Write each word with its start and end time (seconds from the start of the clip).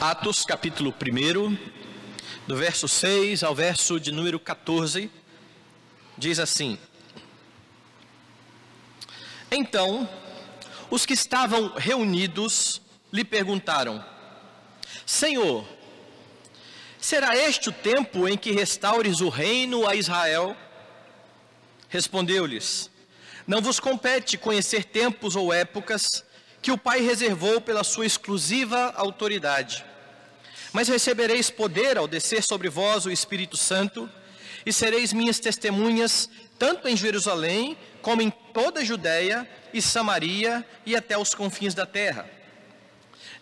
Atos, 0.00 0.44
capítulo 0.44 0.94
1, 0.94 1.58
do 2.46 2.56
verso 2.56 2.86
6 2.86 3.42
ao 3.42 3.52
verso 3.52 3.98
de 3.98 4.12
número 4.12 4.38
14, 4.38 5.10
diz 6.16 6.38
assim: 6.38 6.78
Então, 9.50 10.08
os 10.88 11.04
que 11.04 11.14
estavam 11.14 11.72
reunidos 11.74 12.80
lhe 13.12 13.24
perguntaram: 13.24 14.04
Senhor, 15.04 15.66
será 17.00 17.36
este 17.36 17.68
o 17.68 17.72
tempo 17.72 18.28
em 18.28 18.38
que 18.38 18.52
restaures 18.52 19.20
o 19.20 19.28
reino 19.28 19.84
a 19.84 19.96
Israel? 19.96 20.56
Respondeu-lhes: 21.88 22.88
Não 23.48 23.60
vos 23.60 23.80
compete 23.80 24.38
conhecer 24.38 24.84
tempos 24.84 25.34
ou 25.34 25.52
épocas 25.52 26.24
que 26.62 26.70
o 26.70 26.78
Pai 26.78 27.00
reservou 27.00 27.60
pela 27.60 27.82
sua 27.82 28.06
exclusiva 28.06 28.92
autoridade. 28.96 29.87
Mas 30.72 30.88
recebereis 30.88 31.50
poder 31.50 31.96
ao 31.96 32.06
descer 32.06 32.42
sobre 32.42 32.68
vós 32.68 33.06
o 33.06 33.10
Espírito 33.10 33.56
Santo, 33.56 34.08
e 34.66 34.72
sereis 34.72 35.12
minhas 35.12 35.38
testemunhas, 35.38 36.28
tanto 36.58 36.88
em 36.88 36.96
Jerusalém, 36.96 37.76
como 38.02 38.20
em 38.20 38.30
toda 38.30 38.80
a 38.80 38.84
Judéia 38.84 39.48
e 39.72 39.80
Samaria 39.80 40.66
e 40.84 40.94
até 40.94 41.16
os 41.16 41.34
confins 41.34 41.74
da 41.74 41.86
terra. 41.86 42.28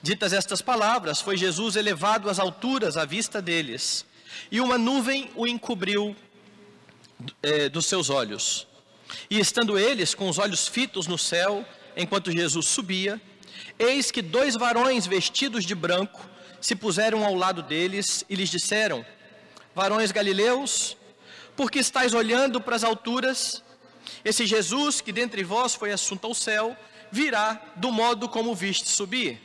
Ditas 0.02 0.32
estas 0.32 0.62
palavras, 0.62 1.20
foi 1.20 1.36
Jesus 1.36 1.74
elevado 1.74 2.30
às 2.30 2.38
alturas 2.38 2.96
à 2.96 3.04
vista 3.04 3.42
deles, 3.42 4.04
e 4.50 4.60
uma 4.60 4.78
nuvem 4.78 5.30
o 5.34 5.46
encobriu 5.46 6.14
eh, 7.42 7.68
dos 7.68 7.86
seus 7.86 8.10
olhos. 8.10 8.66
E 9.30 9.40
estando 9.40 9.78
eles 9.78 10.14
com 10.14 10.28
os 10.28 10.38
olhos 10.38 10.68
fitos 10.68 11.06
no 11.06 11.18
céu, 11.18 11.64
enquanto 11.96 12.30
Jesus 12.30 12.66
subia, 12.66 13.20
eis 13.78 14.10
que 14.10 14.22
dois 14.22 14.54
varões 14.54 15.06
vestidos 15.06 15.64
de 15.64 15.74
branco 15.74 16.35
se 16.66 16.74
puseram 16.74 17.24
ao 17.24 17.36
lado 17.36 17.62
deles 17.62 18.24
e 18.28 18.34
lhes 18.34 18.48
disseram: 18.48 19.06
Varões 19.72 20.10
galileus, 20.10 20.96
por 21.54 21.70
que 21.70 21.78
estáis 21.78 22.12
olhando 22.12 22.60
para 22.60 22.74
as 22.74 22.82
alturas? 22.82 23.62
Esse 24.24 24.44
Jesus 24.44 25.00
que 25.00 25.12
dentre 25.12 25.44
vós 25.44 25.76
foi 25.76 25.92
assunto 25.92 26.26
ao 26.26 26.34
céu, 26.34 26.76
virá 27.12 27.62
do 27.76 27.92
modo 27.92 28.28
como 28.28 28.52
viste 28.52 28.88
subir. 28.88 29.40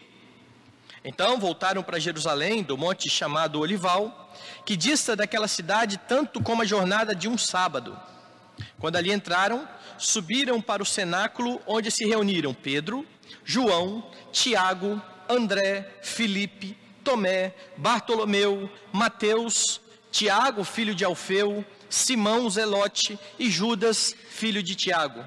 Então 1.05 1.39
voltaram 1.39 1.83
para 1.83 1.99
Jerusalém, 1.99 2.63
do 2.63 2.75
monte 2.75 3.07
chamado 3.07 3.59
Olival, 3.59 4.33
que 4.65 4.75
dista 4.75 5.15
daquela 5.15 5.47
cidade 5.47 5.99
tanto 6.07 6.41
como 6.41 6.63
a 6.63 6.65
jornada 6.65 7.13
de 7.13 7.27
um 7.27 7.37
sábado. 7.37 7.95
Quando 8.79 8.95
ali 8.95 9.13
entraram, 9.13 9.69
subiram 9.95 10.59
para 10.59 10.81
o 10.81 10.87
cenáculo 10.87 11.61
onde 11.67 11.91
se 11.91 12.03
reuniram 12.03 12.51
Pedro, 12.51 13.05
João, 13.45 14.11
Tiago, 14.31 14.99
André, 15.29 15.99
Filipe, 16.01 16.80
Tomé, 17.03 17.53
Bartolomeu, 17.77 18.69
Mateus, 18.91 19.81
Tiago, 20.11 20.63
filho 20.63 20.93
de 20.93 21.05
Alfeu, 21.05 21.65
Simão 21.89 22.49
Zelote 22.49 23.19
e 23.37 23.49
Judas, 23.49 24.15
filho 24.29 24.61
de 24.61 24.75
Tiago. 24.75 25.23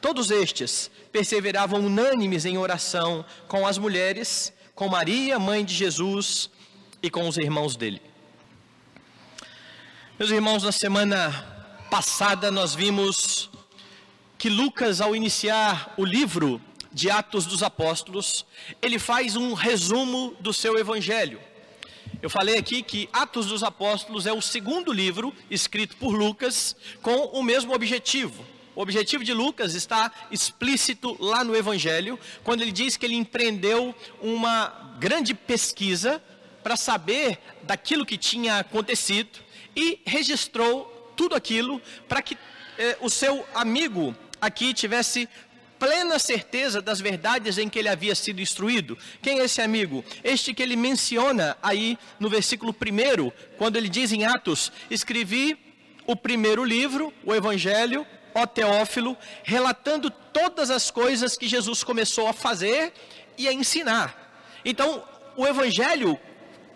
Todos 0.00 0.30
estes 0.30 0.90
perseveravam 1.10 1.80
unânimes 1.80 2.44
em 2.44 2.56
oração 2.56 3.24
com 3.48 3.66
as 3.66 3.78
mulheres, 3.78 4.52
com 4.74 4.88
Maria, 4.88 5.38
mãe 5.38 5.64
de 5.64 5.74
Jesus, 5.74 6.50
e 7.02 7.10
com 7.10 7.28
os 7.28 7.36
irmãos 7.36 7.76
dele. 7.76 8.00
Meus 10.18 10.30
irmãos, 10.30 10.62
na 10.62 10.72
semana 10.72 11.30
passada 11.90 12.50
nós 12.50 12.74
vimos 12.74 13.50
que 14.36 14.48
Lucas, 14.48 15.00
ao 15.00 15.16
iniciar 15.16 15.94
o 15.96 16.04
livro 16.04 16.60
de 16.92 17.10
Atos 17.10 17.46
dos 17.46 17.62
Apóstolos, 17.62 18.46
ele 18.80 18.98
faz 18.98 19.36
um 19.36 19.52
resumo 19.52 20.34
do 20.40 20.52
seu 20.52 20.78
evangelho. 20.78 21.40
Eu 22.20 22.28
falei 22.28 22.58
aqui 22.58 22.82
que 22.82 23.08
Atos 23.12 23.46
dos 23.46 23.62
Apóstolos 23.62 24.26
é 24.26 24.32
o 24.32 24.42
segundo 24.42 24.92
livro 24.92 25.32
escrito 25.50 25.96
por 25.96 26.12
Lucas 26.14 26.74
com 27.02 27.26
o 27.26 27.42
mesmo 27.42 27.72
objetivo. 27.72 28.44
O 28.74 28.80
objetivo 28.82 29.24
de 29.24 29.32
Lucas 29.32 29.74
está 29.74 30.12
explícito 30.30 31.16
lá 31.18 31.42
no 31.42 31.56
Evangelho, 31.56 32.18
quando 32.44 32.62
ele 32.62 32.70
diz 32.70 32.96
que 32.96 33.04
ele 33.04 33.16
empreendeu 33.16 33.92
uma 34.22 34.94
grande 35.00 35.34
pesquisa 35.34 36.22
para 36.62 36.76
saber 36.76 37.40
daquilo 37.64 38.06
que 38.06 38.16
tinha 38.16 38.58
acontecido 38.58 39.40
e 39.74 40.00
registrou 40.04 41.12
tudo 41.16 41.34
aquilo 41.34 41.82
para 42.08 42.22
que 42.22 42.38
eh, 42.78 42.96
o 43.00 43.10
seu 43.10 43.44
amigo 43.54 44.14
aqui 44.40 44.72
tivesse 44.72 45.28
plena 45.78 46.18
certeza 46.18 46.82
das 46.82 47.00
verdades 47.00 47.58
em 47.58 47.68
que 47.68 47.78
ele 47.78 47.88
havia 47.88 48.14
sido 48.14 48.40
instruído. 48.40 48.98
Quem 49.22 49.40
é 49.40 49.44
esse 49.44 49.60
amigo? 49.60 50.04
Este 50.24 50.52
que 50.52 50.62
ele 50.62 50.76
menciona 50.76 51.56
aí 51.62 51.98
no 52.18 52.28
versículo 52.28 52.74
1, 52.74 53.30
quando 53.56 53.76
ele 53.76 53.88
diz 53.88 54.12
em 54.12 54.24
Atos: 54.24 54.72
Escrevi 54.90 55.56
o 56.06 56.16
primeiro 56.16 56.64
livro, 56.64 57.12
o 57.24 57.34
Evangelho, 57.34 58.06
ó 58.34 58.46
Teófilo, 58.46 59.16
relatando 59.42 60.10
todas 60.10 60.70
as 60.70 60.90
coisas 60.90 61.36
que 61.36 61.48
Jesus 61.48 61.84
começou 61.84 62.28
a 62.28 62.32
fazer 62.32 62.92
e 63.36 63.46
a 63.46 63.52
ensinar. 63.52 64.16
Então, 64.64 65.02
o 65.36 65.46
Evangelho 65.46 66.18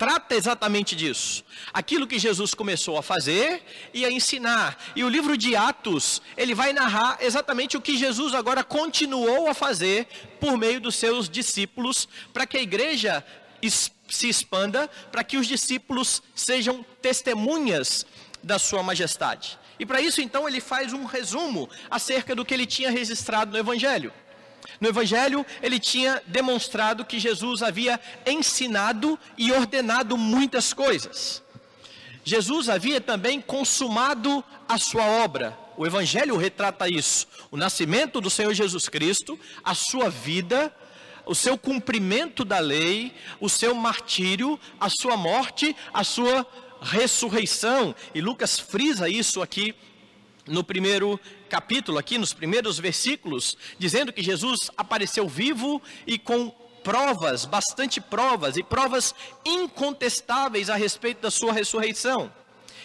trata 0.02 0.34
exatamente 0.34 0.96
disso. 0.96 1.44
Aquilo 1.72 2.08
que 2.08 2.18
Jesus 2.18 2.54
começou 2.54 2.98
a 2.98 3.04
fazer 3.04 3.62
e 3.94 4.04
a 4.04 4.10
ensinar. 4.10 4.76
E 4.96 5.04
o 5.04 5.08
livro 5.08 5.36
de 5.36 5.54
Atos, 5.54 6.20
ele 6.36 6.56
vai 6.56 6.72
narrar 6.72 7.18
exatamente 7.20 7.76
o 7.76 7.80
que 7.80 7.96
Jesus 7.96 8.34
agora 8.34 8.64
continuou 8.64 9.48
a 9.48 9.54
fazer 9.54 10.08
por 10.40 10.58
meio 10.58 10.80
dos 10.80 10.96
seus 10.96 11.28
discípulos, 11.28 12.08
para 12.32 12.48
que 12.48 12.56
a 12.56 12.60
igreja 12.60 13.24
se 14.08 14.28
expanda, 14.28 14.90
para 15.12 15.22
que 15.22 15.36
os 15.36 15.46
discípulos 15.46 16.20
sejam 16.34 16.84
testemunhas 17.00 18.04
da 18.42 18.58
sua 18.58 18.82
majestade. 18.82 19.56
E 19.78 19.86
para 19.86 20.00
isso, 20.00 20.20
então, 20.20 20.48
ele 20.48 20.60
faz 20.60 20.92
um 20.92 21.04
resumo 21.04 21.70
acerca 21.88 22.34
do 22.34 22.44
que 22.44 22.52
ele 22.52 22.66
tinha 22.66 22.90
registrado 22.90 23.52
no 23.52 23.58
Evangelho. 23.58 24.12
No 24.80 24.88
Evangelho, 24.88 25.44
ele 25.62 25.78
tinha 25.78 26.22
demonstrado 26.26 27.04
que 27.04 27.18
Jesus 27.18 27.62
havia 27.62 28.00
ensinado 28.26 29.18
e 29.36 29.52
ordenado 29.52 30.16
muitas 30.16 30.72
coisas. 30.72 31.42
Jesus 32.24 32.68
havia 32.68 33.00
também 33.00 33.40
consumado 33.40 34.44
a 34.68 34.78
sua 34.78 35.04
obra. 35.04 35.58
O 35.76 35.86
Evangelho 35.86 36.36
retrata 36.36 36.88
isso: 36.88 37.26
o 37.50 37.56
nascimento 37.56 38.20
do 38.20 38.30
Senhor 38.30 38.54
Jesus 38.54 38.88
Cristo, 38.88 39.38
a 39.64 39.74
sua 39.74 40.08
vida, 40.08 40.74
o 41.26 41.34
seu 41.34 41.56
cumprimento 41.56 42.44
da 42.44 42.58
lei, 42.58 43.14
o 43.40 43.48
seu 43.48 43.74
martírio, 43.74 44.58
a 44.78 44.88
sua 44.88 45.16
morte, 45.16 45.74
a 45.92 46.04
sua 46.04 46.46
ressurreição. 46.80 47.94
E 48.14 48.20
Lucas 48.20 48.58
frisa 48.58 49.08
isso 49.08 49.40
aqui 49.40 49.74
no 50.46 50.64
primeiro 50.64 51.20
capítulo, 51.48 51.98
aqui 51.98 52.18
nos 52.18 52.32
primeiros 52.32 52.78
versículos, 52.78 53.56
dizendo 53.78 54.12
que 54.12 54.22
Jesus 54.22 54.70
apareceu 54.76 55.28
vivo 55.28 55.80
e 56.06 56.18
com 56.18 56.50
provas, 56.82 57.44
bastante 57.44 58.00
provas, 58.00 58.56
e 58.56 58.62
provas 58.62 59.14
incontestáveis 59.44 60.68
a 60.68 60.76
respeito 60.76 61.20
da 61.20 61.30
sua 61.30 61.52
ressurreição. 61.52 62.32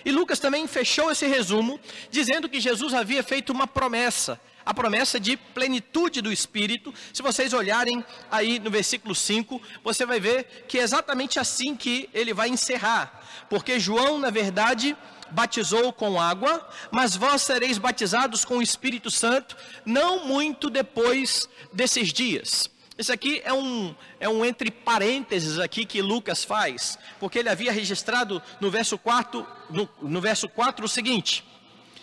E 0.05 0.11
Lucas 0.11 0.39
também 0.39 0.67
fechou 0.67 1.11
esse 1.11 1.25
resumo 1.25 1.79
dizendo 2.09 2.47
que 2.47 2.59
Jesus 2.59 2.93
havia 2.93 3.23
feito 3.23 3.51
uma 3.51 3.67
promessa, 3.67 4.39
a 4.65 4.73
promessa 4.73 5.19
de 5.19 5.35
plenitude 5.35 6.21
do 6.21 6.31
Espírito. 6.31 6.93
Se 7.11 7.21
vocês 7.21 7.53
olharem 7.53 8.05
aí 8.29 8.59
no 8.59 8.69
versículo 8.69 9.15
5, 9.15 9.61
você 9.83 10.05
vai 10.05 10.19
ver 10.19 10.65
que 10.67 10.79
é 10.79 10.83
exatamente 10.83 11.39
assim 11.39 11.75
que 11.75 12.09
ele 12.13 12.33
vai 12.33 12.49
encerrar, 12.49 13.21
porque 13.49 13.79
João, 13.79 14.19
na 14.19 14.29
verdade, 14.29 14.95
batizou 15.31 15.91
com 15.93 16.19
água, 16.19 16.67
mas 16.91 17.15
vós 17.15 17.41
sereis 17.41 17.77
batizados 17.77 18.45
com 18.45 18.57
o 18.57 18.61
Espírito 18.61 19.09
Santo, 19.09 19.55
não 19.85 20.25
muito 20.25 20.69
depois 20.69 21.47
desses 21.73 22.11
dias. 22.11 22.69
Isso 22.97 23.13
aqui 23.13 23.41
é 23.45 23.53
um, 23.53 23.95
é 24.19 24.27
um 24.27 24.43
entre 24.43 24.71
parênteses 24.71 25.59
aqui 25.59 25.85
que 25.85 26.01
Lucas 26.01 26.43
faz, 26.43 26.97
porque 27.19 27.37
ele 27.37 27.49
havia 27.49 27.71
registrado 27.71 28.41
no 28.59 28.71
verso 28.71 28.97
4, 28.97 29.45
no, 29.69 29.87
no 30.01 30.19
verso 30.19 30.49
4 30.49 30.83
o 30.83 30.89
seguinte: 30.89 31.45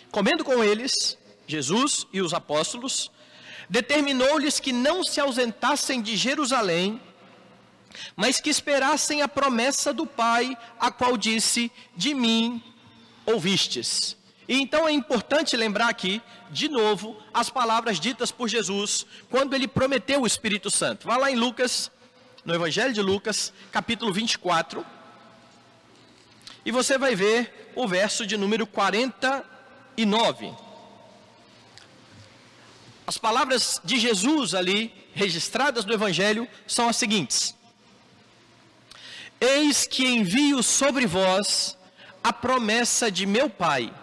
Comendo 0.09 0.45
com 0.45 0.63
eles, 0.63 1.17
Jesus 1.45 2.07
e 2.13 2.21
os 2.21 2.33
apóstolos, 2.33 3.11
determinou-lhes 3.69 4.59
que 4.59 4.71
não 4.71 5.03
se 5.03 5.19
ausentassem 5.19 6.01
de 6.01 6.15
Jerusalém, 6.15 7.01
mas 8.15 8.39
que 8.39 8.49
esperassem 8.49 9.21
a 9.21 9.27
promessa 9.27 9.93
do 9.93 10.05
Pai, 10.05 10.57
a 10.79 10.89
qual 10.89 11.17
disse: 11.17 11.69
De 11.97 12.13
mim 12.13 12.63
ouvistes. 13.25 14.15
E 14.47 14.61
então 14.61 14.87
é 14.87 14.91
importante 14.91 15.57
lembrar 15.57 15.89
aqui, 15.89 16.21
de 16.51 16.69
novo, 16.69 17.17
as 17.33 17.49
palavras 17.49 17.99
ditas 17.99 18.31
por 18.31 18.47
Jesus 18.47 19.05
quando 19.29 19.55
ele 19.55 19.67
prometeu 19.67 20.21
o 20.21 20.27
Espírito 20.27 20.69
Santo. 20.69 21.07
Vá 21.07 21.17
lá 21.17 21.31
em 21.31 21.35
Lucas, 21.35 21.91
no 22.43 22.53
Evangelho 22.53 22.93
de 22.93 23.01
Lucas, 23.01 23.51
capítulo 23.71 24.13
24, 24.13 24.85
e 26.63 26.71
você 26.71 26.97
vai 26.97 27.15
ver 27.15 27.71
o 27.75 27.87
verso 27.87 28.25
de 28.25 28.37
número 28.37 28.65
49. 28.65 30.53
As 33.07 33.17
palavras 33.19 33.79
de 33.83 33.99
Jesus 33.99 34.55
ali, 34.55 34.91
registradas 35.13 35.85
no 35.85 35.93
Evangelho, 35.93 36.47
são 36.65 36.89
as 36.89 36.97
seguintes: 36.97 37.55
Eis 39.39 39.85
que 39.85 40.07
envio 40.07 40.63
sobre 40.63 41.05
vós 41.05 41.77
a 42.25 42.33
promessa 42.33 43.11
de 43.11 43.23
meu 43.23 43.47
Pai. 43.47 43.93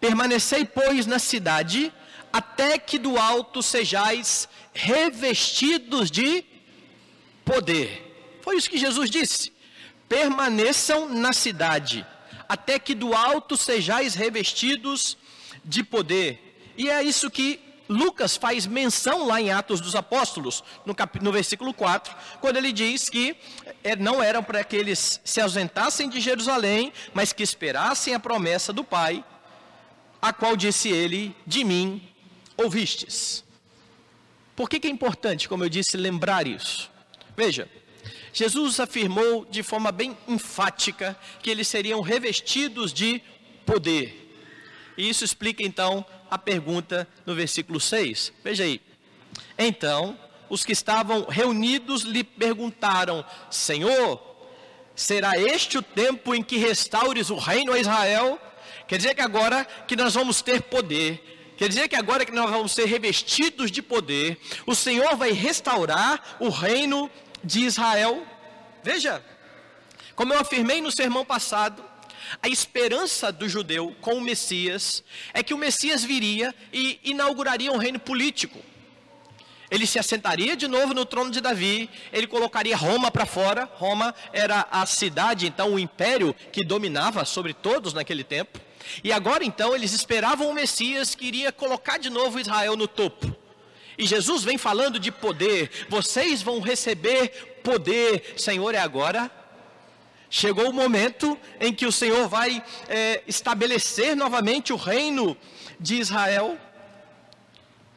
Permanecei, 0.00 0.64
pois, 0.64 1.04
na 1.04 1.18
cidade, 1.18 1.92
até 2.32 2.78
que 2.78 2.98
do 2.98 3.18
alto 3.18 3.62
sejais 3.62 4.48
revestidos 4.72 6.10
de 6.10 6.42
poder. 7.44 8.38
Foi 8.40 8.56
isso 8.56 8.70
que 8.70 8.78
Jesus 8.78 9.10
disse. 9.10 9.52
Permaneçam 10.08 11.10
na 11.10 11.34
cidade, 11.34 12.06
até 12.48 12.78
que 12.78 12.94
do 12.94 13.12
alto 13.14 13.54
sejais 13.54 14.14
revestidos 14.14 15.18
de 15.62 15.84
poder. 15.84 16.58
E 16.74 16.88
é 16.88 17.02
isso 17.02 17.30
que 17.30 17.60
Lucas 17.88 18.36
faz 18.36 18.66
menção 18.66 19.26
lá 19.26 19.40
em 19.40 19.50
Atos 19.50 19.80
dos 19.80 19.94
Apóstolos, 19.94 20.64
no, 20.84 20.94
cap... 20.94 21.22
no 21.22 21.32
versículo 21.32 21.72
4, 21.72 22.14
quando 22.40 22.56
ele 22.56 22.72
diz 22.72 23.08
que 23.08 23.36
é, 23.84 23.94
não 23.94 24.22
eram 24.22 24.42
para 24.42 24.64
que 24.64 24.76
eles 24.76 25.20
se 25.24 25.40
ausentassem 25.40 26.08
de 26.08 26.20
Jerusalém, 26.20 26.92
mas 27.14 27.32
que 27.32 27.42
esperassem 27.42 28.14
a 28.14 28.20
promessa 28.20 28.72
do 28.72 28.82
Pai, 28.82 29.24
a 30.20 30.32
qual 30.32 30.56
disse 30.56 30.88
ele: 30.88 31.34
De 31.46 31.64
mim 31.64 32.02
ouvistes. 32.56 33.44
Por 34.56 34.68
que, 34.68 34.80
que 34.80 34.88
é 34.88 34.90
importante, 34.90 35.48
como 35.48 35.64
eu 35.64 35.68
disse, 35.68 35.96
lembrar 35.96 36.46
isso? 36.46 36.90
Veja, 37.36 37.68
Jesus 38.32 38.80
afirmou 38.80 39.44
de 39.44 39.62
forma 39.62 39.92
bem 39.92 40.16
enfática 40.26 41.16
que 41.42 41.50
eles 41.50 41.68
seriam 41.68 42.00
revestidos 42.00 42.92
de 42.92 43.22
poder. 43.66 44.26
E 44.96 45.08
isso 45.08 45.24
explica 45.24 45.62
então 45.62 46.04
a 46.30 46.38
pergunta 46.38 47.08
no 47.24 47.34
versículo 47.34 47.80
6. 47.80 48.32
Veja 48.42 48.64
aí. 48.64 48.80
Então, 49.58 50.18
os 50.48 50.64
que 50.64 50.72
estavam 50.72 51.24
reunidos 51.24 52.02
lhe 52.02 52.24
perguntaram: 52.24 53.24
Senhor, 53.50 54.20
será 54.94 55.38
este 55.38 55.78
o 55.78 55.82
tempo 55.82 56.34
em 56.34 56.42
que 56.42 56.56
restaures 56.56 57.30
o 57.30 57.36
reino 57.36 57.72
a 57.72 57.78
Israel? 57.78 58.40
Quer 58.86 58.98
dizer 58.98 59.14
que 59.14 59.22
agora 59.22 59.64
que 59.64 59.96
nós 59.96 60.14
vamos 60.14 60.42
ter 60.42 60.62
poder, 60.62 61.54
quer 61.56 61.68
dizer 61.68 61.88
que 61.88 61.96
agora 61.96 62.24
que 62.24 62.32
nós 62.32 62.50
vamos 62.50 62.72
ser 62.72 62.86
revestidos 62.86 63.70
de 63.70 63.82
poder, 63.82 64.38
o 64.64 64.74
Senhor 64.74 65.16
vai 65.16 65.32
restaurar 65.32 66.36
o 66.38 66.48
reino 66.48 67.10
de 67.42 67.60
Israel? 67.64 68.24
Veja, 68.84 69.24
como 70.14 70.32
eu 70.32 70.40
afirmei 70.40 70.80
no 70.80 70.92
sermão 70.92 71.24
passado, 71.24 71.84
a 72.42 72.48
esperança 72.48 73.32
do 73.32 73.48
judeu 73.48 73.94
com 74.00 74.14
o 74.14 74.20
Messias 74.20 75.02
é 75.32 75.42
que 75.42 75.54
o 75.54 75.58
Messias 75.58 76.04
viria 76.04 76.54
e 76.72 76.98
inauguraria 77.04 77.72
um 77.72 77.76
reino 77.76 77.98
político. 77.98 78.58
Ele 79.70 79.86
se 79.86 79.98
assentaria 79.98 80.56
de 80.56 80.68
novo 80.68 80.94
no 80.94 81.04
trono 81.04 81.30
de 81.30 81.40
Davi, 81.40 81.90
ele 82.12 82.26
colocaria 82.26 82.76
Roma 82.76 83.10
para 83.10 83.26
fora. 83.26 83.68
Roma 83.74 84.14
era 84.32 84.66
a 84.70 84.86
cidade, 84.86 85.46
então, 85.46 85.74
o 85.74 85.78
império 85.78 86.34
que 86.52 86.64
dominava 86.64 87.24
sobre 87.24 87.52
todos 87.52 87.92
naquele 87.92 88.22
tempo. 88.22 88.60
E 89.02 89.12
agora, 89.12 89.44
então, 89.44 89.74
eles 89.74 89.92
esperavam 89.92 90.48
o 90.48 90.54
Messias 90.54 91.14
que 91.14 91.26
iria 91.26 91.50
colocar 91.50 91.98
de 91.98 92.10
novo 92.10 92.38
Israel 92.38 92.76
no 92.76 92.86
topo. 92.86 93.34
E 93.98 94.06
Jesus 94.06 94.44
vem 94.44 94.56
falando 94.56 95.00
de 95.00 95.10
poder: 95.10 95.70
vocês 95.88 96.42
vão 96.42 96.60
receber 96.60 97.60
poder. 97.64 98.34
Senhor, 98.36 98.74
é 98.74 98.78
agora 98.78 99.30
Chegou 100.38 100.68
o 100.68 100.72
momento 100.74 101.38
em 101.58 101.72
que 101.72 101.86
o 101.86 101.90
Senhor 101.90 102.28
vai 102.28 102.62
é, 102.90 103.22
estabelecer 103.26 104.14
novamente 104.14 104.70
o 104.70 104.76
reino 104.76 105.34
de 105.80 105.94
Israel. 105.94 106.58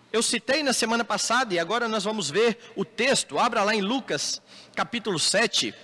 Eu 0.09 0.23
citei 0.23 0.63
na 0.63 0.71
semana 0.71 1.03
passada 1.03 1.53
e 1.53 1.59
agora 1.59 1.89
nós 1.89 2.05
vamos 2.05 2.29
ver 2.29 2.57
o 2.77 2.85
texto. 2.85 3.37
Abra 3.37 3.61
lá 3.65 3.75
em 3.75 3.81
Lucas, 3.81 4.41
capítulo 4.73 5.19
7. 5.19 5.75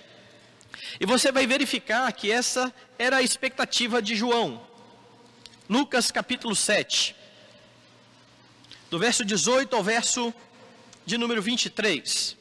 E 0.98 1.04
você 1.04 1.30
vai 1.30 1.46
verificar 1.46 2.10
que 2.14 2.32
essa 2.32 2.74
era 2.98 3.18
a 3.18 3.22
expectativa 3.22 4.00
de 4.00 4.16
João. 4.16 4.66
Lucas, 5.68 6.10
capítulo 6.10 6.56
7. 6.56 7.14
Do 8.90 8.98
verso 8.98 9.26
18 9.26 9.76
ao 9.76 9.82
verso 9.82 10.32
de 11.04 11.18
número 11.18 11.42
23. 11.42 12.34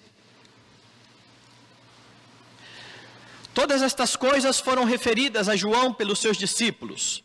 Todas 3.55 3.81
estas 3.81 4.17
coisas 4.17 4.59
foram 4.59 4.83
referidas 4.83 5.47
a 5.47 5.55
João 5.55 5.93
pelos 5.93 6.19
seus 6.19 6.35
discípulos. 6.35 7.23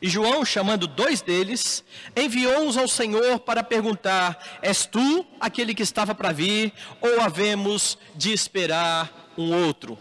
E 0.00 0.08
João, 0.08 0.44
chamando 0.44 0.86
dois 0.86 1.20
deles, 1.20 1.82
enviou-os 2.14 2.76
ao 2.76 2.86
Senhor 2.86 3.40
para 3.40 3.64
perguntar: 3.64 4.60
És 4.62 4.86
tu 4.86 5.26
aquele 5.40 5.74
que 5.74 5.82
estava 5.82 6.14
para 6.14 6.30
vir, 6.30 6.72
ou 7.00 7.20
havemos 7.20 7.98
de 8.14 8.32
esperar 8.32 9.32
um 9.36 9.52
outro? 9.66 9.98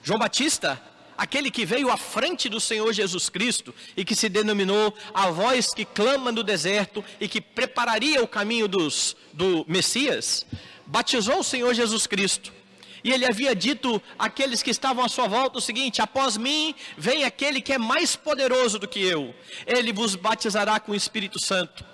João 0.00 0.16
Batista, 0.16 0.80
aquele 1.16 1.50
que 1.50 1.66
veio 1.66 1.90
à 1.90 1.96
frente 1.96 2.48
do 2.48 2.60
Senhor 2.60 2.92
Jesus 2.92 3.28
Cristo 3.28 3.74
e 3.96 4.04
que 4.04 4.14
se 4.14 4.28
denominou 4.28 4.94
a 5.12 5.28
voz 5.28 5.74
que 5.74 5.84
clama 5.84 6.30
no 6.30 6.44
deserto 6.44 7.04
e 7.20 7.26
que 7.26 7.40
prepararia 7.40 8.22
o 8.22 8.28
caminho 8.28 8.68
dos, 8.68 9.16
do 9.32 9.64
Messias, 9.66 10.46
batizou 10.86 11.40
o 11.40 11.44
Senhor 11.44 11.74
Jesus 11.74 12.06
Cristo 12.06 12.57
e 13.02 13.12
ele 13.12 13.26
havia 13.26 13.54
dito 13.54 14.02
àqueles 14.18 14.62
que 14.62 14.70
estavam 14.70 15.04
à 15.04 15.08
sua 15.08 15.28
volta 15.28 15.58
o 15.58 15.62
seguinte: 15.62 16.02
Após 16.02 16.36
mim 16.36 16.74
vem 16.96 17.24
aquele 17.24 17.60
que 17.60 17.72
é 17.72 17.78
mais 17.78 18.16
poderoso 18.16 18.78
do 18.78 18.88
que 18.88 19.00
eu, 19.00 19.34
ele 19.66 19.92
vos 19.92 20.14
batizará 20.14 20.80
com 20.80 20.92
o 20.92 20.96
Espírito 20.96 21.40
Santo 21.40 21.84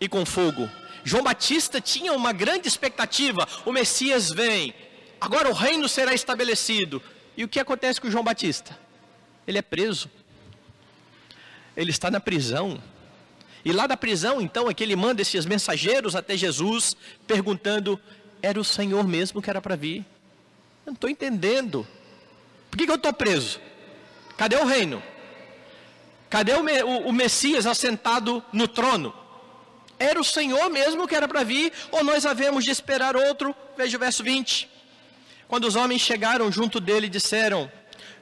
e 0.00 0.08
com 0.08 0.26
fogo. 0.26 0.68
João 1.04 1.22
Batista 1.22 1.80
tinha 1.80 2.12
uma 2.12 2.32
grande 2.32 2.68
expectativa: 2.68 3.46
o 3.64 3.72
Messias 3.72 4.30
vem, 4.30 4.74
agora 5.20 5.48
o 5.48 5.54
reino 5.54 5.88
será 5.88 6.12
estabelecido. 6.12 7.02
E 7.36 7.44
o 7.44 7.48
que 7.48 7.60
acontece 7.60 8.00
com 8.00 8.10
João 8.10 8.24
Batista? 8.24 8.78
Ele 9.46 9.58
é 9.58 9.62
preso, 9.62 10.10
ele 11.76 11.90
está 11.90 12.10
na 12.10 12.20
prisão. 12.20 12.82
E 13.64 13.72
lá 13.72 13.86
da 13.86 13.96
prisão, 13.96 14.40
então, 14.40 14.68
é 14.68 14.74
que 14.74 14.82
ele 14.82 14.96
manda 14.96 15.22
esses 15.22 15.46
mensageiros 15.46 16.16
até 16.16 16.36
Jesus, 16.36 16.96
perguntando: 17.26 17.98
era 18.42 18.60
o 18.60 18.64
Senhor 18.64 19.06
mesmo 19.06 19.40
que 19.40 19.48
era 19.48 19.62
para 19.62 19.76
vir? 19.76 20.04
Eu 20.84 20.90
não 20.90 20.94
estou 20.94 21.08
entendendo. 21.08 21.86
Por 22.70 22.76
que, 22.76 22.86
que 22.86 22.90
eu 22.90 22.96
estou 22.96 23.12
preso? 23.12 23.60
Cadê 24.36 24.56
o 24.56 24.64
reino? 24.64 25.02
Cadê 26.28 26.52
o, 26.54 26.64
o, 26.86 27.08
o 27.08 27.12
Messias 27.12 27.66
assentado 27.66 28.42
no 28.52 28.66
trono? 28.66 29.14
Era 29.98 30.20
o 30.20 30.24
Senhor 30.24 30.68
mesmo 30.68 31.06
que 31.06 31.14
era 31.14 31.28
para 31.28 31.44
vir, 31.44 31.72
ou 31.92 32.02
nós 32.02 32.26
havemos 32.26 32.64
de 32.64 32.70
esperar 32.70 33.16
outro? 33.16 33.54
Veja 33.76 33.96
o 33.96 34.00
verso 34.00 34.24
20. 34.24 34.68
Quando 35.46 35.64
os 35.64 35.76
homens 35.76 36.00
chegaram 36.00 36.50
junto 36.50 36.80
dele, 36.80 37.08
disseram: 37.08 37.70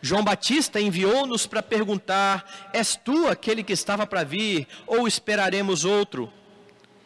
João 0.03 0.23
Batista 0.23 0.79
enviou-nos 0.81 1.47
para 1.47 1.63
perguntar: 1.63 2.69
És 2.75 2.97
tu 2.97 3.29
aquele 3.29 3.63
que 3.63 3.73
estava 3.73 4.07
para 4.07 4.25
vir, 4.25 4.69
ou 4.87 5.09
esperaremos 5.09 5.87
outro? 5.87 6.31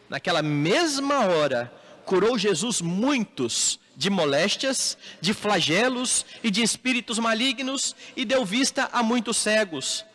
Naquela 0.09 0.41
mesma 0.41 1.25
hora, 1.25 1.71
curou 2.03 2.37
Jesus 2.37 2.81
muitos 2.81 3.79
de 3.95 4.09
moléstias, 4.09 4.97
de 5.21 5.33
flagelos 5.33 6.25
e 6.43 6.51
de 6.51 6.61
espíritos 6.61 7.17
malignos, 7.19 7.95
e 8.15 8.25
deu 8.25 8.45
vista 8.45 8.89
a 8.91 9.01
muitos 9.01 9.37
cegos. 9.37 10.05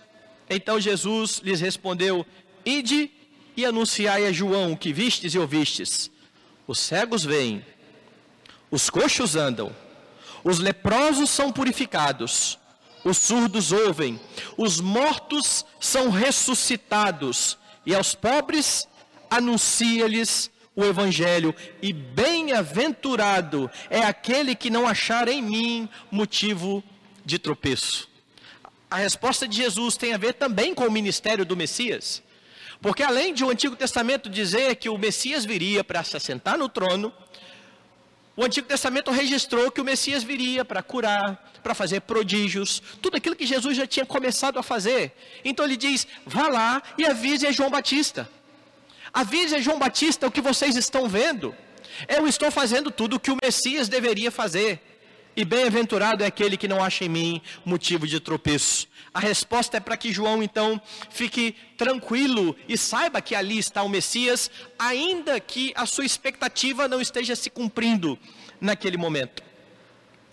Então 0.48 0.80
Jesus 0.80 1.40
lhes 1.42 1.60
respondeu: 1.60 2.26
Ide 2.64 3.10
e 3.56 3.64
anunciai 3.64 4.26
a 4.26 4.32
João 4.32 4.72
o 4.72 4.76
que 4.76 4.92
vistes 4.92 5.34
e 5.34 5.38
ouvistes. 5.38 6.10
Os 6.66 6.78
cegos 6.78 7.24
veem, 7.24 7.64
os 8.70 8.88
coxos 8.88 9.34
andam, 9.34 9.74
os 10.44 10.58
leprosos 10.58 11.30
são 11.30 11.50
purificados, 11.50 12.58
os 13.04 13.18
surdos 13.18 13.72
ouvem, 13.72 14.20
os 14.56 14.80
mortos 14.80 15.64
são 15.80 16.10
ressuscitados, 16.10 17.58
e 17.84 17.94
aos 17.94 18.14
pobres 18.14 18.86
anuncia-lhes 19.30 20.50
o 20.74 20.84
Evangelho, 20.84 21.54
e 21.82 21.92
bem-aventurado 21.92 23.70
é 23.88 24.00
aquele 24.00 24.54
que 24.54 24.70
não 24.70 24.86
achar 24.86 25.28
em 25.28 25.42
mim 25.42 25.88
motivo 26.10 26.82
de 27.24 27.38
tropeço. 27.38 28.08
A 28.90 28.96
resposta 28.96 29.46
de 29.46 29.56
Jesus 29.56 29.96
tem 29.96 30.12
a 30.12 30.18
ver 30.18 30.34
também 30.34 30.74
com 30.74 30.86
o 30.86 30.90
ministério 30.90 31.44
do 31.44 31.56
Messias, 31.56 32.22
porque 32.80 33.02
além 33.02 33.34
de 33.34 33.44
o 33.44 33.50
Antigo 33.50 33.76
Testamento 33.76 34.30
dizer 34.30 34.76
que 34.76 34.88
o 34.88 34.98
Messias 34.98 35.44
viria 35.44 35.84
para 35.84 36.02
se 36.02 36.16
assentar 36.16 36.56
no 36.56 36.68
trono, 36.68 37.12
o 38.36 38.44
Antigo 38.44 38.66
Testamento 38.66 39.10
registrou 39.10 39.70
que 39.70 39.80
o 39.80 39.84
Messias 39.84 40.22
viria 40.22 40.64
para 40.64 40.82
curar, 40.82 41.52
para 41.62 41.74
fazer 41.74 42.00
prodígios, 42.00 42.82
tudo 43.02 43.16
aquilo 43.16 43.36
que 43.36 43.44
Jesus 43.44 43.76
já 43.76 43.86
tinha 43.86 44.06
começado 44.06 44.58
a 44.58 44.62
fazer. 44.62 45.12
Então 45.44 45.64
ele 45.64 45.76
diz: 45.76 46.06
vá 46.24 46.48
lá 46.48 46.82
e 46.96 47.04
avise 47.04 47.46
a 47.46 47.52
João 47.52 47.70
Batista. 47.70 48.30
Avise 49.12 49.60
João 49.60 49.78
Batista 49.78 50.26
o 50.26 50.30
que 50.30 50.40
vocês 50.40 50.76
estão 50.76 51.08
vendo. 51.08 51.54
Eu 52.08 52.26
estou 52.26 52.50
fazendo 52.50 52.90
tudo 52.90 53.16
o 53.16 53.20
que 53.20 53.30
o 53.30 53.36
Messias 53.42 53.88
deveria 53.88 54.30
fazer. 54.30 54.80
E 55.36 55.44
bem-aventurado 55.44 56.24
é 56.24 56.26
aquele 56.26 56.56
que 56.56 56.68
não 56.68 56.82
acha 56.82 57.04
em 57.04 57.08
mim 57.08 57.42
motivo 57.64 58.06
de 58.06 58.18
tropeço. 58.20 58.88
A 59.12 59.20
resposta 59.20 59.76
é 59.76 59.80
para 59.80 59.96
que 59.96 60.12
João 60.12 60.42
então 60.42 60.80
fique 61.10 61.54
tranquilo 61.76 62.56
e 62.68 62.76
saiba 62.76 63.20
que 63.20 63.34
ali 63.34 63.58
está 63.58 63.82
o 63.82 63.88
Messias, 63.88 64.50
ainda 64.78 65.38
que 65.40 65.72
a 65.76 65.86
sua 65.86 66.04
expectativa 66.04 66.86
não 66.88 67.00
esteja 67.00 67.34
se 67.34 67.50
cumprindo 67.50 68.18
naquele 68.60 68.96
momento. 68.96 69.42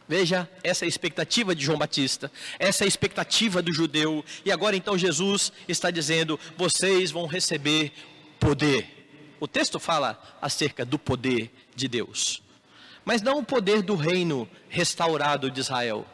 Veja, 0.07 0.49
essa 0.63 0.85
é 0.85 0.87
expectativa 0.87 1.53
de 1.53 1.65
João 1.65 1.77
Batista, 1.77 2.31
essa 2.57 2.85
é 2.85 2.87
expectativa 2.87 3.61
do 3.61 3.73
judeu, 3.73 4.23
e 4.45 4.51
agora 4.51 4.75
então 4.75 4.97
Jesus 4.97 5.51
está 5.67 5.91
dizendo: 5.91 6.39
vocês 6.55 7.11
vão 7.11 7.25
receber 7.25 7.91
poder. 8.39 9.35
O 9.39 9.47
texto 9.47 9.79
fala 9.79 10.19
acerca 10.41 10.83
do 10.83 10.97
poder 10.97 11.51
de 11.75 11.87
Deus, 11.87 12.41
mas 13.05 13.21
não 13.21 13.39
o 13.39 13.43
poder 13.43 13.81
do 13.81 13.95
reino 13.95 14.49
restaurado 14.69 15.51
de 15.51 15.59
Israel. 15.59 16.05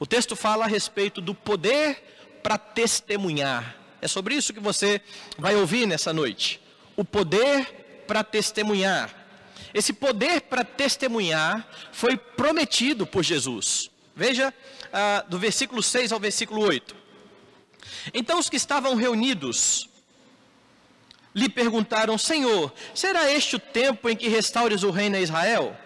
O 0.00 0.06
texto 0.06 0.36
fala 0.36 0.64
a 0.64 0.68
respeito 0.68 1.20
do 1.20 1.34
poder 1.34 2.40
para 2.42 2.58
testemunhar. 2.58 3.76
É 4.00 4.06
sobre 4.06 4.34
isso 4.34 4.52
que 4.52 4.60
você 4.60 5.00
vai 5.36 5.56
ouvir 5.56 5.86
nessa 5.86 6.12
noite. 6.12 6.60
O 6.96 7.04
poder 7.04 8.04
para 8.06 8.22
testemunhar. 8.22 9.14
Esse 9.74 9.92
poder 9.92 10.42
para 10.42 10.64
testemunhar 10.64 11.68
foi 11.92 12.16
prometido 12.16 13.06
por 13.06 13.22
Jesus. 13.22 13.90
Veja, 14.14 14.52
ah, 14.92 15.24
do 15.28 15.38
versículo 15.38 15.82
6 15.82 16.12
ao 16.12 16.20
versículo 16.20 16.62
8. 16.62 16.96
Então 18.14 18.38
os 18.38 18.48
que 18.48 18.56
estavam 18.56 18.94
reunidos 18.94 19.87
lhe 21.38 21.48
perguntaram: 21.48 22.18
Senhor, 22.18 22.72
será 22.94 23.32
este 23.32 23.56
o 23.56 23.58
tempo 23.58 24.08
em 24.08 24.16
que 24.16 24.28
restaures 24.28 24.82
o 24.82 24.90
reino 24.90 25.16
a 25.16 25.20
Israel? 25.20 25.76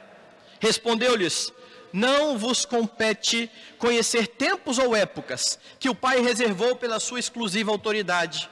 Respondeu-lhes: 0.59 1.53
Não 1.93 2.39
vos 2.39 2.65
compete 2.65 3.51
conhecer 3.79 4.27
tempos 4.27 4.79
ou 4.79 4.97
épocas 4.97 5.59
que 5.79 5.91
o 5.91 5.95
Pai 5.95 6.21
reservou 6.21 6.75
pela 6.75 6.99
sua 6.99 7.21
exclusiva 7.21 7.71
autoridade 7.71 8.49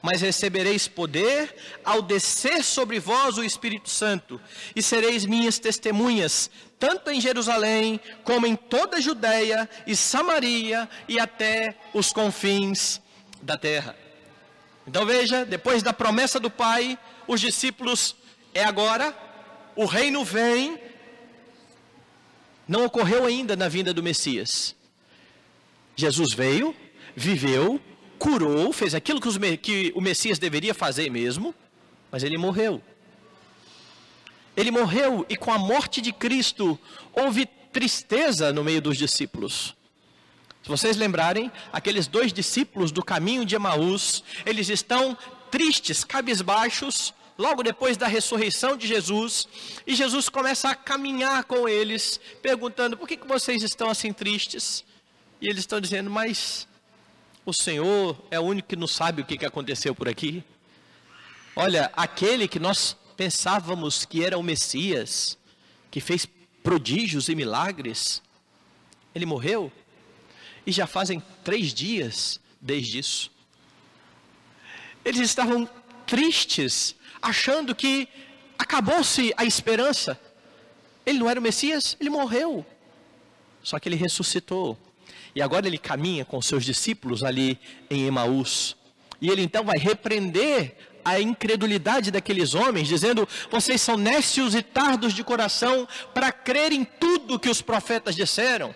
mas 0.00 0.20
recebereis 0.20 0.86
poder 0.86 1.54
ao 1.84 2.00
descer 2.00 2.62
sobre 2.62 3.00
vós 3.00 3.36
o 3.36 3.44
Espírito 3.44 3.90
Santo, 3.90 4.40
e 4.74 4.82
sereis 4.82 5.26
minhas 5.26 5.58
testemunhas, 5.58 6.50
tanto 6.78 7.10
em 7.10 7.20
Jerusalém, 7.20 8.00
como 8.22 8.46
em 8.46 8.54
toda 8.54 8.98
a 8.98 9.00
Judéia 9.00 9.68
e 9.86 9.96
Samaria 9.96 10.88
e 11.08 11.18
até 11.18 11.74
os 11.92 12.12
confins 12.12 13.00
da 13.42 13.56
terra. 13.56 14.07
Então 14.88 15.04
veja, 15.04 15.44
depois 15.44 15.82
da 15.82 15.92
promessa 15.92 16.40
do 16.40 16.48
Pai, 16.48 16.98
os 17.26 17.42
discípulos, 17.42 18.16
é 18.54 18.64
agora, 18.64 19.14
o 19.76 19.84
reino 19.84 20.24
vem, 20.24 20.80
não 22.66 22.86
ocorreu 22.86 23.26
ainda 23.26 23.54
na 23.54 23.68
vinda 23.68 23.92
do 23.92 24.02
Messias. 24.02 24.74
Jesus 25.94 26.32
veio, 26.32 26.74
viveu, 27.14 27.78
curou, 28.18 28.72
fez 28.72 28.94
aquilo 28.94 29.20
que, 29.20 29.28
os, 29.28 29.36
que 29.60 29.92
o 29.94 30.00
Messias 30.00 30.38
deveria 30.38 30.72
fazer 30.72 31.10
mesmo, 31.10 31.54
mas 32.10 32.22
ele 32.22 32.38
morreu. 32.38 32.80
Ele 34.56 34.70
morreu 34.70 35.26
e 35.28 35.36
com 35.36 35.52
a 35.52 35.58
morte 35.58 36.00
de 36.00 36.14
Cristo 36.14 36.78
houve 37.12 37.44
tristeza 37.44 38.54
no 38.54 38.64
meio 38.64 38.80
dos 38.80 38.96
discípulos. 38.96 39.76
Se 40.68 40.70
vocês 40.70 40.98
lembrarem, 40.98 41.50
aqueles 41.72 42.06
dois 42.06 42.30
discípulos 42.30 42.92
do 42.92 43.02
caminho 43.02 43.42
de 43.42 43.54
Emaús, 43.54 44.22
eles 44.44 44.68
estão 44.68 45.16
tristes, 45.50 46.04
cabisbaixos, 46.04 47.14
logo 47.38 47.62
depois 47.62 47.96
da 47.96 48.06
ressurreição 48.06 48.76
de 48.76 48.86
Jesus, 48.86 49.48
e 49.86 49.94
Jesus 49.94 50.28
começa 50.28 50.68
a 50.68 50.74
caminhar 50.74 51.44
com 51.44 51.66
eles, 51.66 52.20
perguntando: 52.42 52.98
por 52.98 53.08
que, 53.08 53.16
que 53.16 53.26
vocês 53.26 53.62
estão 53.62 53.88
assim 53.88 54.12
tristes? 54.12 54.84
E 55.40 55.46
eles 55.46 55.60
estão 55.60 55.80
dizendo: 55.80 56.10
mas 56.10 56.68
o 57.46 57.54
Senhor 57.54 58.14
é 58.30 58.38
o 58.38 58.42
único 58.42 58.68
que 58.68 58.76
não 58.76 58.86
sabe 58.86 59.22
o 59.22 59.24
que 59.24 59.46
aconteceu 59.46 59.94
por 59.94 60.06
aqui. 60.06 60.44
Olha, 61.56 61.90
aquele 61.96 62.46
que 62.46 62.58
nós 62.58 62.94
pensávamos 63.16 64.04
que 64.04 64.22
era 64.22 64.36
o 64.36 64.42
Messias, 64.42 65.38
que 65.90 65.98
fez 65.98 66.28
prodígios 66.62 67.30
e 67.30 67.34
milagres, 67.34 68.22
ele 69.14 69.24
morreu. 69.24 69.72
E 70.68 70.70
já 70.70 70.86
fazem 70.86 71.22
três 71.42 71.72
dias 71.72 72.38
desde 72.60 72.98
isso. 72.98 73.30
Eles 75.02 75.22
estavam 75.22 75.66
tristes, 76.06 76.94
achando 77.22 77.74
que 77.74 78.06
acabou-se 78.58 79.32
a 79.38 79.46
esperança. 79.46 80.20
Ele 81.06 81.20
não 81.20 81.30
era 81.30 81.40
o 81.40 81.42
Messias, 81.42 81.96
ele 81.98 82.10
morreu. 82.10 82.66
Só 83.62 83.78
que 83.78 83.88
ele 83.88 83.96
ressuscitou. 83.96 84.76
E 85.34 85.40
agora 85.40 85.66
ele 85.66 85.78
caminha 85.78 86.26
com 86.26 86.42
seus 86.42 86.66
discípulos 86.66 87.24
ali 87.24 87.58
em 87.88 88.04
Emaús. 88.04 88.76
E 89.22 89.30
ele 89.30 89.40
então 89.40 89.64
vai 89.64 89.78
repreender 89.78 90.76
a 91.02 91.18
incredulidade 91.18 92.10
daqueles 92.10 92.52
homens, 92.54 92.88
dizendo: 92.88 93.26
Vocês 93.50 93.80
são 93.80 93.96
nécios 93.96 94.54
e 94.54 94.60
tardos 94.60 95.14
de 95.14 95.24
coração 95.24 95.88
para 96.12 96.30
crer 96.30 96.72
em 96.72 96.84
tudo 96.84 97.38
que 97.38 97.48
os 97.48 97.62
profetas 97.62 98.14
disseram. 98.14 98.74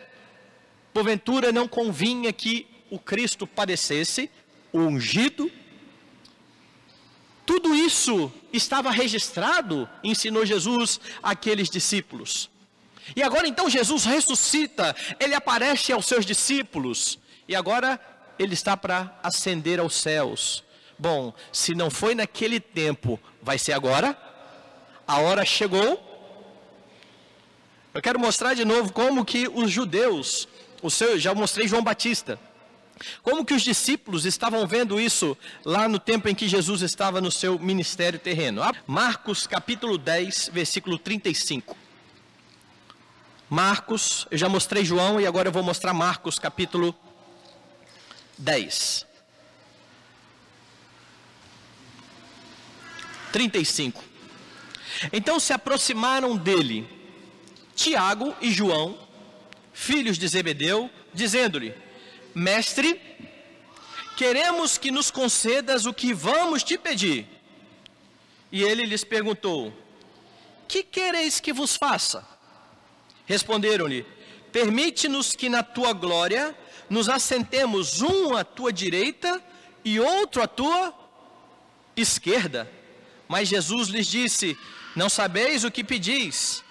Porventura 0.92 1.52
não 1.52 1.66
convinha 1.66 2.32
que 2.32 2.66
o 2.90 2.99
Cristo 2.99 3.46
padecesse, 3.46 4.30
o 4.72 4.78
ungido. 4.78 5.50
Tudo 7.46 7.75
isso 7.75 8.32
estava 8.52 8.90
registrado, 8.90 9.88
ensinou 10.04 10.44
Jesus 10.44 11.00
àqueles 11.22 11.70
discípulos. 11.70 12.50
E 13.16 13.22
agora 13.22 13.49
então 13.49 13.68
Jesus 13.68 14.04
ressuscita, 14.04 14.94
ele 15.18 15.34
aparece 15.34 15.92
aos 15.92 16.06
seus 16.06 16.25
discípulos, 16.25 17.18
e 17.49 17.56
agora 17.56 18.00
ele 18.38 18.54
está 18.54 18.76
para 18.76 19.18
ascender 19.22 19.80
aos 19.80 19.94
céus. 19.94 20.62
Bom, 20.99 21.34
se 21.52 21.75
não 21.75 21.90
foi 21.90 22.14
naquele 22.14 22.61
tempo, 22.61 23.18
vai 23.42 23.58
ser 23.58 23.72
agora? 23.72 24.16
A 25.06 25.18
hora 25.18 25.44
chegou. 25.44 26.11
Eu 27.92 28.00
quero 28.00 28.20
mostrar 28.20 28.54
de 28.54 28.64
novo 28.64 28.92
como 28.92 29.25
que 29.25 29.49
os 29.49 29.70
judeus, 29.70 30.49
o 30.82 30.90
seu, 30.90 31.18
já 31.18 31.34
mostrei 31.34 31.68
João 31.68 31.82
Batista, 31.82 32.38
como 33.22 33.44
que 33.44 33.54
os 33.54 33.62
discípulos 33.62 34.26
estavam 34.26 34.66
vendo 34.66 35.00
isso 35.00 35.36
lá 35.64 35.88
no 35.88 35.98
tempo 35.98 36.28
em 36.28 36.34
que 36.34 36.48
Jesus 36.48 36.82
estava 36.82 37.20
no 37.20 37.30
seu 37.30 37.58
ministério 37.58 38.18
terreno. 38.18 38.62
Marcos 38.86 39.46
capítulo 39.46 39.96
10, 39.96 40.50
versículo 40.52 40.98
35. 40.98 41.76
Marcos, 43.48 44.26
eu 44.30 44.38
já 44.38 44.48
mostrei 44.48 44.84
João 44.84 45.20
e 45.20 45.26
agora 45.26 45.48
eu 45.48 45.52
vou 45.52 45.62
mostrar 45.62 45.92
Marcos 45.92 46.38
capítulo 46.38 46.94
10. 48.38 49.06
35. 53.32 54.02
Então 55.12 55.40
se 55.40 55.52
aproximaram 55.52 56.36
dele 56.36 56.88
Tiago 57.74 58.34
e 58.40 58.50
João, 58.52 58.98
filhos 59.73 60.19
de 60.19 60.29
Zebedeu, 60.29 60.91
dizendo-lhe: 61.12 61.75
Mestre, 62.35 63.00
queremos 64.17 64.79
que 64.79 64.91
nos 64.91 65.11
concedas 65.11 65.87
o 65.87 65.93
que 65.93 66.12
vamos 66.12 66.62
te 66.62 66.79
pedir. 66.79 67.26
E 68.50 68.62
ele 68.62 68.85
lhes 68.85 69.05
perguntou: 69.05 69.73
Que 70.69 70.83
quereis 70.83 71.41
que 71.41 71.52
vos 71.52 71.76
faça? 71.76 72.26
Responderam-lhe: 73.26 74.05
Permite-nos 74.52 75.35
que 75.35 75.49
na 75.49 75.62
tua 75.62 75.93
glória 75.93 76.55
nos 76.88 77.09
assentemos 77.09 78.02
um 78.02 78.37
à 78.37 78.45
tua 78.45 78.73
direita 78.73 79.43
e 79.85 79.99
outro 79.99 80.43
à 80.43 80.47
tua 80.47 80.95
esquerda. 81.97 82.71
Mas 83.26 83.49
Jesus 83.49 83.88
lhes 83.88 84.07
disse: 84.07 84.59
Não 84.95 85.09
sabeis 85.09 85.64
o 85.64 85.71
que 85.71 85.83
pedis. 85.83 86.62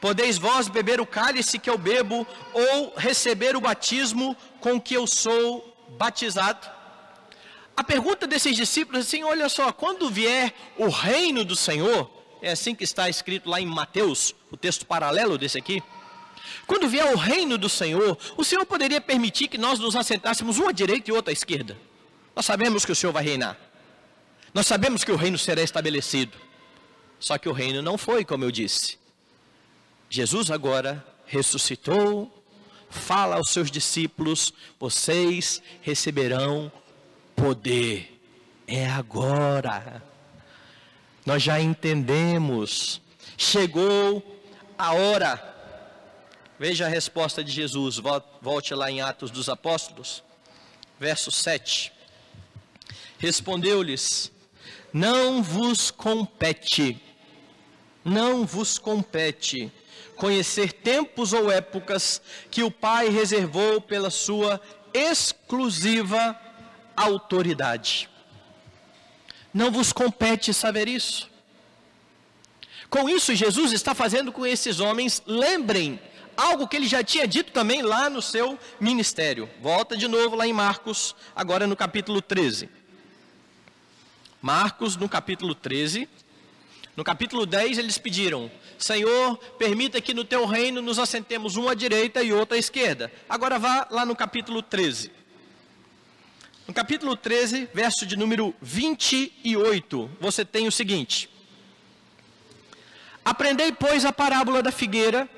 Podeis 0.00 0.38
vós 0.38 0.68
beber 0.68 1.00
o 1.00 1.06
cálice 1.06 1.58
que 1.58 1.68
eu 1.68 1.76
bebo, 1.76 2.26
ou 2.52 2.92
receber 2.96 3.56
o 3.56 3.60
batismo 3.60 4.36
com 4.60 4.80
que 4.80 4.94
eu 4.94 5.06
sou 5.06 5.76
batizado? 5.98 6.68
A 7.76 7.82
pergunta 7.82 8.26
desses 8.26 8.56
discípulos 8.56 8.98
é 8.98 9.08
assim: 9.08 9.22
olha 9.24 9.48
só, 9.48 9.72
quando 9.72 10.10
vier 10.10 10.52
o 10.76 10.88
reino 10.88 11.44
do 11.44 11.56
Senhor, 11.56 12.10
é 12.40 12.52
assim 12.52 12.74
que 12.74 12.84
está 12.84 13.08
escrito 13.08 13.48
lá 13.48 13.60
em 13.60 13.66
Mateus, 13.66 14.34
o 14.50 14.56
texto 14.56 14.86
paralelo 14.86 15.36
desse 15.36 15.58
aqui. 15.58 15.82
Quando 16.66 16.88
vier 16.88 17.12
o 17.12 17.16
reino 17.16 17.58
do 17.58 17.68
Senhor, 17.68 18.16
o 18.36 18.44
Senhor 18.44 18.64
poderia 18.66 19.00
permitir 19.00 19.48
que 19.48 19.58
nós 19.58 19.78
nos 19.78 19.96
assentássemos 19.96 20.58
uma 20.58 20.70
à 20.70 20.72
direita 20.72 21.10
e 21.10 21.14
outra 21.14 21.32
à 21.32 21.34
esquerda. 21.34 21.76
Nós 22.36 22.46
sabemos 22.46 22.84
que 22.84 22.92
o 22.92 22.96
Senhor 22.96 23.12
vai 23.12 23.24
reinar. 23.24 23.56
Nós 24.54 24.66
sabemos 24.66 25.02
que 25.02 25.10
o 25.10 25.16
reino 25.16 25.38
será 25.38 25.62
estabelecido. 25.62 26.38
Só 27.18 27.36
que 27.36 27.48
o 27.48 27.52
reino 27.52 27.82
não 27.82 27.98
foi, 27.98 28.24
como 28.24 28.44
eu 28.44 28.50
disse. 28.50 28.98
Jesus 30.10 30.50
agora 30.50 31.04
ressuscitou, 31.26 32.32
fala 32.90 33.36
aos 33.36 33.50
seus 33.50 33.70
discípulos: 33.70 34.52
vocês 34.78 35.62
receberão 35.82 36.70
poder. 37.36 38.14
É 38.66 38.86
agora. 38.86 40.02
Nós 41.24 41.42
já 41.42 41.60
entendemos. 41.60 43.00
Chegou 43.36 44.22
a 44.76 44.92
hora 44.92 45.56
Veja 46.58 46.86
a 46.86 46.88
resposta 46.88 47.44
de 47.44 47.52
Jesus, 47.52 48.00
volte 48.42 48.74
lá 48.74 48.90
em 48.90 49.00
Atos 49.00 49.30
dos 49.30 49.48
Apóstolos, 49.48 50.24
verso 50.98 51.30
7. 51.30 51.92
Respondeu-lhes: 53.16 54.32
Não 54.92 55.40
vos 55.40 55.92
compete. 55.92 57.00
Não 58.04 58.44
vos 58.44 58.76
compete 58.76 59.70
conhecer 60.18 60.72
tempos 60.72 61.32
ou 61.32 61.50
épocas 61.50 62.20
que 62.50 62.62
o 62.62 62.70
Pai 62.70 63.08
reservou 63.08 63.80
pela 63.80 64.10
sua 64.10 64.60
exclusiva 64.92 66.38
autoridade. 66.96 68.10
Não 69.54 69.70
vos 69.70 69.92
compete 69.92 70.52
saber 70.52 70.88
isso. 70.88 71.30
Com 72.90 73.08
isso, 73.08 73.34
Jesus 73.34 73.72
está 73.72 73.94
fazendo 73.94 74.32
com 74.32 74.44
esses 74.44 74.80
homens, 74.80 75.22
lembrem 75.26 76.00
algo 76.36 76.66
que 76.66 76.76
ele 76.76 76.86
já 76.86 77.02
tinha 77.02 77.26
dito 77.26 77.52
também 77.52 77.82
lá 77.82 78.10
no 78.10 78.20
seu 78.20 78.58
ministério. 78.80 79.48
Volta 79.60 79.96
de 79.96 80.08
novo 80.08 80.36
lá 80.36 80.46
em 80.46 80.52
Marcos, 80.52 81.14
agora 81.34 81.66
no 81.66 81.76
capítulo 81.76 82.20
13. 82.20 82.68
Marcos, 84.40 84.96
no 84.96 85.08
capítulo 85.08 85.54
13. 85.54 86.08
No 86.98 87.04
capítulo 87.04 87.46
10, 87.46 87.78
eles 87.78 87.96
pediram: 87.96 88.50
Senhor, 88.76 89.36
permita 89.56 90.00
que 90.00 90.12
no 90.12 90.24
teu 90.24 90.44
reino 90.44 90.82
nos 90.82 90.98
assentemos 90.98 91.54
uma 91.54 91.70
à 91.70 91.74
direita 91.74 92.24
e 92.24 92.32
outra 92.32 92.56
à 92.56 92.58
esquerda. 92.58 93.08
Agora 93.28 93.56
vá 93.56 93.86
lá 93.88 94.04
no 94.04 94.16
capítulo 94.16 94.60
13. 94.62 95.12
No 96.66 96.74
capítulo 96.74 97.14
13, 97.14 97.68
verso 97.72 98.04
de 98.04 98.16
número 98.16 98.52
28, 98.60 100.10
você 100.20 100.44
tem 100.44 100.66
o 100.66 100.72
seguinte: 100.72 101.30
Aprendei, 103.24 103.70
pois, 103.70 104.04
a 104.04 104.12
parábola 104.12 104.60
da 104.60 104.72
figueira, 104.72 105.30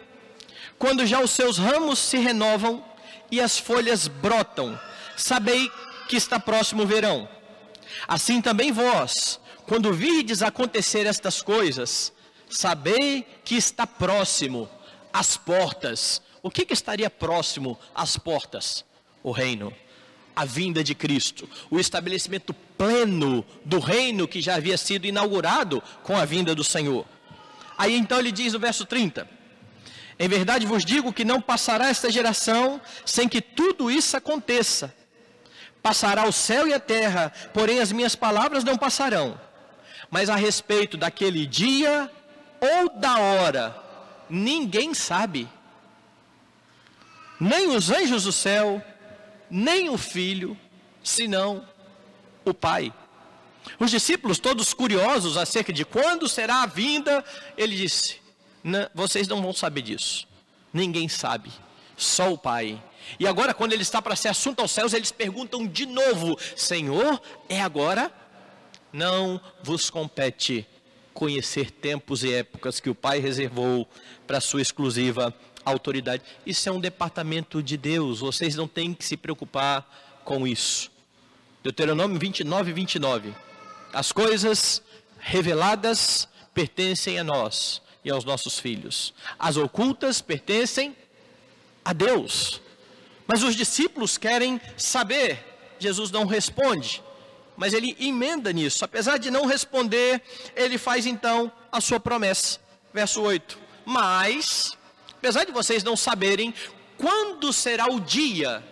quando 0.78 1.04
já 1.04 1.20
os 1.20 1.30
seus 1.30 1.58
ramos 1.58 1.98
se 1.98 2.16
renovam 2.16 2.82
e 3.30 3.38
as 3.38 3.58
folhas 3.58 4.08
brotam, 4.08 4.80
sabei 5.14 5.70
que 6.08 6.16
está 6.16 6.40
próximo 6.40 6.84
o 6.84 6.86
verão. 6.86 7.28
Assim 8.08 8.40
também 8.40 8.72
vós, 8.72 9.38
quando 9.70 9.92
virdes 9.92 10.42
acontecer 10.42 11.06
estas 11.06 11.40
coisas, 11.40 12.12
sabei 12.50 13.24
que 13.44 13.54
está 13.54 13.86
próximo 13.86 14.68
às 15.12 15.36
portas. 15.36 16.20
O 16.42 16.50
que, 16.50 16.66
que 16.66 16.72
estaria 16.72 17.08
próximo 17.08 17.78
às 17.94 18.16
portas? 18.16 18.84
O 19.22 19.30
reino, 19.30 19.72
a 20.34 20.44
vinda 20.44 20.82
de 20.82 20.92
Cristo, 20.92 21.48
o 21.70 21.78
estabelecimento 21.78 22.52
pleno 22.76 23.46
do 23.64 23.78
reino 23.78 24.26
que 24.26 24.42
já 24.42 24.56
havia 24.56 24.76
sido 24.76 25.06
inaugurado 25.06 25.80
com 26.02 26.16
a 26.16 26.24
vinda 26.24 26.52
do 26.52 26.64
Senhor. 26.64 27.06
Aí 27.78 27.96
então 27.96 28.18
ele 28.18 28.32
diz 28.32 28.52
no 28.52 28.58
verso 28.58 28.84
30: 28.84 29.30
Em 30.18 30.28
verdade 30.28 30.66
vos 30.66 30.84
digo 30.84 31.12
que 31.12 31.24
não 31.24 31.40
passará 31.40 31.90
esta 31.90 32.10
geração 32.10 32.80
sem 33.06 33.28
que 33.28 33.40
tudo 33.40 33.88
isso 33.88 34.16
aconteça. 34.16 34.92
Passará 35.80 36.26
o 36.26 36.32
céu 36.32 36.66
e 36.66 36.74
a 36.74 36.80
terra, 36.80 37.32
porém 37.54 37.78
as 37.78 37.92
minhas 37.92 38.16
palavras 38.16 38.64
não 38.64 38.76
passarão. 38.76 39.38
Mas 40.10 40.28
a 40.28 40.36
respeito 40.36 40.96
daquele 40.96 41.46
dia 41.46 42.10
ou 42.60 42.90
da 42.98 43.18
hora, 43.18 43.76
ninguém 44.28 44.92
sabe. 44.92 45.48
Nem 47.38 47.74
os 47.74 47.90
anjos 47.90 48.24
do 48.24 48.32
céu, 48.32 48.84
nem 49.50 49.88
o 49.88 49.96
filho, 49.96 50.58
senão 51.02 51.66
o 52.44 52.52
Pai. 52.52 52.92
Os 53.78 53.90
discípulos, 53.90 54.38
todos 54.38 54.74
curiosos 54.74 55.36
acerca 55.36 55.72
de 55.72 55.84
quando 55.84 56.28
será 56.28 56.62
a 56.62 56.66
vinda, 56.66 57.24
ele 57.56 57.76
disse: 57.76 58.20
Vocês 58.94 59.28
não 59.28 59.40
vão 59.40 59.52
saber 59.52 59.82
disso. 59.82 60.26
Ninguém 60.72 61.08
sabe, 61.08 61.50
só 61.96 62.32
o 62.32 62.38
Pai. 62.38 62.82
E 63.18 63.26
agora, 63.26 63.54
quando 63.54 63.72
ele 63.72 63.82
está 63.82 64.00
para 64.02 64.14
ser 64.16 64.28
assunto 64.28 64.60
aos 64.60 64.70
céus, 64.70 64.92
eles 64.92 65.12
perguntam 65.12 65.66
de 65.66 65.86
novo: 65.86 66.38
Senhor, 66.56 67.20
é 67.48 67.60
agora? 67.60 68.12
Não 68.92 69.40
vos 69.62 69.88
compete 69.88 70.66
conhecer 71.14 71.70
tempos 71.70 72.24
e 72.24 72.32
épocas 72.32 72.80
que 72.80 72.90
o 72.90 72.94
Pai 72.94 73.18
reservou 73.18 73.88
para 74.26 74.40
sua 74.40 74.62
exclusiva 74.62 75.34
autoridade. 75.64 76.22
Isso 76.46 76.68
é 76.68 76.72
um 76.72 76.80
departamento 76.80 77.62
de 77.62 77.76
Deus, 77.76 78.20
vocês 78.20 78.56
não 78.56 78.66
têm 78.66 78.94
que 78.94 79.04
se 79.04 79.16
preocupar 79.16 80.20
com 80.24 80.46
isso. 80.46 80.90
Deuteronômio 81.62 82.18
29, 82.18 82.72
29. 82.72 83.34
As 83.92 84.12
coisas 84.12 84.82
reveladas 85.18 86.26
pertencem 86.54 87.18
a 87.18 87.24
nós 87.24 87.82
e 88.04 88.10
aos 88.10 88.24
nossos 88.24 88.58
filhos. 88.58 89.12
As 89.38 89.56
ocultas 89.56 90.22
pertencem 90.22 90.96
a 91.84 91.92
Deus. 91.92 92.60
Mas 93.26 93.42
os 93.42 93.54
discípulos 93.54 94.16
querem 94.16 94.60
saber. 94.76 95.46
Jesus 95.78 96.10
não 96.10 96.26
responde 96.26 97.02
mas 97.60 97.74
ele 97.74 97.94
emenda 98.00 98.54
nisso. 98.54 98.86
Apesar 98.86 99.18
de 99.18 99.30
não 99.30 99.44
responder, 99.44 100.22
ele 100.56 100.78
faz 100.78 101.04
então 101.04 101.52
a 101.70 101.78
sua 101.78 102.00
promessa. 102.00 102.58
Verso 102.90 103.20
8: 103.20 103.58
Mas, 103.84 104.78
apesar 105.12 105.44
de 105.44 105.52
vocês 105.52 105.84
não 105.84 105.94
saberem 105.94 106.54
quando 106.96 107.52
será 107.52 107.86
o 107.86 108.00
dia, 108.00 108.64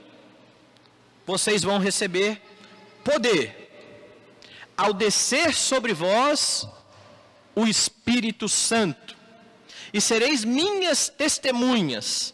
vocês 1.26 1.62
vão 1.62 1.78
receber 1.78 2.40
poder 3.04 3.70
ao 4.74 4.94
descer 4.94 5.52
sobre 5.52 5.92
vós 5.92 6.66
o 7.54 7.66
Espírito 7.66 8.48
Santo, 8.48 9.14
e 9.92 10.00
sereis 10.00 10.46
minhas 10.46 11.10
testemunhas, 11.10 12.32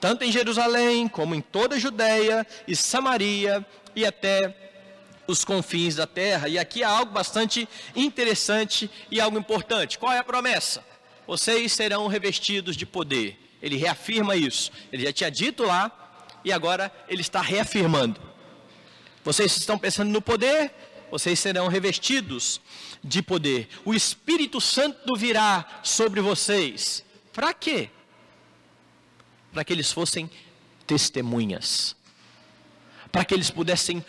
tanto 0.00 0.22
em 0.22 0.30
Jerusalém 0.30 1.08
como 1.08 1.34
em 1.34 1.40
toda 1.40 1.74
a 1.74 1.80
Judéia 1.80 2.46
e 2.68 2.76
Samaria 2.76 3.66
e 3.96 4.06
até 4.06 4.65
os 5.26 5.44
confins 5.44 5.94
da 5.94 6.06
terra. 6.06 6.48
E 6.48 6.58
aqui 6.58 6.82
há 6.82 6.88
algo 6.88 7.12
bastante 7.12 7.68
interessante 7.94 8.90
e 9.10 9.20
algo 9.20 9.38
importante. 9.38 9.98
Qual 9.98 10.12
é 10.12 10.18
a 10.18 10.24
promessa? 10.24 10.84
Vocês 11.26 11.72
serão 11.72 12.06
revestidos 12.06 12.76
de 12.76 12.86
poder. 12.86 13.38
Ele 13.60 13.76
reafirma 13.76 14.36
isso. 14.36 14.70
Ele 14.92 15.04
já 15.04 15.12
tinha 15.12 15.30
dito 15.30 15.64
lá 15.64 15.90
e 16.44 16.52
agora 16.52 16.92
ele 17.08 17.20
está 17.20 17.40
reafirmando. 17.40 18.20
Vocês 19.24 19.56
estão 19.56 19.76
pensando 19.76 20.10
no 20.10 20.22
poder? 20.22 20.72
Vocês 21.10 21.38
serão 21.38 21.68
revestidos 21.68 22.60
de 23.02 23.22
poder. 23.22 23.68
O 23.84 23.94
Espírito 23.94 24.60
Santo 24.60 25.16
virá 25.16 25.80
sobre 25.82 26.20
vocês. 26.20 27.04
Para 27.32 27.52
quê? 27.52 27.90
Para 29.52 29.64
que 29.64 29.72
eles 29.72 29.90
fossem 29.90 30.30
testemunhas. 30.86 31.96
Para 33.10 33.24
que 33.24 33.34
eles 33.34 33.50
pudessem 33.50 34.04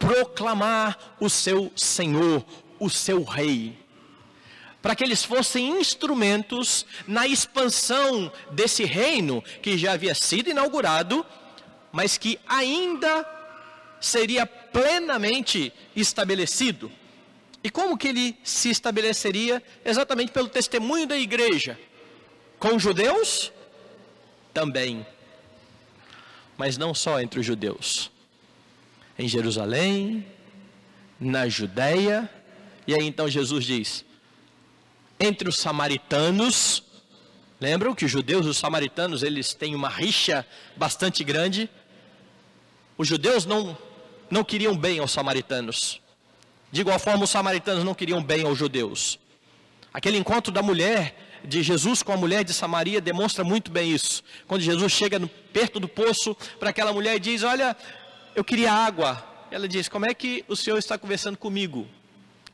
proclamar 0.00 1.14
o 1.20 1.28
seu 1.28 1.70
Senhor, 1.76 2.44
o 2.80 2.88
seu 2.88 3.22
Rei. 3.22 3.78
Para 4.80 4.96
que 4.96 5.04
eles 5.04 5.22
fossem 5.22 5.78
instrumentos 5.78 6.86
na 7.06 7.26
expansão 7.26 8.32
desse 8.50 8.84
reino 8.84 9.44
que 9.60 9.76
já 9.76 9.92
havia 9.92 10.14
sido 10.14 10.48
inaugurado, 10.48 11.24
mas 11.92 12.16
que 12.16 12.40
ainda 12.48 13.26
seria 14.00 14.46
plenamente 14.46 15.70
estabelecido. 15.94 16.90
E 17.62 17.68
como 17.68 17.98
que 17.98 18.08
ele 18.08 18.38
se 18.42 18.70
estabeleceria? 18.70 19.62
Exatamente 19.84 20.32
pelo 20.32 20.48
testemunho 20.48 21.06
da 21.06 21.18
igreja. 21.18 21.78
Com 22.58 22.76
os 22.76 22.82
judeus? 22.82 23.52
Também. 24.54 25.06
Mas 26.56 26.78
não 26.78 26.94
só 26.94 27.20
entre 27.20 27.38
os 27.38 27.44
judeus 27.44 28.10
em 29.20 29.28
Jerusalém, 29.28 30.26
na 31.20 31.46
Judéia, 31.46 32.28
e 32.86 32.94
aí 32.94 33.06
então 33.06 33.28
Jesus 33.28 33.66
diz: 33.66 34.02
entre 35.20 35.46
os 35.46 35.58
samaritanos, 35.58 36.82
lembram 37.60 37.94
que 37.94 38.06
os 38.06 38.10
judeus 38.10 38.46
e 38.46 38.48
os 38.48 38.56
samaritanos 38.56 39.22
eles 39.22 39.52
têm 39.52 39.74
uma 39.74 39.90
rixa 39.90 40.46
bastante 40.74 41.22
grande. 41.22 41.68
Os 42.96 43.06
judeus 43.06 43.44
não, 43.44 43.76
não 44.30 44.42
queriam 44.42 44.74
bem 44.74 44.98
aos 45.00 45.10
samaritanos, 45.10 46.00
de 46.72 46.80
igual 46.80 46.98
forma 46.98 47.24
os 47.24 47.30
samaritanos 47.30 47.84
não 47.84 47.94
queriam 47.94 48.22
bem 48.22 48.46
aos 48.46 48.56
judeus. 48.56 49.18
Aquele 49.92 50.16
encontro 50.16 50.50
da 50.50 50.62
mulher 50.62 51.14
de 51.44 51.62
Jesus 51.62 52.02
com 52.02 52.12
a 52.12 52.16
mulher 52.16 52.44
de 52.44 52.52
Samaria 52.52 53.00
demonstra 53.00 53.42
muito 53.44 53.70
bem 53.70 53.92
isso. 53.92 54.22
Quando 54.46 54.62
Jesus 54.62 54.92
chega 54.92 55.20
perto 55.52 55.80
do 55.80 55.88
poço 55.88 56.34
para 56.58 56.70
aquela 56.70 56.92
mulher 56.92 57.16
e 57.16 57.20
diz: 57.20 57.42
Olha, 57.42 57.76
eu 58.40 58.44
queria 58.44 58.72
água. 58.72 59.22
Ela 59.50 59.68
diz: 59.68 59.86
Como 59.86 60.06
é 60.06 60.14
que 60.14 60.42
o 60.48 60.56
senhor 60.56 60.78
está 60.78 60.96
conversando 60.96 61.36
comigo? 61.36 61.86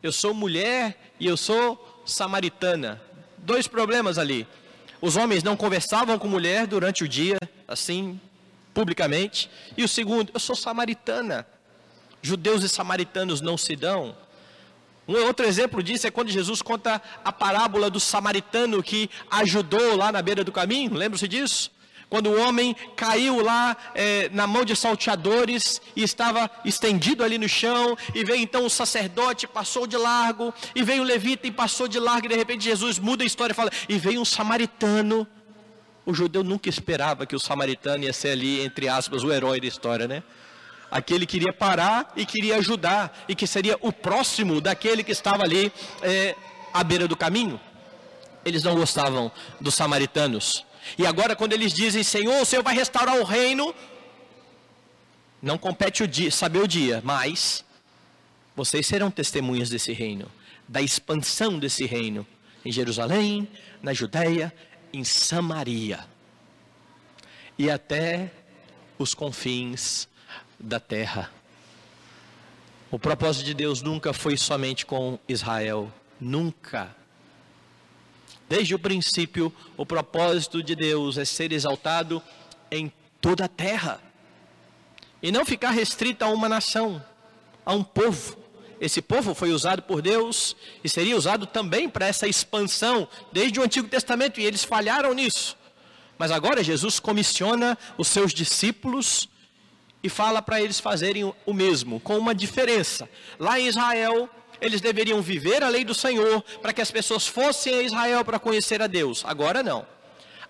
Eu 0.03 0.11
sou 0.11 0.35
mulher 0.35 1.13
e 1.21 1.27
eu 1.27 1.37
sou 1.37 2.03
samaritana. 2.05 3.01
Dois 3.39 3.69
problemas 3.69 4.19
ali. 4.19 4.49
Os 5.01 5.17
homens 5.17 5.45
não 5.45 5.57
conversavam 5.57 6.19
com 6.19 6.27
mulher 6.27 6.67
durante 6.67 7.05
o 7.05 7.09
dia, 7.09 7.39
assim, 7.69 8.21
publicamente. 8.75 9.49
E 9.77 9.85
o 9.85 9.89
segundo, 9.89 10.33
eu 10.35 10.41
sou 10.41 10.57
samaritana. 10.57 11.47
Judeus 12.21 12.65
e 12.65 12.69
samaritanos 12.69 13.41
não 13.41 13.57
se 13.57 13.77
dão. 13.77 14.17
Um 15.07 15.15
outro 15.25 15.47
exemplo 15.47 15.81
disso 15.85 16.09
é 16.09 16.11
quando 16.11 16.31
Jesus 16.31 16.63
conta 16.63 17.01
a 17.25 17.31
parábola 17.31 17.89
do 17.89 18.01
samaritano 18.01 18.83
que 18.83 19.09
ajudou 19.31 19.95
lá 19.95 20.11
na 20.11 20.21
beira 20.21 20.43
do 20.43 20.51
caminho. 20.51 20.95
Lembra-se 20.95 21.29
disso? 21.29 21.71
Quando 22.09 22.31
o 22.31 22.41
homem 22.41 22.77
caiu 22.95 23.43
lá 23.43 23.77
é, 23.95 24.29
na 24.33 24.47
mão 24.47 24.65
de 24.65 24.77
salteadores 24.77 25.81
e 25.97 26.05
estava 26.05 26.49
estendido 26.65 27.25
ali 27.25 27.37
no 27.37 27.49
chão, 27.49 27.97
e 28.15 28.25
veio 28.25 28.41
então 28.41 28.65
o 28.65 28.71
sacerdote, 28.71 29.49
passou 29.49 29.89
de 29.89 29.97
largo, 29.97 30.55
e 30.75 30.85
veio 30.85 31.03
o 31.03 31.05
levita 31.05 31.49
e 31.49 31.51
passou 31.51 31.89
de 31.89 31.99
largo, 31.99 32.27
e 32.27 32.29
de 32.29 32.37
repente 32.37 32.65
Jesus 32.65 33.01
muda 33.01 33.25
a 33.25 33.27
história 33.27 33.53
e 33.53 33.57
fala: 33.57 33.71
e 33.89 33.99
veio 33.99 34.21
um 34.21 34.25
samaritano. 34.25 35.27
O 36.05 36.15
judeu 36.15 36.45
nunca 36.45 36.69
esperava 36.69 37.27
que 37.27 37.35
o 37.35 37.41
samaritano 37.41 38.05
ia 38.05 38.13
ser 38.13 38.31
ali, 38.31 38.65
entre 38.65 38.89
aspas, 38.89 39.25
o 39.25 39.33
herói 39.33 39.61
da 39.61 39.67
história, 39.67 40.07
né? 40.07 40.23
Aquele 40.89 41.27
queria 41.27 41.53
parar 41.53 42.13
e 42.15 42.25
queria 42.25 42.57
ajudar, 42.59 43.25
e 43.29 43.35
que 43.35 43.49
seria 43.49 43.77
o 43.81 43.93
próximo 43.93 44.61
daquele 44.61 45.03
que 45.03 45.11
estava 45.11 45.43
ali 45.43 45.73
é, 46.01 46.37
à 46.73 46.85
beira 46.85 47.09
do 47.09 47.17
caminho. 47.17 47.61
Eles 48.45 48.63
não 48.63 48.77
gostavam 48.77 49.33
dos 49.61 49.75
samaritanos. 49.75 50.65
E 50.99 51.07
agora, 51.07 51.37
quando 51.37 51.53
eles 51.53 51.73
dizem, 51.73 52.03
Senhor, 52.03 52.41
o 52.41 52.45
Senhor 52.45 52.63
vai 52.63 52.75
restaurar 52.75 53.17
o 53.17 53.25
reino, 53.25 53.75
não 55.43 55.59
compete 55.59 56.03
o 56.03 56.09
dia, 56.09 56.31
saber 56.31 56.61
o 56.61 56.69
dia, 56.69 57.01
mas 57.05 57.65
vocês 58.55 58.87
serão 58.87 59.11
testemunhas 59.11 59.69
desse 59.69 59.93
reino, 59.93 60.31
da 60.67 60.81
expansão 60.81 61.59
desse 61.59 61.85
reino, 61.85 62.27
em 62.65 62.73
Jerusalém, 62.73 63.49
na 63.83 63.93
Judéia, 63.93 64.53
em 64.93 65.05
Samaria 65.05 66.07
e 67.59 67.71
até 67.71 68.31
os 68.99 69.15
confins 69.15 70.09
da 70.59 70.81
terra. 70.81 71.31
O 72.91 72.99
propósito 72.99 73.45
de 73.45 73.55
Deus 73.55 73.83
nunca 73.83 74.13
foi 74.13 74.37
somente 74.37 74.87
com 74.87 75.19
Israel, 75.29 75.93
nunca. 76.21 76.95
Desde 78.49 78.75
o 78.75 78.79
princípio, 78.79 79.53
o 79.77 79.85
propósito 79.85 80.63
de 80.63 80.75
Deus 80.75 81.19
é 81.19 81.25
ser 81.25 81.53
exaltado 81.53 82.23
em 82.71 82.93
toda 83.21 83.47
a 83.47 83.49
terra 83.49 84.01
e 85.23 85.33
não 85.33 85.45
ficar 85.45 85.71
restrito 85.71 86.25
a 86.25 86.29
uma 86.29 86.49
nação, 86.49 87.03
a 87.65 87.75
um 87.75 87.83
povo. 87.83 88.37
Esse 88.81 89.01
povo 89.01 89.35
foi 89.35 89.51
usado 89.51 89.83
por 89.83 90.03
Deus 90.03 90.55
e 90.85 90.89
seria 90.89 91.17
usado 91.17 91.47
também 91.47 91.89
para 91.89 92.07
essa 92.07 92.29
expansão 92.29 93.09
desde 93.33 93.59
o 93.59 93.63
Antigo 93.63 93.89
Testamento 93.89 94.39
e 94.39 94.45
eles 94.45 94.63
falharam 94.63 95.13
nisso. 95.15 95.57
Mas 96.19 96.31
agora 96.31 96.63
Jesus 96.63 97.01
comissiona 97.01 97.77
os 97.99 98.09
seus 98.09 98.33
discípulos 98.33 99.29
e 100.03 100.09
fala 100.09 100.41
para 100.41 100.61
eles 100.61 100.79
fazerem 100.79 101.33
o 101.45 101.53
mesmo, 101.53 101.99
com 102.01 102.17
uma 102.17 102.35
diferença. 102.35 103.09
Lá 103.39 103.59
em 103.59 103.67
Israel, 103.67 104.29
eles 104.61 104.81
deveriam 104.81 105.21
viver 105.23 105.63
a 105.63 105.69
lei 105.69 105.85
do 105.85 105.95
Senhor 105.95 106.43
para 106.61 106.73
que 106.73 106.81
as 106.81 106.91
pessoas 106.91 107.27
fossem 107.27 107.75
a 107.75 107.83
Israel 107.83 108.25
para 108.25 108.39
conhecer 108.39 108.81
a 108.83 108.87
Deus. 108.87 109.25
Agora 109.25 109.63
não. 109.63 109.87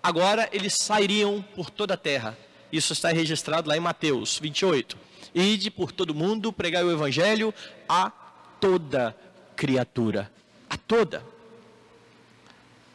Agora 0.01 0.47
eles 0.51 0.73
sairiam 0.73 1.43
por 1.55 1.69
toda 1.69 1.95
a 1.95 1.97
terra. 1.97 2.37
Isso 2.71 2.93
está 2.93 3.09
registrado 3.09 3.69
lá 3.69 3.77
em 3.77 3.81
Mateus 3.81 4.39
28. 4.39 4.97
Ide 5.33 5.69
por 5.69 5.91
todo 5.91 6.15
mundo, 6.15 6.51
pregai 6.51 6.83
o 6.83 6.91
evangelho 6.91 7.53
a 7.87 8.11
toda 8.59 9.15
criatura. 9.55 10.31
A 10.69 10.77
toda. 10.77 11.23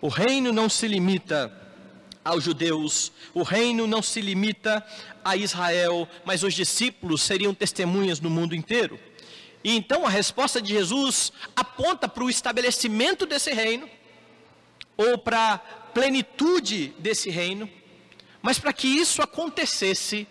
O 0.01 0.09
reino 0.09 0.53
não 0.53 0.68
se 0.68 0.88
limita 0.88 1.53
aos 2.25 2.44
judeus, 2.44 3.12
o 3.35 3.42
reino 3.42 3.87
não 3.87 4.01
se 4.01 4.20
limita 4.20 4.85
a 5.25 5.37
Israel, 5.37 6.09
mas 6.25 6.42
os 6.42 6.55
discípulos 6.55 7.22
seriam 7.22 7.55
testemunhas 7.55 8.20
no 8.20 8.31
mundo 8.31 8.55
inteiro. 8.55 8.98
E 9.64 9.77
então 9.77 10.07
a 10.07 10.11
resposta 10.11 10.61
de 10.61 10.72
Jesus 10.72 11.33
aponta 11.55 12.09
para 12.09 12.25
o 12.25 12.31
estabelecimento 12.31 13.25
desse 13.27 13.53
reino, 13.53 13.88
ou 14.96 15.16
para 15.18 15.55
a 15.55 15.59
plenitude 15.59 16.88
desse 16.98 17.31
reino, 17.31 17.68
mas 18.40 18.59
para 18.59 18.72
que 18.72 18.88
isso 18.88 19.22
acontecesse, 19.22 20.27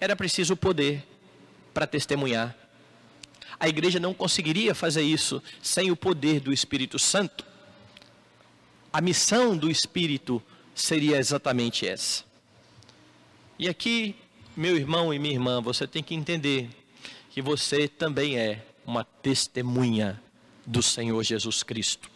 era 0.00 0.16
preciso 0.16 0.56
poder 0.56 1.04
para 1.72 1.86
testemunhar. 1.86 2.56
A 3.60 3.68
igreja 3.68 4.00
não 4.00 4.12
conseguiria 4.12 4.74
fazer 4.74 5.02
isso 5.02 5.40
sem 5.62 5.90
o 5.90 5.96
poder 5.96 6.40
do 6.40 6.52
Espírito 6.52 6.98
Santo. 6.98 7.44
A 8.92 9.00
missão 9.00 9.56
do 9.56 9.70
Espírito 9.70 10.42
seria 10.74 11.18
exatamente 11.18 11.86
essa. 11.86 12.24
E 13.58 13.68
aqui, 13.68 14.16
meu 14.56 14.76
irmão 14.76 15.14
e 15.14 15.18
minha 15.18 15.34
irmã, 15.34 15.60
você 15.60 15.86
tem 15.86 16.02
que 16.02 16.14
entender 16.14 16.68
que 17.32 17.40
você 17.40 17.88
também 17.88 18.36
é 18.36 18.62
uma 18.84 19.04
testemunha 19.04 20.22
do 20.66 20.82
Senhor 20.82 21.22
Jesus 21.22 21.62
Cristo. 21.62 22.10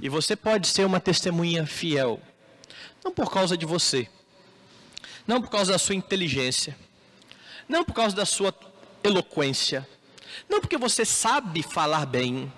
E 0.00 0.08
você 0.08 0.34
pode 0.34 0.66
ser 0.66 0.84
uma 0.84 0.98
testemunha 0.98 1.64
fiel, 1.64 2.20
não 3.04 3.12
por 3.12 3.30
causa 3.30 3.56
de 3.56 3.64
você, 3.64 4.08
não 5.24 5.40
por 5.40 5.50
causa 5.50 5.70
da 5.70 5.78
sua 5.78 5.94
inteligência, 5.94 6.76
não 7.68 7.84
por 7.84 7.94
causa 7.94 8.16
da 8.16 8.26
sua 8.26 8.52
eloquência, 9.04 9.88
não 10.50 10.60
porque 10.60 10.76
você 10.76 11.04
sabe 11.04 11.62
falar 11.62 12.06
bem, 12.06 12.52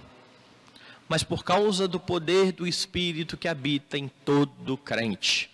mas 1.06 1.22
por 1.22 1.44
causa 1.44 1.86
do 1.86 2.00
poder 2.00 2.52
do 2.52 2.66
Espírito 2.66 3.36
que 3.36 3.48
habita 3.48 3.98
em 3.98 4.08
todo 4.24 4.78
crente. 4.78 5.50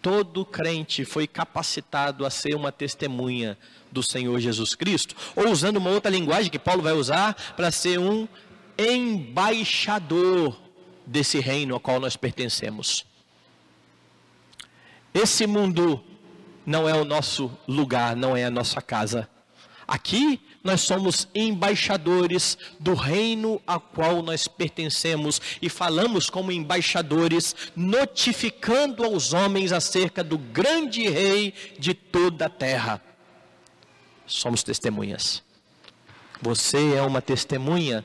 Todo 0.00 0.46
crente 0.46 1.04
foi 1.04 1.26
capacitado 1.26 2.24
a 2.24 2.30
ser 2.30 2.54
uma 2.54 2.70
testemunha 2.70 3.58
do 3.90 4.02
Senhor 4.02 4.38
Jesus 4.40 4.74
Cristo, 4.74 5.14
ou 5.34 5.50
usando 5.50 5.76
uma 5.76 5.90
outra 5.90 6.10
linguagem 6.10 6.50
que 6.50 6.58
Paulo 6.58 6.82
vai 6.82 6.92
usar 6.92 7.34
para 7.56 7.70
ser 7.70 7.98
um 7.98 8.28
embaixador 8.78 10.56
desse 11.06 11.40
reino 11.40 11.74
ao 11.74 11.80
qual 11.80 11.98
nós 11.98 12.16
pertencemos. 12.16 13.04
Esse 15.12 15.46
mundo 15.46 16.02
não 16.64 16.88
é 16.88 16.94
o 16.94 17.04
nosso 17.04 17.50
lugar, 17.66 18.14
não 18.14 18.36
é 18.36 18.44
a 18.44 18.50
nossa 18.50 18.80
casa. 18.80 19.28
Aqui 19.86 20.38
nós 20.62 20.82
somos 20.82 21.26
embaixadores 21.34 22.58
do 22.78 22.92
reino 22.92 23.60
a 23.66 23.80
qual 23.80 24.22
nós 24.22 24.46
pertencemos 24.46 25.40
e 25.62 25.70
falamos 25.70 26.28
como 26.28 26.52
embaixadores, 26.52 27.56
notificando 27.74 29.02
aos 29.02 29.32
homens 29.32 29.72
acerca 29.72 30.22
do 30.22 30.36
grande 30.36 31.08
rei 31.08 31.54
de 31.78 31.94
toda 31.94 32.46
a 32.46 32.50
terra. 32.50 33.07
Somos 34.28 34.62
testemunhas. 34.62 35.42
Você 36.40 36.94
é 36.94 37.02
uma 37.02 37.20
testemunha 37.20 38.04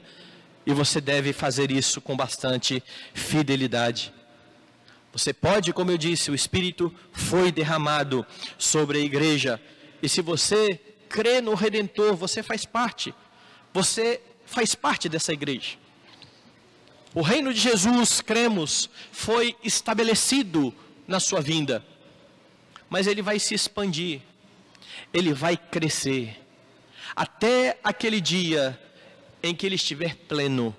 e 0.65 0.73
você 0.73 0.99
deve 0.99 1.33
fazer 1.33 1.69
isso 1.69 2.01
com 2.01 2.15
bastante 2.15 2.81
fidelidade. 3.13 4.11
Você 5.11 5.31
pode, 5.31 5.71
como 5.73 5.91
eu 5.91 5.97
disse, 5.97 6.31
o 6.31 6.35
Espírito 6.35 6.91
foi 7.11 7.51
derramado 7.51 8.25
sobre 8.57 8.97
a 8.97 9.01
igreja. 9.01 9.61
E 10.01 10.09
se 10.09 10.21
você 10.21 10.79
crê 11.07 11.41
no 11.41 11.53
Redentor, 11.53 12.15
você 12.15 12.41
faz 12.41 12.65
parte. 12.65 13.13
Você 13.73 14.19
faz 14.45 14.73
parte 14.73 15.07
dessa 15.07 15.31
igreja. 15.31 15.77
O 17.13 17.21
reino 17.21 17.53
de 17.53 17.59
Jesus, 17.59 18.21
cremos, 18.21 18.89
foi 19.11 19.55
estabelecido 19.63 20.73
na 21.07 21.19
sua 21.19 21.41
vinda. 21.41 21.85
Mas 22.89 23.05
ele 23.05 23.21
vai 23.21 23.37
se 23.37 23.53
expandir. 23.53 24.21
Ele 25.13 25.33
vai 25.33 25.57
crescer. 25.57 26.39
Até 27.15 27.77
aquele 27.83 28.19
dia 28.19 28.79
em 29.41 29.53
que 29.53 29.65
ele 29.65 29.75
estiver 29.75 30.15
pleno 30.15 30.75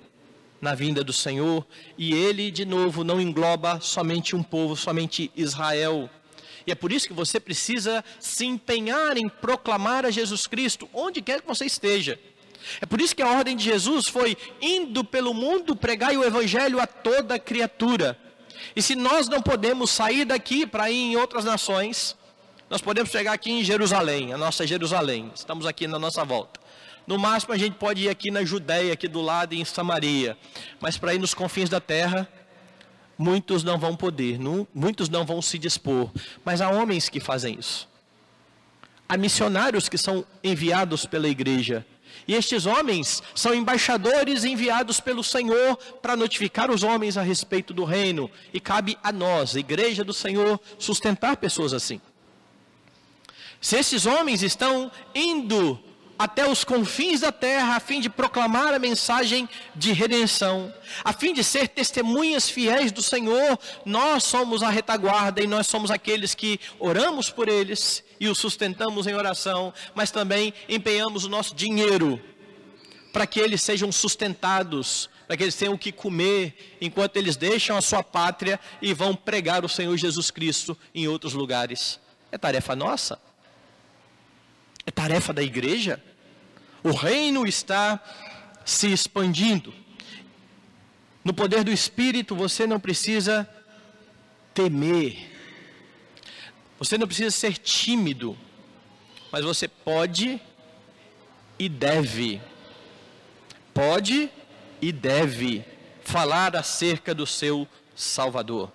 na 0.61 0.75
vinda 0.75 1.05
do 1.05 1.13
Senhor, 1.13 1.67
e 1.99 2.15
ele 2.15 2.51
de 2.51 2.65
novo 2.65 3.05
não 3.05 3.21
engloba 3.21 3.81
somente 3.81 4.35
um 4.35 4.43
povo, 4.43 4.75
somente 4.75 5.31
Israel, 5.37 6.09
e 6.67 6.73
é 6.73 6.75
por 6.75 6.93
isso 6.93 7.07
que 7.07 7.13
você 7.13 7.39
precisa 7.39 8.05
se 8.19 8.47
empenhar 8.47 9.17
em 9.17 9.29
proclamar 9.29 10.07
a 10.07 10.11
Jesus 10.11 10.47
Cristo, 10.47 10.89
onde 10.93 11.21
quer 11.21 11.43
que 11.43 11.47
você 11.47 11.67
esteja. 11.67 12.19
É 12.81 12.87
por 12.87 13.01
isso 13.01 13.15
que 13.15 13.23
a 13.23 13.29
ordem 13.29 13.55
de 13.55 13.65
Jesus 13.65 14.09
foi 14.09 14.37
indo 14.61 15.05
pelo 15.05 15.35
mundo 15.35 15.77
pregar 15.77 16.17
o 16.17 16.25
evangelho 16.25 16.81
a 16.81 16.87
toda 16.87 17.39
criatura. 17.39 18.19
E 18.75 18.81
se 18.81 18.95
nós 18.95 19.29
não 19.29 19.43
podemos 19.43 19.91
sair 19.91 20.25
daqui 20.25 20.67
para 20.67 20.91
ir 20.91 20.97
em 20.97 21.17
outras 21.17 21.45
nações, 21.45 22.17
nós 22.75 22.83
podemos 22.83 23.13
chegar 23.13 23.33
aqui 23.33 23.53
em 23.53 23.63
Jerusalém, 23.63 24.33
a 24.33 24.37
nossa 24.37 24.67
Jerusalém. 24.67 25.31
Estamos 25.33 25.65
aqui 25.65 25.87
na 25.87 25.97
nossa 25.97 26.25
volta. 26.25 26.59
No 27.07 27.17
máximo 27.17 27.55
a 27.55 27.57
gente 27.57 27.77
pode 27.77 28.03
ir 28.03 28.09
aqui 28.09 28.33
na 28.33 28.45
Judéia, 28.45 28.93
aqui 28.93 29.07
do 29.07 29.21
lado, 29.21 29.55
em 29.55 29.65
Samaria. 29.65 30.37
Mas 30.81 30.99
para 30.99 31.15
ir 31.15 31.21
nos 31.21 31.33
confins 31.33 31.71
da 31.71 31.81
terra, 31.81 32.29
muitos 33.17 33.63
não 33.63 33.79
vão 33.79 33.95
poder, 33.95 34.41
não, 34.41 34.67
muitos 34.75 35.09
não 35.09 35.25
vão 35.25 35.41
se 35.41 35.57
dispor, 35.57 36.11
mas 36.45 36.61
há 36.61 36.69
homens 36.69 37.09
que 37.09 37.21
fazem 37.21 37.57
isso. 37.61 37.89
Há 39.09 39.17
missionários 39.17 39.89
que 39.89 39.97
são 39.97 40.27
enviados 40.43 41.07
pela 41.07 41.29
igreja. 41.29 41.87
E 42.27 42.35
estes 42.35 42.67
homens 42.67 43.23
são 43.37 43.55
embaixadores 43.55 44.43
enviados 44.43 44.99
pelo 44.99 45.23
Senhor 45.23 45.77
para 46.03 46.17
notificar 46.17 46.73
os 46.73 46.83
homens 46.83 47.17
a 47.17 47.23
respeito 47.23 47.73
do 47.73 47.85
reino. 47.85 48.29
E 48.53 48.59
cabe 48.59 48.99
a 49.01 49.13
nós, 49.13 49.55
a 49.55 49.61
igreja 49.61 50.03
do 50.03 50.13
Senhor, 50.13 50.59
sustentar 50.77 51.37
pessoas 51.37 51.73
assim. 51.73 52.01
Se 53.65 53.79
esses 53.79 54.05
homens 54.05 54.43
estão 54.43 54.93
indo 55.15 55.81
até 56.19 56.47
os 56.47 56.65
confins 56.65 57.21
da 57.21 57.33
terra, 57.33 57.77
a 57.77 57.81
fim 57.81 57.99
de 57.99 58.11
proclamar 58.11 58.75
a 58.75 58.79
mensagem 58.79 59.49
de 59.75 59.91
redenção, 59.91 60.71
a 61.03 61.15
fim 61.15 61.33
de 61.33 61.43
ser 61.43 61.69
testemunhas 61.69 62.47
fiéis 62.47 62.93
do 62.93 63.03
Senhor. 63.03 63.59
Nós 63.87 64.23
somos 64.25 64.63
a 64.63 64.69
retaguarda 64.69 65.43
e 65.43 65.47
nós 65.47 65.67
somos 65.67 65.91
aqueles 65.91 66.35
que 66.35 66.61
oramos 66.79 67.31
por 67.31 67.49
eles 67.49 68.05
e 68.21 68.29
os 68.29 68.37
sustentamos 68.37 69.07
em 69.07 69.15
oração, 69.15 69.73
mas 69.95 70.11
também 70.11 70.53
empenhamos 70.69 71.25
o 71.25 71.31
nosso 71.31 71.55
dinheiro 71.55 72.21
para 73.15 73.27
que 73.27 73.41
eles 73.41 73.63
sejam 73.63 73.91
sustentados, 73.91 75.09
para 75.27 75.39
que 75.39 75.43
eles 75.43 75.57
tenham 75.57 75.73
o 75.73 75.79
que 75.79 75.91
comer, 75.91 76.77
enquanto 76.83 77.17
eles 77.17 77.35
deixam 77.35 77.79
a 77.79 77.81
sua 77.81 78.03
pátria 78.03 78.61
e 78.83 78.93
vão 78.93 79.17
pregar 79.17 79.65
o 79.65 79.71
Senhor 79.71 79.97
Jesus 79.97 80.31
Cristo 80.31 80.77
em 80.95 81.09
outros 81.09 81.33
lugares. 81.33 81.99
É 82.31 82.37
tarefa 82.37 82.77
nossa. 82.77 83.19
É 84.87 84.91
tarefa 84.91 85.33
da 85.33 85.43
igreja. 85.43 86.03
O 86.83 86.93
reino 86.93 87.47
está 87.47 88.03
se 88.65 88.93
expandindo. 88.93 89.73
No 91.25 91.33
poder 91.33 91.65
do 91.65 91.71
Espírito, 91.71 92.37
você 92.37 92.67
não 92.67 92.79
precisa 92.79 93.49
temer. 94.53 95.31
Você 96.79 96.99
não 96.99 97.07
precisa 97.07 97.31
ser 97.31 97.57
tímido. 97.57 98.37
Mas 99.33 99.45
você 99.45 99.67
pode 99.67 100.41
e 101.59 101.69
deve. 101.69 102.41
Pode 103.73 104.31
e 104.81 104.93
deve 104.93 105.65
falar 106.05 106.55
acerca 106.55 107.15
do 107.15 107.27
seu 107.27 107.67
Salvador. 107.97 108.71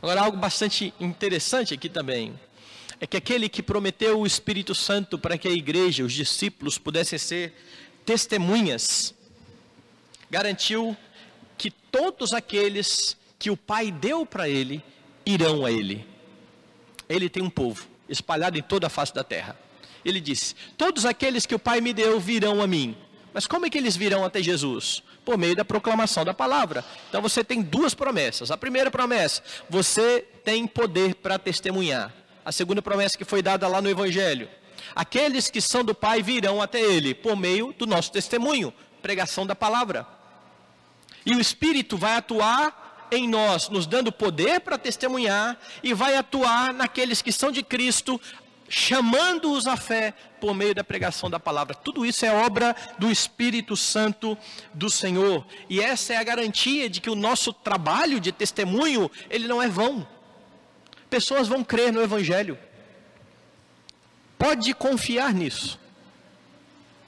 Agora, 0.00 0.22
algo 0.22 0.36
bastante 0.36 0.94
interessante 1.00 1.74
aqui 1.74 1.88
também 1.88 2.38
é 3.02 3.06
que 3.08 3.16
aquele 3.16 3.48
que 3.48 3.64
prometeu 3.64 4.20
o 4.20 4.24
Espírito 4.24 4.76
Santo 4.76 5.18
para 5.18 5.36
que 5.36 5.48
a 5.48 5.50
igreja, 5.50 6.04
os 6.04 6.12
discípulos, 6.12 6.78
pudessem 6.78 7.18
ser 7.18 7.52
testemunhas, 8.06 9.12
garantiu 10.30 10.96
que 11.58 11.68
todos 11.68 12.32
aqueles 12.32 13.16
que 13.40 13.50
o 13.50 13.56
Pai 13.56 13.90
deu 13.90 14.24
para 14.24 14.48
ele 14.48 14.80
irão 15.26 15.66
a 15.66 15.72
ele. 15.72 16.06
Ele 17.08 17.28
tem 17.28 17.42
um 17.42 17.50
povo 17.50 17.84
espalhado 18.08 18.56
em 18.56 18.62
toda 18.62 18.86
a 18.86 18.90
face 18.90 19.12
da 19.12 19.24
terra. 19.24 19.58
Ele 20.04 20.20
disse: 20.20 20.54
Todos 20.78 21.04
aqueles 21.04 21.44
que 21.44 21.56
o 21.56 21.58
Pai 21.58 21.80
me 21.80 21.92
deu 21.92 22.20
virão 22.20 22.62
a 22.62 22.68
mim. 22.68 22.96
Mas 23.34 23.48
como 23.48 23.66
é 23.66 23.70
que 23.70 23.78
eles 23.78 23.96
virão 23.96 24.24
até 24.24 24.40
Jesus? 24.40 25.02
Por 25.24 25.36
meio 25.36 25.56
da 25.56 25.64
proclamação 25.64 26.24
da 26.24 26.32
palavra. 26.32 26.84
Então 27.08 27.20
você 27.20 27.42
tem 27.42 27.62
duas 27.62 27.94
promessas. 27.94 28.52
A 28.52 28.56
primeira 28.56 28.92
promessa: 28.92 29.42
você 29.68 30.24
tem 30.44 30.68
poder 30.68 31.16
para 31.16 31.36
testemunhar 31.36 32.21
a 32.44 32.52
segunda 32.52 32.82
promessa 32.82 33.16
que 33.16 33.24
foi 33.24 33.42
dada 33.42 33.66
lá 33.68 33.80
no 33.80 33.90
Evangelho. 33.90 34.48
Aqueles 34.94 35.48
que 35.48 35.60
são 35.60 35.84
do 35.84 35.94
Pai 35.94 36.22
virão 36.22 36.60
até 36.60 36.80
Ele 36.80 37.14
por 37.14 37.36
meio 37.36 37.72
do 37.72 37.86
nosso 37.86 38.10
testemunho, 38.10 38.72
pregação 39.00 39.46
da 39.46 39.54
palavra. 39.54 40.06
E 41.24 41.34
o 41.34 41.40
Espírito 41.40 41.96
vai 41.96 42.16
atuar 42.16 43.08
em 43.10 43.28
nós, 43.28 43.68
nos 43.68 43.86
dando 43.86 44.10
poder 44.10 44.60
para 44.60 44.78
testemunhar, 44.78 45.58
e 45.82 45.92
vai 45.92 46.16
atuar 46.16 46.72
naqueles 46.72 47.20
que 47.20 47.30
são 47.30 47.52
de 47.52 47.62
Cristo, 47.62 48.20
chamando-os 48.68 49.66
à 49.66 49.76
fé 49.76 50.14
por 50.40 50.54
meio 50.54 50.74
da 50.74 50.82
pregação 50.82 51.28
da 51.28 51.38
palavra. 51.38 51.74
Tudo 51.74 52.06
isso 52.06 52.24
é 52.24 52.32
obra 52.32 52.74
do 52.98 53.10
Espírito 53.10 53.76
Santo 53.76 54.36
do 54.72 54.88
Senhor. 54.88 55.46
E 55.68 55.78
essa 55.80 56.14
é 56.14 56.16
a 56.16 56.24
garantia 56.24 56.88
de 56.88 57.00
que 57.00 57.10
o 57.10 57.14
nosso 57.14 57.52
trabalho 57.52 58.18
de 58.18 58.32
testemunho, 58.32 59.10
ele 59.28 59.46
não 59.46 59.62
é 59.62 59.68
vão 59.68 60.06
pessoas 61.12 61.46
vão 61.46 61.62
crer 61.62 61.92
no 61.92 62.00
Evangelho. 62.00 62.58
Pode 64.38 64.72
confiar 64.72 65.34
nisso. 65.34 65.78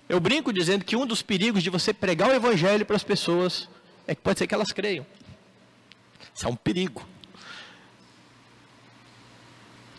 Eu 0.06 0.20
brinco 0.20 0.52
dizendo 0.52 0.84
que 0.84 0.94
um 0.94 1.06
dos 1.06 1.22
perigos 1.22 1.62
de 1.62 1.70
você 1.70 1.94
pregar 1.94 2.28
o 2.28 2.34
Evangelho 2.34 2.84
para 2.84 2.96
as 2.96 3.02
pessoas 3.02 3.66
é 4.06 4.14
que 4.14 4.20
pode 4.20 4.38
ser 4.38 4.46
que 4.46 4.54
elas 4.54 4.72
creiam. 4.72 5.06
Isso 6.34 6.44
é 6.44 6.50
um 6.50 6.54
perigo. 6.54 7.02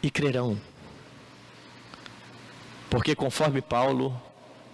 E 0.04 0.12
crerão. 0.12 0.62
Porque, 2.88 3.16
conforme 3.16 3.60
Paulo, 3.60 4.22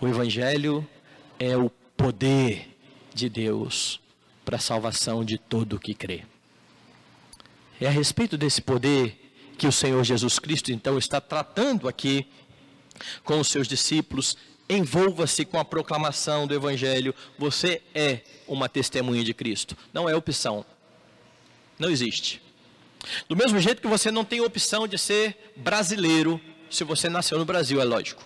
o 0.01 0.07
Evangelho 0.09 0.85
é 1.39 1.55
o 1.55 1.69
poder 1.95 2.77
de 3.13 3.29
Deus 3.29 4.01
para 4.43 4.57
a 4.57 4.59
salvação 4.59 5.23
de 5.23 5.37
todo 5.37 5.77
o 5.77 5.79
que 5.79 5.93
crê. 5.93 6.25
É 7.79 7.87
a 7.87 7.91
respeito 7.91 8.37
desse 8.37 8.61
poder 8.61 9.20
que 9.61 9.67
o 9.67 9.71
Senhor 9.71 10.03
Jesus 10.03 10.39
Cristo 10.39 10.71
então 10.71 10.97
está 10.97 11.21
tratando 11.21 11.87
aqui 11.87 12.25
com 13.23 13.39
os 13.39 13.47
seus 13.47 13.67
discípulos. 13.67 14.35
Envolva-se 14.67 15.45
com 15.45 15.59
a 15.59 15.63
proclamação 15.63 16.47
do 16.47 16.55
Evangelho. 16.55 17.13
Você 17.37 17.79
é 17.93 18.21
uma 18.47 18.67
testemunha 18.67 19.23
de 19.23 19.35
Cristo. 19.35 19.77
Não 19.93 20.09
é 20.09 20.15
opção. 20.15 20.65
Não 21.77 21.91
existe. 21.91 22.41
Do 23.29 23.35
mesmo 23.35 23.59
jeito 23.59 23.83
que 23.83 23.87
você 23.87 24.09
não 24.09 24.25
tem 24.25 24.41
opção 24.41 24.87
de 24.87 24.97
ser 24.97 25.53
brasileiro 25.57 26.41
se 26.67 26.83
você 26.83 27.07
nasceu 27.07 27.37
no 27.37 27.45
Brasil, 27.45 27.79
é 27.79 27.83
lógico. 27.83 28.25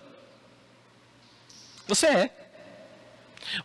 Você 1.86 2.06
é. 2.06 2.30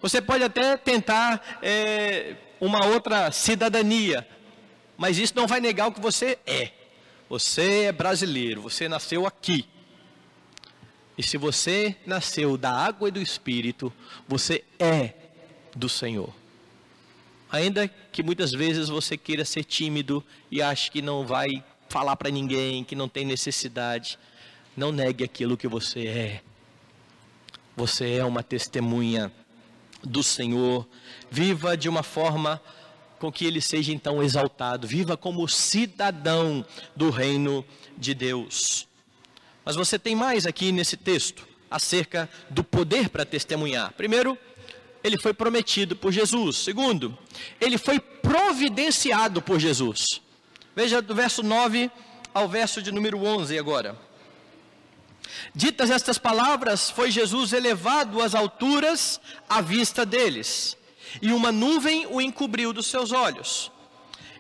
Você 0.02 0.22
pode 0.22 0.44
até 0.44 0.76
tentar 0.76 1.60
é, 1.62 2.36
uma 2.60 2.86
outra 2.88 3.32
cidadania, 3.32 4.28
mas 4.98 5.18
isso 5.18 5.32
não 5.38 5.48
vai 5.48 5.62
negar 5.62 5.88
o 5.88 5.94
que 5.94 6.02
você 6.02 6.38
é. 6.46 6.81
Você 7.32 7.84
é 7.84 7.92
brasileiro, 7.94 8.62
você 8.62 8.90
nasceu 8.90 9.26
aqui. 9.26 9.66
E 11.18 11.24
se 11.24 11.38
você 11.38 11.96
nasceu 12.06 12.58
da 12.58 12.70
água 12.70 13.08
e 13.08 13.12
do 13.12 13.22
Espírito, 13.22 13.90
você 14.28 14.66
é 14.78 15.14
do 15.74 15.88
Senhor. 15.88 16.36
Ainda 17.50 17.88
que 17.88 18.22
muitas 18.22 18.52
vezes 18.52 18.90
você 18.90 19.16
queira 19.16 19.46
ser 19.46 19.64
tímido 19.64 20.22
e 20.52 20.62
ache 20.62 20.92
que 20.92 21.02
não 21.02 21.26
vai 21.26 21.64
falar 21.88 22.18
para 22.18 22.30
ninguém, 22.30 22.84
que 22.84 22.96
não 22.96 23.08
tem 23.08 23.24
necessidade, 23.24 24.20
não 24.76 24.92
negue 24.92 25.24
aquilo 25.24 25.56
que 25.56 25.70
você 25.70 26.08
é. 26.08 26.42
Você 27.78 28.16
é 28.16 28.26
uma 28.26 28.44
testemunha 28.44 29.32
do 30.04 30.22
Senhor. 30.22 30.86
Viva 31.30 31.78
de 31.78 31.88
uma 31.88 32.04
forma 32.04 32.62
com 33.22 33.32
que 33.32 33.46
ele 33.46 33.62
seja 33.62 33.94
então 33.94 34.24
exaltado, 34.24 34.88
viva 34.88 35.16
como 35.16 35.48
cidadão 35.48 36.66
do 36.96 37.12
reino 37.12 37.64
de 37.96 38.16
Deus. 38.16 38.88
Mas 39.64 39.76
você 39.76 40.00
tem 40.00 40.16
mais 40.16 40.48
aqui 40.48 40.72
nesse 40.72 40.98
texto 40.98 41.48
acerca 41.70 42.28
do 42.50 42.64
poder 42.64 43.10
para 43.10 43.24
testemunhar. 43.24 43.94
Primeiro, 43.94 44.36
ele 45.04 45.20
foi 45.20 45.36
prometido 45.36 45.96
por 45.96 46.12
Jesus. 46.12 46.58
Segundo, 46.58 47.16
ele 47.62 47.78
foi 47.78 48.00
providenciado 48.00 49.40
por 49.40 49.60
Jesus. 49.60 50.20
Veja 50.76 51.00
do 51.00 51.14
verso 51.14 51.44
9 51.44 51.92
ao 52.34 52.50
verso 52.50 52.82
de 52.82 52.92
número 52.92 53.24
11 53.24 53.56
agora. 53.60 53.96
Ditas 55.54 55.92
estas 55.92 56.18
palavras, 56.18 56.90
foi 56.90 57.12
Jesus 57.12 57.54
elevado 57.54 58.20
às 58.20 58.34
alturas 58.34 59.22
à 59.48 59.62
vista 59.62 60.04
deles 60.04 60.76
e 61.22 61.32
uma 61.32 61.52
nuvem 61.52 62.06
o 62.08 62.22
encobriu 62.22 62.72
dos 62.72 62.88
seus 62.88 63.12
olhos. 63.12 63.72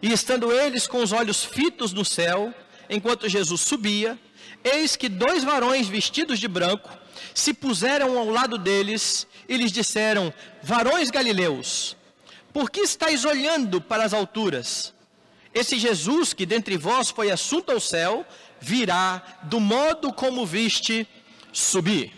E 0.01 0.11
estando 0.11 0.51
eles 0.51 0.87
com 0.87 1.01
os 1.01 1.11
olhos 1.11 1.43
fitos 1.43 1.93
no 1.93 2.03
céu, 2.03 2.53
enquanto 2.89 3.29
Jesus 3.29 3.61
subia, 3.61 4.19
eis 4.63 4.95
que 4.95 5.09
dois 5.09 5.43
varões 5.43 5.87
vestidos 5.87 6.39
de 6.39 6.47
branco 6.47 6.89
se 7.33 7.53
puseram 7.53 8.17
ao 8.17 8.29
lado 8.29 8.57
deles 8.57 9.27
e 9.47 9.57
lhes 9.57 9.71
disseram: 9.71 10.33
Varões 10.61 11.09
galileus, 11.09 11.95
por 12.51 12.69
que 12.69 12.81
estáis 12.81 13.25
olhando 13.25 13.79
para 13.79 14.03
as 14.03 14.13
alturas? 14.13 14.93
Esse 15.53 15.77
Jesus 15.77 16.33
que 16.33 16.45
dentre 16.45 16.77
vós 16.77 17.09
foi 17.09 17.29
assunto 17.29 17.71
ao 17.71 17.79
céu, 17.79 18.25
virá 18.59 19.21
do 19.43 19.59
modo 19.59 20.13
como 20.13 20.45
viste 20.45 21.07
subir. 21.51 22.13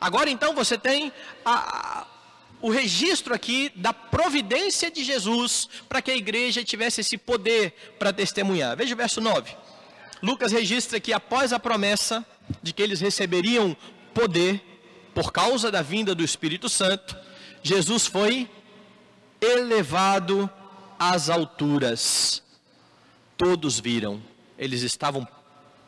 Agora 0.00 0.28
então 0.28 0.54
você 0.54 0.76
tem 0.76 1.12
a, 1.44 2.06
o 2.64 2.70
registro 2.70 3.34
aqui 3.34 3.70
da 3.76 3.92
providência 3.92 4.90
de 4.90 5.04
Jesus 5.04 5.68
para 5.86 6.00
que 6.00 6.10
a 6.10 6.16
igreja 6.16 6.64
tivesse 6.64 7.02
esse 7.02 7.18
poder 7.18 7.74
para 7.98 8.10
testemunhar. 8.10 8.74
Veja 8.74 8.94
o 8.94 8.96
verso 8.96 9.20
9. 9.20 9.54
Lucas 10.22 10.50
registra 10.50 10.98
que 10.98 11.12
após 11.12 11.52
a 11.52 11.58
promessa 11.58 12.24
de 12.62 12.72
que 12.72 12.80
eles 12.80 13.02
receberiam 13.02 13.76
poder 14.14 14.64
por 15.14 15.30
causa 15.30 15.70
da 15.70 15.82
vinda 15.82 16.14
do 16.14 16.24
Espírito 16.24 16.70
Santo, 16.70 17.14
Jesus 17.62 18.06
foi 18.06 18.48
elevado 19.42 20.48
às 20.98 21.28
alturas. 21.28 22.42
Todos 23.36 23.78
viram, 23.78 24.22
eles 24.58 24.80
estavam 24.80 25.28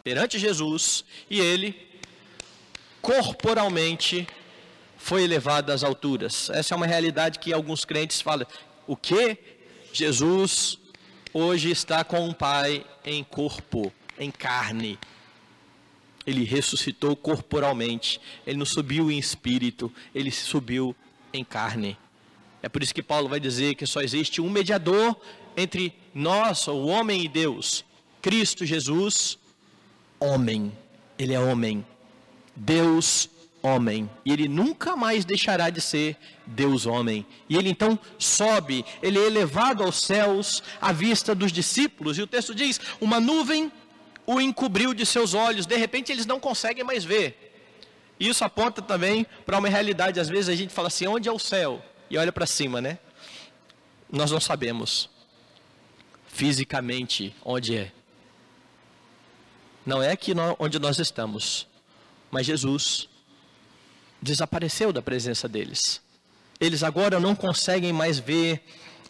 perante 0.04 0.38
Jesus 0.38 1.06
e 1.30 1.40
ele 1.40 1.74
corporalmente 3.00 4.28
foi 4.96 5.22
elevado 5.22 5.72
às 5.72 5.85
alturas. 5.85 6.50
Essa 6.50 6.74
é 6.74 6.76
uma 6.76 6.87
realidade 6.87 7.38
que 7.38 7.52
alguns 7.52 7.85
crentes 7.85 8.20
falam. 8.20 8.46
O 8.87 8.96
que? 8.96 9.38
Jesus 9.92 10.78
hoje 11.32 11.70
está 11.70 12.02
com 12.04 12.28
o 12.28 12.35
Pai 12.35 12.85
em 13.04 13.22
corpo, 13.22 13.92
em 14.18 14.30
carne. 14.30 14.98
ele 16.26 16.44
ressuscitou 16.44 17.14
corporalmente, 17.14 18.20
ele 18.46 18.59
não 18.59 18.66
subiu 18.66 19.11
em 19.11 19.18
espírito, 19.18 19.92
ele 20.14 20.30
subiu 20.32 20.94
em 21.32 21.44
carne. 21.44 21.96
É 22.62 22.68
por 22.68 22.82
isso 22.82 22.94
que 22.94 23.02
Paulo 23.02 23.28
vai 23.28 23.38
dizer 23.38 23.76
que 23.76 23.87
só 23.87 24.00
existe 24.00 24.40
um 24.40 24.50
mediador 24.50 25.16
entre 25.56 25.94
nós, 26.12 26.66
o 26.66 26.87
homem 26.87 27.24
e 27.24 27.28
Deus, 27.28 27.85
Cristo 28.20 28.66
Jesus, 28.66 29.38
homem. 30.18 30.72
Ele 31.18 31.32
é 31.32 31.40
homem. 31.40 31.87
Deus, 32.54 33.30
homem. 33.66 34.09
E 34.24 34.33
ele 34.33 34.48
nunca 34.48 34.96
mais 34.96 35.24
deixará 35.24 35.68
de 35.70 35.81
ser 35.81 36.16
Deus, 36.46 36.87
homem. 36.87 37.26
E 37.48 37.57
ele 37.57 37.68
então 37.68 37.98
sobe, 38.18 38.85
ele 39.02 39.18
é 39.18 39.26
elevado 39.26 39.83
aos 39.83 40.00
céus 40.00 40.62
à 40.81 40.92
vista 40.92 41.35
dos 41.35 41.52
discípulos. 41.52 42.16
E 42.16 42.22
o 42.22 42.26
texto 42.26 42.55
diz: 42.55 42.81
uma 43.00 43.18
nuvem 43.18 43.70
o 44.26 44.40
encobriu 44.40 44.92
de 44.92 45.07
seus 45.07 45.35
olhos, 45.35 45.66
de 45.66 45.76
repente 45.76 46.11
eles 46.11 46.26
não 46.26 46.40
conseguem 46.40 46.85
mais 46.85 47.05
ver. 47.05 47.42
Isso 48.18 48.44
aponta 48.44 48.81
também 48.81 49.26
para 49.44 49.59
uma 49.59 49.68
realidade, 49.68 50.18
às 50.18 50.29
vezes 50.29 50.48
a 50.48 50.55
gente 50.55 50.72
fala 50.72 50.88
assim: 50.88 51.07
onde 51.07 51.29
é 51.29 51.33
o 51.33 51.38
céu? 51.38 51.83
E 52.09 52.16
olha 52.16 52.33
para 52.33 52.46
cima, 52.46 52.81
né? 52.81 52.98
Nós 54.11 54.31
não 54.31 54.40
sabemos 54.40 55.11
fisicamente 56.29 57.35
onde 57.44 57.76
é. 57.76 57.92
Não 59.85 60.02
é 60.02 60.11
aqui 60.11 60.33
onde 60.59 60.79
nós 60.79 60.98
estamos, 60.98 61.66
mas 62.31 62.44
Jesus 62.44 63.09
desapareceu 64.20 64.92
da 64.92 65.02
presença 65.02 65.48
deles. 65.48 66.00
Eles 66.61 66.83
agora 66.83 67.20
não 67.20 67.35
conseguem 67.35 67.92
mais 67.92 68.18
ver 68.18 68.62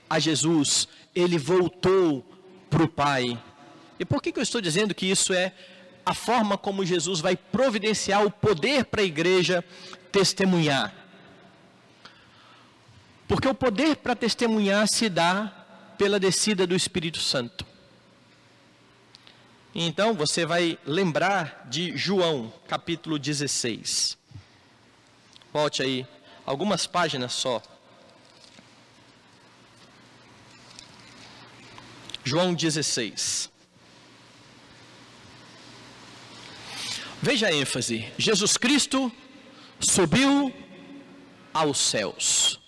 a 0.08 0.18
Jesus, 0.18 0.88
ele 1.14 1.38
voltou 1.38 2.24
para 2.68 2.82
o 2.82 2.88
Pai. 2.88 3.40
E 3.98 4.04
por 4.04 4.20
que, 4.20 4.32
que 4.32 4.38
eu 4.38 4.42
estou 4.42 4.60
dizendo 4.60 4.94
que 4.94 5.06
isso 5.06 5.32
é 5.32 5.52
a 6.04 6.14
forma 6.14 6.56
como 6.56 6.84
Jesus 6.84 7.20
vai 7.20 7.36
providenciar 7.36 8.24
o 8.24 8.30
poder 8.30 8.84
para 8.84 9.00
a 9.00 9.04
igreja 9.04 9.64
testemunhar? 10.12 10.94
Porque 13.26 13.48
o 13.48 13.54
poder 13.54 13.96
para 13.96 14.14
testemunhar 14.14 14.86
se 14.88 15.08
dá 15.08 15.52
pela 15.98 16.20
descida 16.20 16.66
do 16.66 16.76
Espírito 16.76 17.18
Santo. 17.18 17.66
Então 19.74 20.14
você 20.14 20.46
vai 20.46 20.78
lembrar 20.86 21.66
de 21.68 21.96
João, 21.96 22.52
capítulo 22.68 23.18
16. 23.18 24.16
Volte 25.56 25.82
aí, 25.82 26.06
algumas 26.44 26.86
páginas 26.86 27.32
só. 27.32 27.62
João 32.22 32.52
16. 32.52 33.50
Veja 37.22 37.46
a 37.46 37.54
ênfase: 37.54 38.06
Jesus 38.18 38.58
Cristo 38.58 39.10
subiu 39.80 40.54
aos 41.54 41.78
céus. 41.78 42.60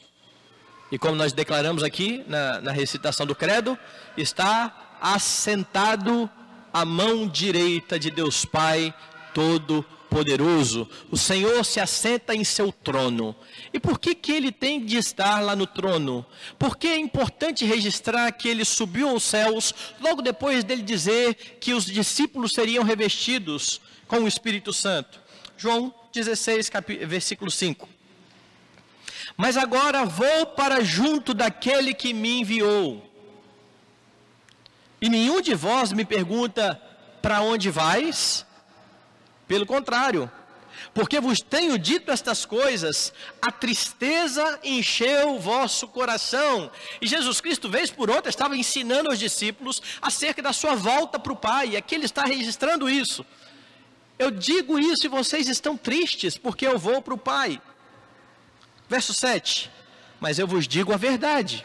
E 0.90 0.98
como 0.98 1.14
nós 1.14 1.34
declaramos 1.34 1.82
aqui 1.82 2.24
na, 2.26 2.62
na 2.62 2.72
recitação 2.72 3.26
do 3.26 3.34
Credo, 3.34 3.78
está 4.16 4.96
assentado 4.98 6.30
à 6.72 6.86
mão 6.86 7.28
direita 7.28 7.98
de 7.98 8.10
Deus 8.10 8.46
Pai 8.46 8.94
Todo-Poderoso. 9.34 9.97
O 11.10 11.16
Senhor 11.16 11.64
se 11.64 11.78
assenta 11.80 12.34
em 12.34 12.42
seu 12.42 12.72
trono. 12.72 13.36
E 13.72 13.78
por 13.78 13.98
que, 13.98 14.14
que 14.14 14.32
ele 14.32 14.50
tem 14.50 14.84
de 14.84 14.96
estar 14.96 15.40
lá 15.40 15.54
no 15.54 15.66
trono? 15.66 16.24
Porque 16.58 16.88
é 16.88 16.98
importante 16.98 17.64
registrar 17.64 18.30
que 18.32 18.48
ele 18.48 18.64
subiu 18.64 19.08
aos 19.08 19.22
céus 19.22 19.74
logo 20.00 20.22
depois 20.22 20.64
dele 20.64 20.82
dizer 20.82 21.34
que 21.60 21.74
os 21.74 21.84
discípulos 21.84 22.52
seriam 22.52 22.82
revestidos 22.84 23.80
com 24.06 24.20
o 24.20 24.28
Espírito 24.28 24.72
Santo. 24.72 25.20
João 25.56 25.94
16, 26.12 26.70
versículo 27.06 27.50
5. 27.50 27.88
Mas 29.36 29.56
agora 29.56 30.04
vou 30.04 30.46
para 30.46 30.82
junto 30.82 31.32
daquele 31.34 31.94
que 31.94 32.12
me 32.12 32.40
enviou. 32.40 33.04
E 35.00 35.08
nenhum 35.08 35.40
de 35.40 35.54
vós 35.54 35.92
me 35.92 36.04
pergunta: 36.04 36.80
para 37.22 37.40
onde 37.40 37.70
vais? 37.70 38.44
Pelo 39.48 39.66
contrário, 39.66 40.30
porque 40.92 41.20
vos 41.20 41.40
tenho 41.40 41.78
dito 41.78 42.10
estas 42.10 42.44
coisas, 42.44 43.12
a 43.40 43.50
tristeza 43.50 44.60
encheu 44.62 45.34
o 45.34 45.38
vosso 45.38 45.88
coração. 45.88 46.70
E 47.00 47.06
Jesus 47.06 47.40
Cristo, 47.40 47.68
vez 47.68 47.90
por 47.90 48.10
outra, 48.10 48.28
estava 48.28 48.56
ensinando 48.56 49.08
aos 49.08 49.18
discípulos 49.18 49.82
acerca 50.00 50.42
da 50.42 50.52
sua 50.52 50.74
volta 50.74 51.18
para 51.18 51.32
o 51.32 51.36
Pai, 51.36 51.70
e 51.70 51.76
aqui 51.76 51.94
ele 51.94 52.04
está 52.04 52.24
registrando 52.24 52.88
isso. 52.88 53.24
Eu 54.18 54.30
digo 54.30 54.78
isso 54.78 55.06
e 55.06 55.08
vocês 55.08 55.48
estão 55.48 55.76
tristes, 55.76 56.36
porque 56.36 56.66
eu 56.66 56.78
vou 56.78 57.00
para 57.00 57.14
o 57.14 57.18
Pai. 57.18 57.60
Verso 58.88 59.14
7: 59.14 59.70
Mas 60.20 60.38
eu 60.38 60.46
vos 60.46 60.66
digo 60.66 60.92
a 60.92 60.96
verdade, 60.96 61.64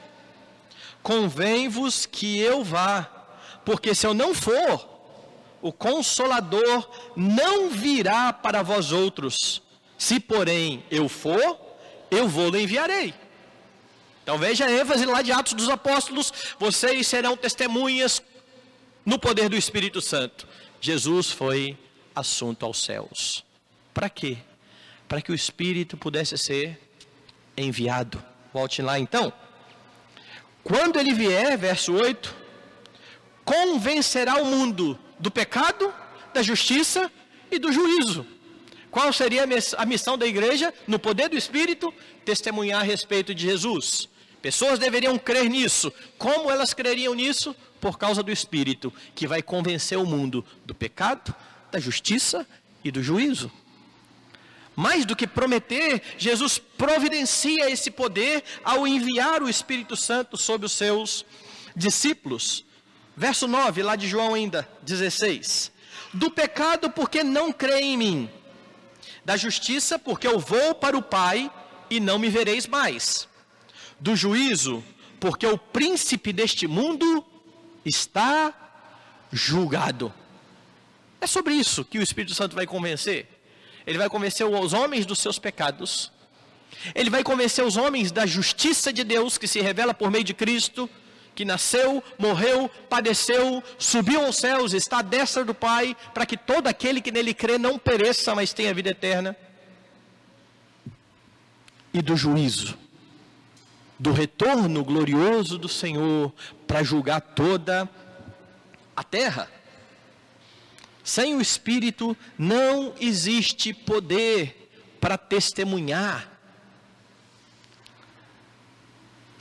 convém-vos 1.02 2.06
que 2.06 2.40
eu 2.40 2.64
vá, 2.64 3.10
porque 3.66 3.96
se 3.96 4.06
eu 4.06 4.14
não 4.14 4.36
for, 4.36 4.93
o 5.64 5.72
Consolador 5.72 6.90
não 7.16 7.70
virá 7.70 8.34
para 8.34 8.62
vós 8.62 8.92
outros. 8.92 9.64
Se, 9.98 10.20
porém, 10.20 10.84
eu 10.92 11.08
for, 11.08 11.58
eu 12.12 12.28
vou-lhe 12.28 12.62
enviarei. 12.62 13.14
Então 14.22 14.38
veja 14.38 14.66
a 14.66 14.72
ênfase 14.72 15.06
lá 15.06 15.22
de 15.22 15.32
Atos 15.32 15.54
dos 15.54 15.70
Apóstolos: 15.70 16.34
vocês 16.60 17.08
serão 17.08 17.38
testemunhas 17.38 18.22
no 19.06 19.18
poder 19.18 19.48
do 19.48 19.56
Espírito 19.56 20.02
Santo. 20.02 20.46
Jesus 20.82 21.32
foi 21.32 21.78
assunto 22.14 22.66
aos 22.66 22.84
céus. 22.84 23.46
Para 23.94 24.10
quê? 24.10 24.38
Para 25.08 25.22
que 25.22 25.32
o 25.32 25.36
Espírito 25.36 25.96
pudesse 25.96 26.38
ser 26.38 26.78
enviado. 27.56 28.22
Volte 28.54 28.82
lá 28.82 29.00
então. 29.00 29.32
Quando 30.62 31.00
ele 31.00 31.14
vier, 31.14 31.58
verso 31.58 31.94
8, 31.94 32.36
convencerá 33.46 34.42
o 34.42 34.46
mundo 34.46 35.00
do 35.24 35.32
pecado, 35.32 35.92
da 36.34 36.42
justiça 36.42 37.10
e 37.50 37.58
do 37.58 37.72
juízo. 37.72 38.28
Qual 38.92 39.14
seria 39.14 39.46
a 39.78 39.86
missão 39.86 40.18
da 40.18 40.28
igreja, 40.28 40.74
no 40.86 41.00
poder 41.00 41.30
do 41.30 41.38
Espírito? 41.38 41.94
Testemunhar 42.26 42.82
a 42.82 42.84
respeito 42.84 43.34
de 43.34 43.44
Jesus. 43.44 44.10
Pessoas 44.42 44.78
deveriam 44.78 45.18
crer 45.18 45.50
nisso. 45.50 45.94
Como 46.18 46.52
elas 46.52 46.74
creriam 46.74 47.16
nisso? 47.16 47.56
Por 47.80 47.98
causa 47.98 48.22
do 48.22 48.34
Espírito, 48.34 48.92
que 49.16 49.26
vai 49.26 49.42
convencer 49.42 49.98
o 49.98 50.06
mundo 50.06 50.46
do 50.66 50.76
pecado, 50.76 51.34
da 51.72 51.80
justiça 51.80 52.46
e 52.84 52.92
do 52.92 53.02
juízo. 53.02 53.50
Mais 54.76 55.06
do 55.06 55.16
que 55.16 55.26
prometer, 55.26 56.02
Jesus 56.18 56.58
providencia 56.58 57.72
esse 57.72 57.90
poder 57.90 58.44
ao 58.62 58.86
enviar 58.86 59.42
o 59.42 59.48
Espírito 59.48 59.96
Santo 59.96 60.36
sobre 60.36 60.66
os 60.66 60.74
seus 60.74 61.26
discípulos. 61.74 62.66
Verso 63.16 63.48
9, 63.48 63.84
lá 63.84 63.96
de 63.96 64.08
João 64.08 64.34
ainda, 64.34 64.68
16. 64.82 65.72
Do 66.14 66.32
pecado, 66.32 66.90
porque 66.90 67.24
não 67.24 67.52
crê 67.52 67.82
em 67.82 67.98
mim. 67.98 68.30
Da 69.24 69.38
justiça, 69.38 70.00
porque 70.00 70.28
eu 70.28 70.40
vou 70.40 70.74
para 70.76 70.98
o 70.98 71.02
Pai 71.02 71.52
e 71.90 72.00
não 72.00 72.18
me 72.18 72.30
vereis 72.30 72.68
mais. 72.68 73.28
Do 74.00 74.16
juízo, 74.16 74.84
porque 75.20 75.46
o 75.46 75.58
príncipe 75.58 76.34
deste 76.34 76.68
mundo 76.68 77.26
está 77.86 78.54
julgado. 79.32 80.14
É 81.22 81.28
sobre 81.28 81.54
isso 81.54 81.86
que 81.86 82.00
o 82.00 82.04
Espírito 82.04 82.36
Santo 82.36 82.56
vai 82.56 82.66
convencer. 82.66 83.28
Ele 83.86 83.98
vai 83.98 84.10
convencer 84.10 84.46
os 84.46 84.74
homens 84.74 85.06
dos 85.06 85.20
seus 85.20 85.40
pecados. 85.40 86.12
Ele 86.94 87.10
vai 87.10 87.24
convencer 87.24 87.64
os 87.64 87.78
homens 87.78 88.12
da 88.12 88.26
justiça 88.26 88.92
de 88.92 89.04
Deus 89.04 89.38
que 89.38 89.48
se 89.48 89.62
revela 89.62 89.94
por 89.94 90.12
meio 90.12 90.24
de 90.24 90.34
Cristo, 90.34 90.90
que 91.36 91.46
nasceu, 91.46 92.04
morreu, 92.18 92.70
padeceu, 92.90 93.64
subiu 93.78 94.26
aos 94.26 94.38
céus, 94.38 94.74
está 94.74 95.00
à 95.00 95.02
destra 95.02 95.44
do 95.44 95.54
Pai, 95.54 95.96
para 96.14 96.26
que 96.26 96.38
todo 96.38 96.68
aquele 96.68 97.02
que 97.02 97.12
nele 97.12 97.34
crê 97.34 97.58
não 97.58 97.78
pereça, 97.78 98.36
mas 98.36 98.54
tenha 98.54 98.74
vida 98.74 98.90
eterna. 98.90 99.36
E 101.94 102.02
do 102.02 102.16
juízo, 102.16 102.78
do 104.00 104.12
retorno 104.12 104.84
glorioso 104.84 105.58
do 105.58 105.70
Senhor 105.70 106.34
para 106.68 106.84
julgar 106.84 107.22
toda 107.22 107.90
a 108.96 109.04
terra. 109.04 109.50
Sem 111.04 111.36
o 111.36 111.42
Espírito 111.42 112.16
não 112.38 112.94
existe 113.00 113.74
poder 113.74 114.70
para 115.00 115.18
testemunhar. 115.18 116.33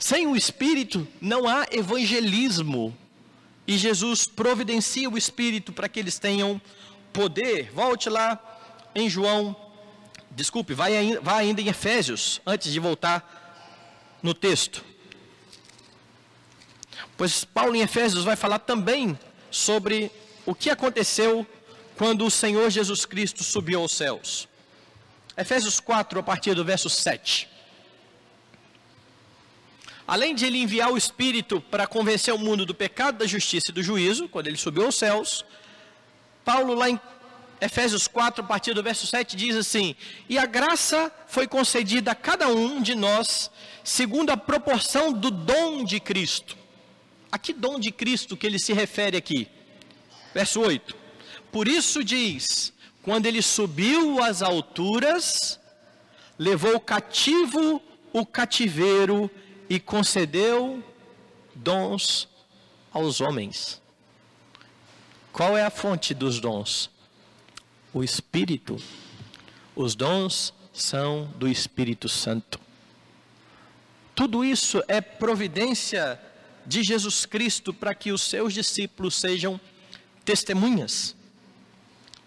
Sem 0.03 0.27
o 0.27 0.35
Espírito 0.35 1.07
não 1.21 1.47
há 1.47 1.65
evangelismo. 1.71 2.93
E 3.65 3.77
Jesus 3.77 4.27
providencia 4.27 5.09
o 5.09 5.17
Espírito 5.17 5.71
para 5.71 5.87
que 5.87 5.97
eles 5.97 6.19
tenham 6.19 6.61
poder. 7.13 7.71
Volte 7.71 8.09
lá 8.09 8.37
em 8.93 9.09
João, 9.09 9.55
desculpe, 10.29 10.73
vai, 10.73 11.17
vai 11.21 11.45
ainda 11.45 11.61
em 11.61 11.69
Efésios, 11.69 12.41
antes 12.45 12.73
de 12.73 12.81
voltar 12.81 14.19
no 14.21 14.33
texto. 14.33 14.83
Pois 17.15 17.45
Paulo 17.45 17.73
em 17.73 17.81
Efésios 17.81 18.25
vai 18.25 18.35
falar 18.35 18.59
também 18.59 19.17
sobre 19.49 20.11
o 20.45 20.53
que 20.53 20.69
aconteceu 20.69 21.47
quando 21.95 22.25
o 22.25 22.29
Senhor 22.29 22.69
Jesus 22.69 23.05
Cristo 23.05 23.41
subiu 23.41 23.79
aos 23.79 23.93
céus. 23.93 24.49
Efésios 25.37 25.79
4, 25.79 26.19
a 26.19 26.23
partir 26.23 26.53
do 26.55 26.65
verso 26.65 26.89
7. 26.89 27.52
Além 30.07 30.35
de 30.35 30.45
ele 30.45 30.61
enviar 30.61 30.91
o 30.91 30.97
Espírito 30.97 31.61
para 31.61 31.87
convencer 31.87 32.33
o 32.33 32.37
mundo 32.37 32.65
do 32.65 32.75
pecado, 32.75 33.19
da 33.19 33.25
justiça 33.25 33.71
e 33.71 33.73
do 33.73 33.81
juízo, 33.81 34.27
quando 34.27 34.47
ele 34.47 34.57
subiu 34.57 34.85
aos 34.85 34.95
céus, 34.95 35.45
Paulo, 36.43 36.73
lá 36.73 36.89
em 36.89 36.99
Efésios 37.61 38.07
4, 38.07 38.43
a 38.43 38.47
partir 38.47 38.73
do 38.73 38.83
verso 38.83 39.07
7, 39.07 39.37
diz 39.37 39.55
assim: 39.55 39.95
E 40.27 40.37
a 40.37 40.45
graça 40.45 41.09
foi 41.27 41.47
concedida 41.47 42.11
a 42.11 42.15
cada 42.15 42.49
um 42.49 42.81
de 42.81 42.95
nós, 42.95 43.49
segundo 43.83 44.31
a 44.31 44.37
proporção 44.37 45.13
do 45.13 45.31
dom 45.31 45.85
de 45.85 45.99
Cristo. 46.01 46.57
A 47.31 47.37
que 47.37 47.53
dom 47.53 47.79
de 47.79 47.91
Cristo 47.91 48.35
que 48.35 48.45
ele 48.45 48.59
se 48.59 48.73
refere 48.73 49.15
aqui? 49.15 49.47
Verso 50.33 50.59
8: 50.59 50.93
Por 51.49 51.69
isso 51.69 52.03
diz: 52.03 52.73
Quando 53.01 53.25
ele 53.25 53.41
subiu 53.41 54.21
às 54.21 54.41
alturas, 54.41 55.57
levou 56.37 56.77
cativo 56.81 57.81
o 58.11 58.25
cativeiro 58.25 59.31
e 59.73 59.79
concedeu 59.79 60.83
dons 61.55 62.29
aos 62.91 63.19
homens. 63.19 63.81
Qual 65.31 65.57
é 65.57 65.63
a 65.63 65.71
fonte 65.71 66.13
dos 66.13 66.39
dons? 66.39 66.91
O 67.91 68.03
Espírito. 68.03 68.77
Os 69.75 69.95
dons 69.95 70.53
são 70.71 71.25
do 71.37 71.47
Espírito 71.47 72.07
Santo. 72.07 72.59
Tudo 74.13 74.45
isso 74.45 74.83
é 74.87 75.01
providência 75.01 76.21
de 76.67 76.83
Jesus 76.83 77.25
Cristo 77.25 77.73
para 77.73 77.95
que 77.95 78.11
os 78.11 78.21
seus 78.21 78.53
discípulos 78.53 79.15
sejam 79.15 79.59
testemunhas. 80.23 81.15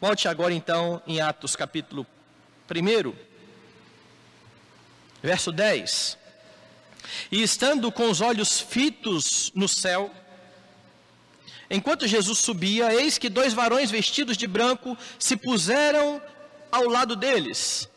Volte 0.00 0.26
agora 0.26 0.52
então 0.52 1.00
em 1.06 1.20
Atos 1.20 1.54
capítulo 1.54 2.04
1, 2.68 3.14
verso 5.22 5.52
10. 5.52 6.25
E 7.30 7.42
estando 7.42 7.90
com 7.90 8.10
os 8.10 8.20
olhos 8.20 8.60
fitos 8.60 9.52
no 9.54 9.68
céu, 9.68 10.10
enquanto 11.70 12.06
Jesus 12.06 12.38
subia, 12.38 12.92
eis 12.94 13.18
que 13.18 13.28
dois 13.28 13.52
varões 13.52 13.90
vestidos 13.90 14.36
de 14.36 14.46
branco 14.46 14.96
se 15.18 15.36
puseram 15.36 16.20
ao 16.70 16.88
lado 16.88 17.16
deles. 17.16 17.88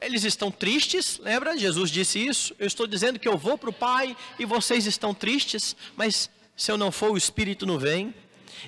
Eles 0.00 0.22
estão 0.24 0.50
tristes, 0.50 1.18
lembra? 1.18 1.58
Jesus 1.58 1.90
disse 1.90 2.24
isso. 2.24 2.54
Eu 2.58 2.66
estou 2.66 2.86
dizendo 2.86 3.18
que 3.18 3.26
eu 3.26 3.36
vou 3.36 3.58
para 3.58 3.70
o 3.70 3.72
Pai 3.72 4.16
e 4.38 4.44
vocês 4.44 4.86
estão 4.86 5.12
tristes, 5.12 5.74
mas 5.96 6.30
se 6.56 6.70
eu 6.70 6.78
não 6.78 6.92
for, 6.92 7.10
o 7.10 7.16
Espírito 7.16 7.66
não 7.66 7.78
vem. 7.78 8.14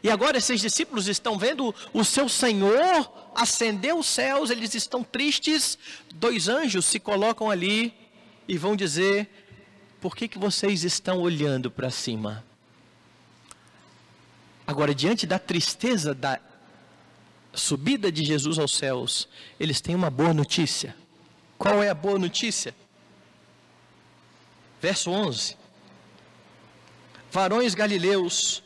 E 0.02 0.10
agora 0.10 0.38
esses 0.38 0.60
discípulos 0.60 1.08
estão 1.08 1.38
vendo 1.38 1.74
o 1.92 2.04
seu 2.04 2.28
Senhor 2.28 3.10
ascender 3.34 3.94
os 3.94 4.06
céus, 4.06 4.50
eles 4.50 4.74
estão 4.74 5.02
tristes. 5.02 5.78
Dois 6.14 6.48
anjos 6.48 6.84
se 6.84 6.98
colocam 6.98 7.50
ali 7.50 7.92
e 8.48 8.56
vão 8.58 8.74
dizer: 8.74 9.28
por 10.00 10.16
que, 10.16 10.26
que 10.26 10.38
vocês 10.38 10.82
estão 10.82 11.18
olhando 11.18 11.70
para 11.70 11.90
cima? 11.90 12.44
Agora, 14.66 14.94
diante 14.94 15.26
da 15.26 15.38
tristeza 15.38 16.14
da 16.14 16.40
subida 17.52 18.10
de 18.10 18.24
Jesus 18.24 18.58
aos 18.58 18.72
céus, 18.76 19.28
eles 19.58 19.80
têm 19.80 19.94
uma 19.94 20.08
boa 20.08 20.32
notícia. 20.32 20.96
Qual 21.58 21.82
é 21.82 21.90
a 21.90 21.94
boa 21.94 22.18
notícia? 22.18 22.74
Verso 24.80 25.10
11: 25.10 25.56
Varões 27.30 27.74
galileus, 27.74 28.62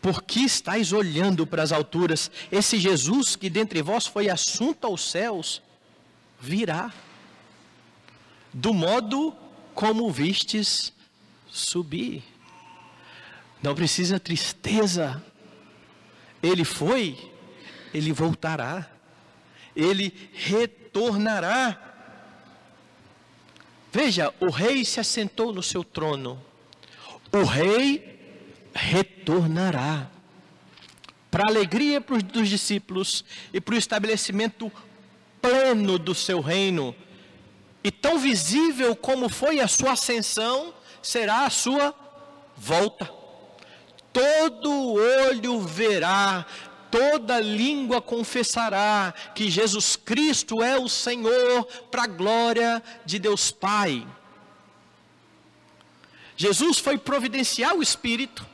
por 0.00 0.22
que 0.22 0.40
estáis 0.40 0.92
olhando 0.92 1.46
para 1.46 1.62
as 1.62 1.72
alturas? 1.72 2.30
Esse 2.50 2.78
Jesus 2.78 3.36
que 3.36 3.50
dentre 3.50 3.82
vós 3.82 4.06
foi 4.06 4.30
assunto 4.30 4.86
aos 4.86 5.10
céus, 5.10 5.60
virá, 6.40 6.90
do 8.54 8.72
modo 8.72 9.36
como 9.78 10.10
vistes 10.10 10.92
subir. 11.48 12.24
Não 13.62 13.76
precisa 13.76 14.18
tristeza. 14.18 15.24
Ele 16.42 16.64
foi, 16.64 17.16
ele 17.94 18.12
voltará. 18.12 18.90
Ele 19.76 20.12
retornará. 20.32 21.80
Veja, 23.92 24.34
o 24.40 24.50
rei 24.50 24.84
se 24.84 24.98
assentou 24.98 25.52
no 25.52 25.62
seu 25.62 25.84
trono. 25.84 26.44
O 27.30 27.44
rei 27.44 28.18
retornará. 28.74 30.10
Para 31.30 31.44
a 31.44 31.50
alegria 31.50 32.00
dos 32.00 32.48
discípulos 32.48 33.24
e 33.52 33.60
para 33.60 33.76
o 33.76 33.78
estabelecimento 33.78 34.72
pleno 35.40 36.00
do 36.00 36.16
seu 36.16 36.40
reino 36.40 36.96
e 37.88 37.90
tão 37.90 38.18
visível 38.18 38.94
como 38.94 39.30
foi 39.30 39.60
a 39.60 39.66
sua 39.66 39.92
ascensão, 39.92 40.74
será 41.02 41.46
a 41.46 41.50
sua 41.50 41.94
volta. 42.54 43.10
Todo 44.12 44.92
olho 45.30 45.58
verá, 45.62 46.44
toda 46.90 47.40
língua 47.40 48.02
confessará 48.02 49.14
que 49.34 49.50
Jesus 49.50 49.96
Cristo 49.96 50.62
é 50.62 50.76
o 50.78 50.86
Senhor, 50.86 51.64
para 51.90 52.02
a 52.02 52.06
glória 52.06 52.82
de 53.06 53.18
Deus 53.18 53.50
Pai. 53.50 54.06
Jesus 56.36 56.78
foi 56.78 56.98
providenciar 56.98 57.74
o 57.74 57.82
Espírito, 57.82 58.46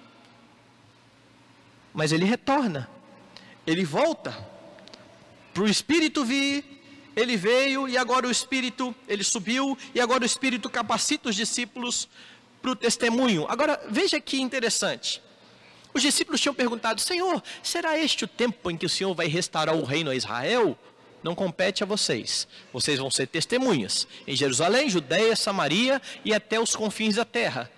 mas 1.92 2.12
ele 2.12 2.24
retorna, 2.24 2.88
ele 3.66 3.84
volta 3.84 4.32
para 5.52 5.64
o 5.64 5.68
Espírito 5.68 6.24
vir 6.24 6.73
ele 7.16 7.36
veio 7.36 7.88
e 7.88 7.96
agora 7.96 8.26
o 8.26 8.30
Espírito, 8.30 8.94
ele 9.08 9.22
subiu 9.22 9.76
e 9.94 10.00
agora 10.00 10.22
o 10.22 10.26
Espírito 10.26 10.68
capacita 10.68 11.28
os 11.28 11.36
discípulos 11.36 12.08
para 12.60 12.70
o 12.72 12.76
testemunho. 12.76 13.46
Agora, 13.48 13.80
veja 13.88 14.20
que 14.20 14.40
interessante. 14.40 15.22
Os 15.92 16.02
discípulos 16.02 16.40
tinham 16.40 16.54
perguntado: 16.54 17.00
Senhor, 17.00 17.42
será 17.62 17.98
este 17.98 18.24
o 18.24 18.28
tempo 18.28 18.70
em 18.70 18.76
que 18.76 18.86
o 18.86 18.88
Senhor 18.88 19.14
vai 19.14 19.28
restaurar 19.28 19.76
o 19.76 19.84
reino 19.84 20.10
a 20.10 20.16
Israel? 20.16 20.76
Não 21.22 21.34
compete 21.34 21.82
a 21.82 21.86
vocês. 21.86 22.46
Vocês 22.72 22.98
vão 22.98 23.10
ser 23.10 23.28
testemunhas 23.28 24.06
em 24.26 24.36
Jerusalém, 24.36 24.90
Judeia, 24.90 25.34
Samaria 25.36 26.02
e 26.24 26.34
até 26.34 26.60
os 26.60 26.74
confins 26.74 27.14
da 27.14 27.24
terra. 27.24 27.70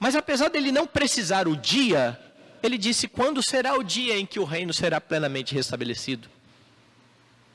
Mas 0.00 0.16
apesar 0.16 0.48
dele 0.48 0.72
não 0.72 0.86
precisar 0.86 1.46
o 1.46 1.56
dia, 1.56 2.18
ele 2.62 2.78
disse: 2.78 3.06
quando 3.06 3.42
será 3.42 3.74
o 3.74 3.84
dia 3.84 4.18
em 4.18 4.26
que 4.26 4.40
o 4.40 4.44
reino 4.44 4.72
será 4.72 5.00
plenamente 5.00 5.54
restabelecido? 5.54 6.28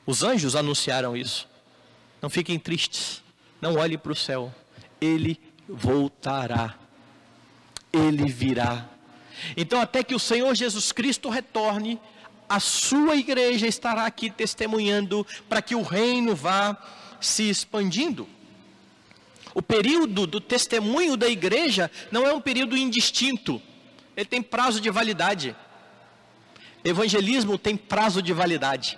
Os 0.07 0.23
anjos 0.23 0.55
anunciaram 0.55 1.15
isso. 1.15 1.47
Não 2.21 2.29
fiquem 2.29 2.57
tristes. 2.57 3.21
Não 3.61 3.75
olhem 3.75 3.97
para 3.97 4.13
o 4.13 4.15
céu. 4.15 4.53
Ele 5.01 5.39
voltará. 5.67 6.75
Ele 7.91 8.31
virá. 8.31 8.85
Então, 9.55 9.81
até 9.81 10.01
que 10.03 10.15
o 10.15 10.19
Senhor 10.19 10.55
Jesus 10.55 10.91
Cristo 10.91 11.29
retorne, 11.29 11.99
a 12.49 12.59
sua 12.59 13.17
igreja 13.17 13.67
estará 13.67 14.05
aqui 14.05 14.29
testemunhando 14.29 15.27
para 15.49 15.61
que 15.61 15.75
o 15.75 15.81
reino 15.81 16.33
vá 16.33 16.77
se 17.19 17.49
expandindo. 17.49 18.27
O 19.53 19.61
período 19.61 20.25
do 20.25 20.39
testemunho 20.39 21.17
da 21.17 21.27
igreja 21.27 21.91
não 22.11 22.25
é 22.25 22.33
um 22.33 22.39
período 22.39 22.77
indistinto, 22.77 23.61
ele 24.15 24.25
tem 24.25 24.41
prazo 24.41 24.79
de 24.79 24.89
validade. 24.89 25.55
Evangelismo 26.83 27.57
tem 27.57 27.75
prazo 27.75 28.21
de 28.21 28.33
validade. 28.33 28.97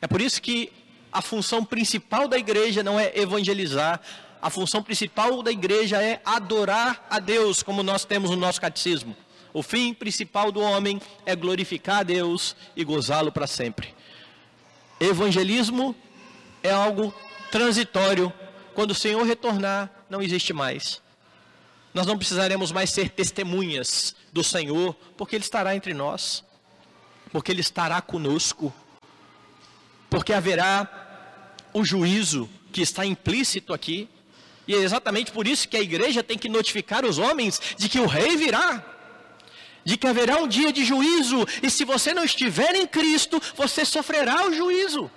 É 0.00 0.06
por 0.06 0.20
isso 0.20 0.40
que 0.40 0.72
a 1.12 1.20
função 1.20 1.64
principal 1.64 2.28
da 2.28 2.38
igreja 2.38 2.82
não 2.82 2.98
é 2.98 3.12
evangelizar, 3.18 4.00
a 4.40 4.48
função 4.48 4.82
principal 4.82 5.42
da 5.42 5.50
igreja 5.50 6.02
é 6.02 6.20
adorar 6.24 7.06
a 7.10 7.18
Deus, 7.18 7.62
como 7.62 7.82
nós 7.82 8.04
temos 8.04 8.30
no 8.30 8.36
nosso 8.36 8.60
catecismo. 8.60 9.14
O 9.52 9.62
fim 9.62 9.92
principal 9.92 10.50
do 10.50 10.60
homem 10.60 11.00
é 11.26 11.36
glorificar 11.36 11.98
a 11.98 12.02
Deus 12.02 12.56
e 12.74 12.84
gozá-lo 12.84 13.30
para 13.30 13.46
sempre. 13.46 13.94
Evangelismo 14.98 15.94
é 16.62 16.70
algo 16.70 17.12
transitório. 17.50 18.32
Quando 18.74 18.92
o 18.92 18.94
Senhor 18.94 19.22
retornar, 19.24 19.90
não 20.08 20.22
existe 20.22 20.52
mais. 20.52 21.02
Nós 21.92 22.06
não 22.06 22.16
precisaremos 22.16 22.70
mais 22.70 22.90
ser 22.90 23.10
testemunhas 23.10 24.14
do 24.32 24.44
Senhor, 24.44 24.94
porque 25.16 25.36
Ele 25.36 25.44
estará 25.44 25.74
entre 25.74 25.92
nós, 25.92 26.44
porque 27.32 27.50
Ele 27.50 27.60
estará 27.60 28.00
conosco 28.00 28.72
porque 30.10 30.32
haverá 30.32 30.88
o 31.72 31.84
juízo 31.84 32.50
que 32.72 32.82
está 32.82 33.06
implícito 33.06 33.72
aqui. 33.72 34.08
E 34.66 34.74
é 34.74 34.78
exatamente 34.78 35.32
por 35.32 35.46
isso 35.46 35.68
que 35.68 35.76
a 35.76 35.80
igreja 35.80 36.22
tem 36.22 36.36
que 36.36 36.48
notificar 36.48 37.04
os 37.04 37.18
homens 37.18 37.60
de 37.76 37.88
que 37.88 37.98
o 37.98 38.06
rei 38.06 38.36
virá, 38.36 38.84
de 39.84 39.96
que 39.96 40.06
haverá 40.06 40.36
um 40.36 40.46
dia 40.46 40.72
de 40.72 40.84
juízo, 40.84 41.46
e 41.62 41.70
se 41.70 41.84
você 41.84 42.12
não 42.12 42.24
estiver 42.24 42.74
em 42.74 42.86
Cristo, 42.86 43.40
você 43.56 43.84
sofrerá 43.84 44.46
o 44.46 44.52
juízo. 44.52 45.10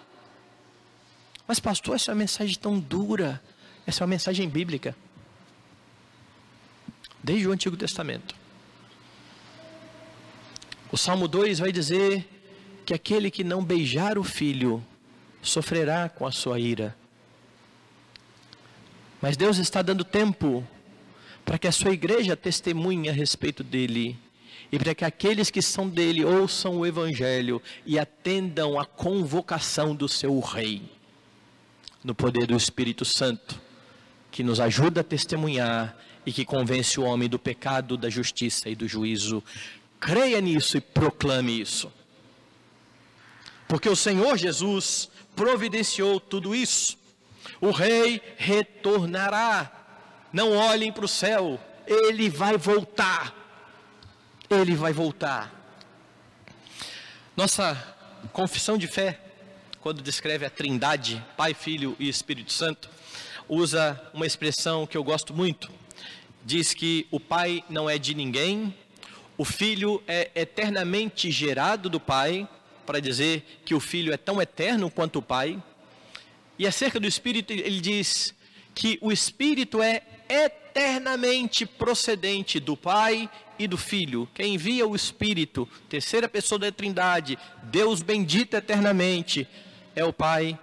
Mas, 1.47 1.59
pastor, 1.59 1.95
essa 1.95 2.11
é 2.11 2.13
uma 2.13 2.19
mensagem 2.19 2.57
tão 2.57 2.79
dura, 2.79 3.41
essa 3.85 4.03
é 4.03 4.05
uma 4.05 4.09
mensagem 4.11 4.47
bíblica, 4.47 4.95
desde 7.21 7.47
o 7.47 7.51
Antigo 7.51 7.75
Testamento. 7.75 8.33
O 10.91 10.97
Salmo 10.97 11.27
2 11.27 11.59
vai 11.59 11.71
dizer 11.71 12.32
que 12.85 12.93
aquele 12.93 13.31
que 13.31 13.43
não 13.43 13.63
beijar 13.63 14.17
o 14.17 14.23
filho 14.23 14.83
sofrerá 15.41 16.09
com 16.09 16.25
a 16.25 16.31
sua 16.31 16.59
ira. 16.59 16.95
Mas 19.21 19.37
Deus 19.37 19.57
está 19.57 19.81
dando 19.81 20.03
tempo 20.03 20.67
para 21.45 21.57
que 21.57 21.67
a 21.67 21.71
sua 21.71 21.91
igreja 21.91 22.35
testemunhe 22.35 23.09
a 23.09 23.13
respeito 23.13 23.63
dele 23.63 24.17
e 24.71 24.79
para 24.79 24.95
que 24.95 25.05
aqueles 25.05 25.49
que 25.49 25.61
são 25.61 25.87
dele 25.87 26.25
ouçam 26.25 26.77
o 26.77 26.85
evangelho 26.85 27.61
e 27.85 27.99
atendam 27.99 28.79
à 28.79 28.85
convocação 28.85 29.95
do 29.95 30.09
seu 30.09 30.39
rei. 30.39 30.81
No 32.03 32.13
poder 32.13 32.47
do 32.47 32.55
Espírito 32.55 33.05
Santo, 33.05 33.61
que 34.31 34.43
nos 34.43 34.59
ajuda 34.59 35.01
a 35.01 35.03
testemunhar 35.03 35.97
e 36.25 36.33
que 36.33 36.43
convence 36.43 36.99
o 36.99 37.03
homem 37.03 37.29
do 37.29 37.37
pecado, 37.37 37.95
da 37.95 38.09
justiça 38.09 38.69
e 38.69 38.75
do 38.75 38.87
juízo. 38.87 39.43
Creia 39.99 40.41
nisso 40.41 40.75
e 40.75 40.81
proclame 40.81 41.61
isso. 41.61 41.91
Porque 43.67 43.89
o 43.89 43.95
Senhor 43.95 44.37
Jesus 44.37 45.09
providenciou 45.35 46.19
tudo 46.19 46.53
isso. 46.55 46.97
O 47.59 47.71
rei 47.71 48.21
retornará. 48.37 49.71
Não 50.31 50.55
olhem 50.55 50.91
para 50.91 51.05
o 51.05 51.07
céu, 51.07 51.59
ele 51.85 52.29
vai 52.29 52.57
voltar. 52.57 53.35
Ele 54.49 54.75
vai 54.75 54.91
voltar. 54.91 55.53
Nossa 57.35 57.75
confissão 58.31 58.77
de 58.77 58.87
fé, 58.87 59.19
quando 59.79 60.01
descreve 60.01 60.45
a 60.45 60.49
Trindade, 60.49 61.23
Pai, 61.35 61.53
Filho 61.53 61.95
e 61.99 62.07
Espírito 62.07 62.51
Santo, 62.51 62.89
usa 63.49 64.01
uma 64.13 64.25
expressão 64.25 64.87
que 64.87 64.97
eu 64.97 65.03
gosto 65.03 65.33
muito. 65.33 65.71
Diz 66.43 66.73
que 66.73 67.07
o 67.11 67.19
Pai 67.19 67.63
não 67.69 67.89
é 67.89 67.97
de 67.97 68.13
ninguém, 68.13 68.75
o 69.37 69.45
Filho 69.45 70.01
é 70.07 70.29
eternamente 70.35 71.31
gerado 71.31 71.89
do 71.89 71.99
Pai, 71.99 72.47
para 72.85 72.99
dizer 72.99 73.61
que 73.65 73.73
o 73.73 73.79
Filho 73.79 74.13
é 74.13 74.17
tão 74.17 74.41
eterno 74.41 74.89
quanto 74.89 75.19
o 75.19 75.21
Pai. 75.21 75.61
E 76.57 76.67
acerca 76.67 76.99
do 76.99 77.07
Espírito, 77.07 77.51
ele 77.51 77.81
diz 77.81 78.33
que 78.73 78.97
o 79.01 79.11
Espírito 79.11 79.81
é 79.81 80.01
eternamente 80.29 81.65
procedente 81.65 82.59
do 82.59 82.75
Pai 82.75 83.29
e 83.57 83.67
do 83.67 83.77
Filho. 83.77 84.27
Quem 84.33 84.55
envia 84.55 84.87
o 84.87 84.95
Espírito, 84.95 85.67
terceira 85.87 86.27
pessoa 86.27 86.59
da 86.59 86.71
Trindade, 86.71 87.37
Deus 87.63 88.01
bendito 88.01 88.55
eternamente, 88.55 89.47
é 89.95 90.03
o 90.03 90.13
Pai 90.13 90.57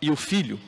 e 0.00 0.10
o 0.10 0.16
Filho. 0.16 0.60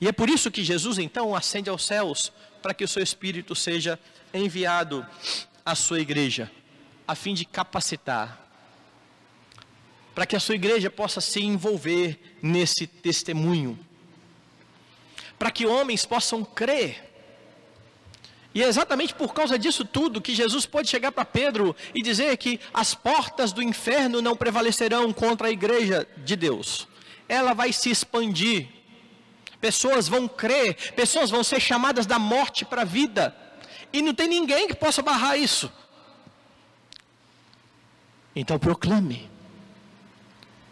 E 0.00 0.08
é 0.08 0.12
por 0.12 0.28
isso 0.28 0.50
que 0.50 0.64
Jesus 0.64 0.98
então 0.98 1.34
ascende 1.34 1.70
aos 1.70 1.84
céus, 1.84 2.32
para 2.60 2.74
que 2.74 2.84
o 2.84 2.88
seu 2.88 3.02
Espírito 3.02 3.54
seja 3.54 3.98
enviado 4.34 5.06
à 5.64 5.74
sua 5.74 6.00
igreja, 6.00 6.50
a 7.06 7.14
fim 7.14 7.34
de 7.34 7.44
capacitar, 7.44 8.51
para 10.14 10.26
que 10.26 10.36
a 10.36 10.40
sua 10.40 10.54
igreja 10.54 10.90
possa 10.90 11.20
se 11.20 11.40
envolver 11.40 12.18
nesse 12.42 12.86
testemunho, 12.86 13.78
para 15.38 15.50
que 15.50 15.66
homens 15.66 16.04
possam 16.04 16.44
crer. 16.44 17.10
E 18.54 18.62
é 18.62 18.66
exatamente 18.66 19.14
por 19.14 19.32
causa 19.32 19.58
disso 19.58 19.84
tudo 19.84 20.20
que 20.20 20.34
Jesus 20.34 20.66
pode 20.66 20.88
chegar 20.90 21.10
para 21.10 21.24
Pedro 21.24 21.74
e 21.94 22.02
dizer 22.02 22.36
que 22.36 22.60
as 22.74 22.94
portas 22.94 23.50
do 23.50 23.62
inferno 23.62 24.20
não 24.20 24.36
prevalecerão 24.36 25.10
contra 25.10 25.48
a 25.48 25.50
igreja 25.50 26.06
de 26.18 26.36
Deus. 26.36 26.86
Ela 27.26 27.54
vai 27.54 27.72
se 27.72 27.90
expandir. 27.90 28.68
Pessoas 29.58 30.06
vão 30.06 30.28
crer, 30.28 30.92
pessoas 30.92 31.30
vão 31.30 31.42
ser 31.42 31.60
chamadas 31.60 32.04
da 32.04 32.18
morte 32.18 32.64
para 32.64 32.82
a 32.82 32.84
vida. 32.84 33.34
E 33.90 34.02
não 34.02 34.12
tem 34.12 34.28
ninguém 34.28 34.68
que 34.68 34.74
possa 34.74 35.00
barrar 35.00 35.38
isso. 35.38 35.72
Então 38.36 38.58
proclame 38.58 39.31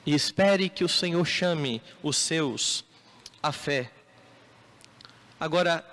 e 0.05 0.15
espere 0.15 0.69
que 0.69 0.85
o 0.85 0.89
Senhor 0.89 1.25
chame 1.25 1.83
os 2.03 2.17
seus 2.17 2.85
à 3.43 3.53
fé. 3.53 3.91
Agora, 5.39 5.85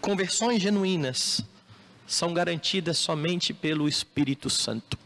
conversões 0.00 0.60
genuínas 0.60 1.42
são 2.06 2.34
garantidas 2.34 2.98
somente 2.98 3.54
pelo 3.54 3.88
Espírito 3.88 4.50
Santo. 4.50 4.98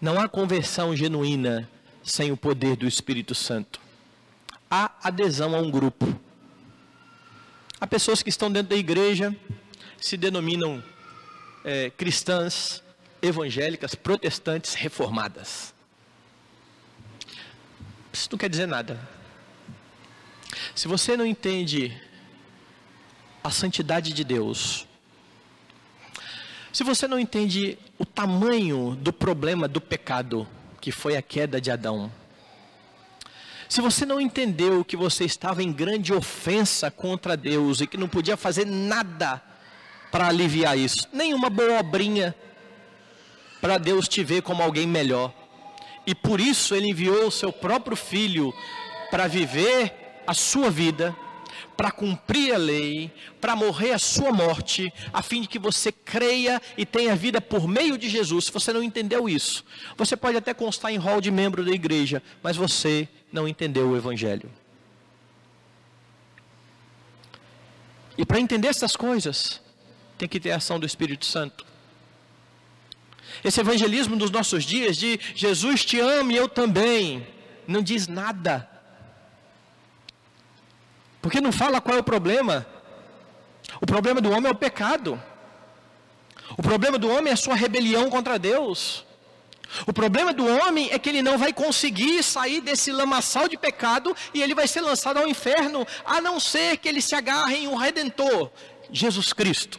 Não 0.00 0.18
há 0.18 0.28
conversão 0.28 0.96
genuína 0.96 1.68
sem 2.02 2.32
o 2.32 2.36
poder 2.36 2.76
do 2.76 2.86
Espírito 2.86 3.34
Santo. 3.34 3.80
Há 4.70 4.90
adesão 5.02 5.54
a 5.54 5.58
um 5.58 5.70
grupo. 5.70 6.06
Há 7.80 7.86
pessoas 7.86 8.22
que 8.22 8.28
estão 8.28 8.50
dentro 8.50 8.70
da 8.70 8.76
igreja, 8.76 9.34
se 9.98 10.16
denominam 10.16 10.82
é, 11.64 11.90
cristãs, 11.90 12.82
evangélicas, 13.22 13.94
protestantes, 13.94 14.74
reformadas. 14.74 15.74
Isso 18.12 18.28
não 18.30 18.38
quer 18.38 18.48
dizer 18.48 18.66
nada. 18.66 19.00
Se 20.74 20.88
você 20.88 21.16
não 21.16 21.24
entende 21.24 21.96
a 23.42 23.50
santidade 23.50 24.12
de 24.12 24.24
Deus, 24.24 24.86
se 26.72 26.84
você 26.84 27.08
não 27.08 27.18
entende 27.18 27.78
o 27.98 28.04
tamanho 28.04 28.96
do 28.96 29.12
problema 29.12 29.66
do 29.66 29.80
pecado, 29.80 30.46
que 30.80 30.92
foi 30.92 31.16
a 31.16 31.22
queda 31.22 31.60
de 31.60 31.70
Adão, 31.70 32.10
se 33.68 33.80
você 33.80 34.04
não 34.04 34.20
entendeu 34.20 34.84
que 34.84 34.96
você 34.96 35.24
estava 35.24 35.62
em 35.62 35.72
grande 35.72 36.12
ofensa 36.12 36.90
contra 36.90 37.36
Deus 37.36 37.80
e 37.80 37.86
que 37.86 37.96
não 37.96 38.08
podia 38.08 38.36
fazer 38.36 38.66
nada 38.66 39.40
para 40.10 40.26
aliviar 40.26 40.76
isso, 40.76 41.08
nenhuma 41.12 41.48
boa 41.48 41.78
obrinha, 41.78 42.34
para 43.60 43.78
Deus 43.78 44.08
te 44.08 44.22
ver 44.24 44.42
como 44.42 44.62
alguém 44.62 44.86
melhor. 44.86 45.32
E 46.06 46.14
por 46.14 46.40
isso 46.40 46.74
ele 46.74 46.88
enviou 46.88 47.26
o 47.26 47.30
seu 47.30 47.52
próprio 47.52 47.96
filho 47.96 48.54
para 49.10 49.26
viver 49.26 50.22
a 50.26 50.34
sua 50.34 50.70
vida, 50.70 51.14
para 51.76 51.90
cumprir 51.90 52.54
a 52.54 52.58
lei, 52.58 53.10
para 53.40 53.56
morrer 53.56 53.92
a 53.92 53.98
sua 53.98 54.32
morte, 54.32 54.92
a 55.12 55.22
fim 55.22 55.42
de 55.42 55.48
que 55.48 55.58
você 55.58 55.90
creia 55.90 56.60
e 56.76 56.86
tenha 56.86 57.16
vida 57.16 57.40
por 57.40 57.66
meio 57.66 57.98
de 57.98 58.08
Jesus. 58.08 58.46
Se 58.46 58.52
você 58.52 58.72
não 58.72 58.82
entendeu 58.82 59.28
isso, 59.28 59.64
você 59.96 60.16
pode 60.16 60.36
até 60.36 60.54
constar 60.54 60.92
em 60.92 60.96
rol 60.96 61.20
de 61.20 61.30
membro 61.30 61.64
da 61.64 61.72
igreja, 61.72 62.22
mas 62.42 62.56
você 62.56 63.08
não 63.32 63.46
entendeu 63.46 63.88
o 63.88 63.96
evangelho. 63.96 64.50
E 68.16 68.26
para 68.26 68.38
entender 68.38 68.68
essas 68.68 68.94
coisas, 68.94 69.60
tem 70.18 70.28
que 70.28 70.38
ter 70.38 70.50
a 70.50 70.56
ação 70.56 70.78
do 70.78 70.84
Espírito 70.84 71.24
Santo. 71.24 71.69
Esse 73.42 73.60
evangelismo 73.60 74.16
dos 74.16 74.30
nossos 74.30 74.64
dias 74.64 74.96
de 74.96 75.18
Jesus 75.34 75.84
te 75.84 75.98
ama 75.98 76.32
e 76.32 76.36
eu 76.36 76.48
também, 76.48 77.26
não 77.66 77.82
diz 77.82 78.06
nada. 78.06 78.68
Porque 81.22 81.40
não 81.40 81.52
fala 81.52 81.80
qual 81.80 81.96
é 81.96 82.00
o 82.00 82.04
problema. 82.04 82.66
O 83.80 83.86
problema 83.86 84.20
do 84.20 84.30
homem 84.30 84.48
é 84.48 84.52
o 84.52 84.54
pecado. 84.54 85.20
O 86.56 86.62
problema 86.62 86.98
do 86.98 87.08
homem 87.08 87.30
é 87.30 87.34
a 87.34 87.36
sua 87.36 87.54
rebelião 87.54 88.10
contra 88.10 88.38
Deus. 88.38 89.04
O 89.86 89.92
problema 89.92 90.32
do 90.32 90.46
homem 90.46 90.88
é 90.90 90.98
que 90.98 91.08
ele 91.08 91.22
não 91.22 91.38
vai 91.38 91.52
conseguir 91.52 92.22
sair 92.22 92.60
desse 92.60 92.90
lamaçal 92.90 93.48
de 93.48 93.56
pecado 93.56 94.16
e 94.34 94.42
ele 94.42 94.54
vai 94.54 94.66
ser 94.66 94.80
lançado 94.80 95.18
ao 95.18 95.28
inferno, 95.28 95.86
a 96.04 96.20
não 96.20 96.40
ser 96.40 96.78
que 96.78 96.88
ele 96.88 97.00
se 97.00 97.14
agarre 97.14 97.56
em 97.56 97.68
um 97.68 97.76
redentor, 97.76 98.50
Jesus 98.90 99.32
Cristo. 99.32 99.78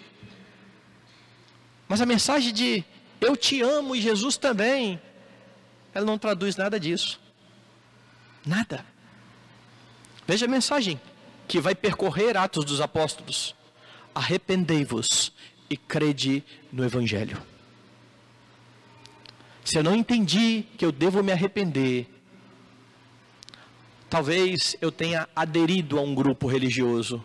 Mas 1.89 1.99
a 1.99 2.05
mensagem 2.05 2.53
de 2.53 2.86
eu 3.22 3.38
te 3.38 3.61
amo 3.61 3.95
e 3.95 4.01
Jesus 4.01 4.36
também. 4.36 4.99
Ela 5.93 6.05
não 6.05 6.17
traduz 6.17 6.55
nada 6.55 6.80
disso. 6.80 7.19
Nada. 8.45 8.84
Veja 10.28 10.45
a 10.45 10.49
mensagem 10.49 10.99
que 11.47 11.59
vai 11.59 11.76
percorrer 11.76 12.36
Atos 12.36 12.65
dos 12.65 12.82
Apóstolos. 12.82 13.55
Arrependei-vos 14.13 15.32
e 15.69 15.78
crede 15.78 16.43
no 16.72 16.84
Evangelho. 16.84 17.41
Se 19.63 19.78
eu 19.78 19.84
não 19.84 19.95
entendi 19.95 20.65
que 20.78 20.84
eu 20.84 20.91
devo 20.91 21.22
me 21.22 21.32
arrepender, 21.32 22.07
talvez 24.09 24.76
eu 24.82 24.91
tenha 24.91 25.30
aderido 25.36 25.99
a 25.99 26.01
um 26.01 26.15
grupo 26.15 26.47
religioso, 26.47 27.24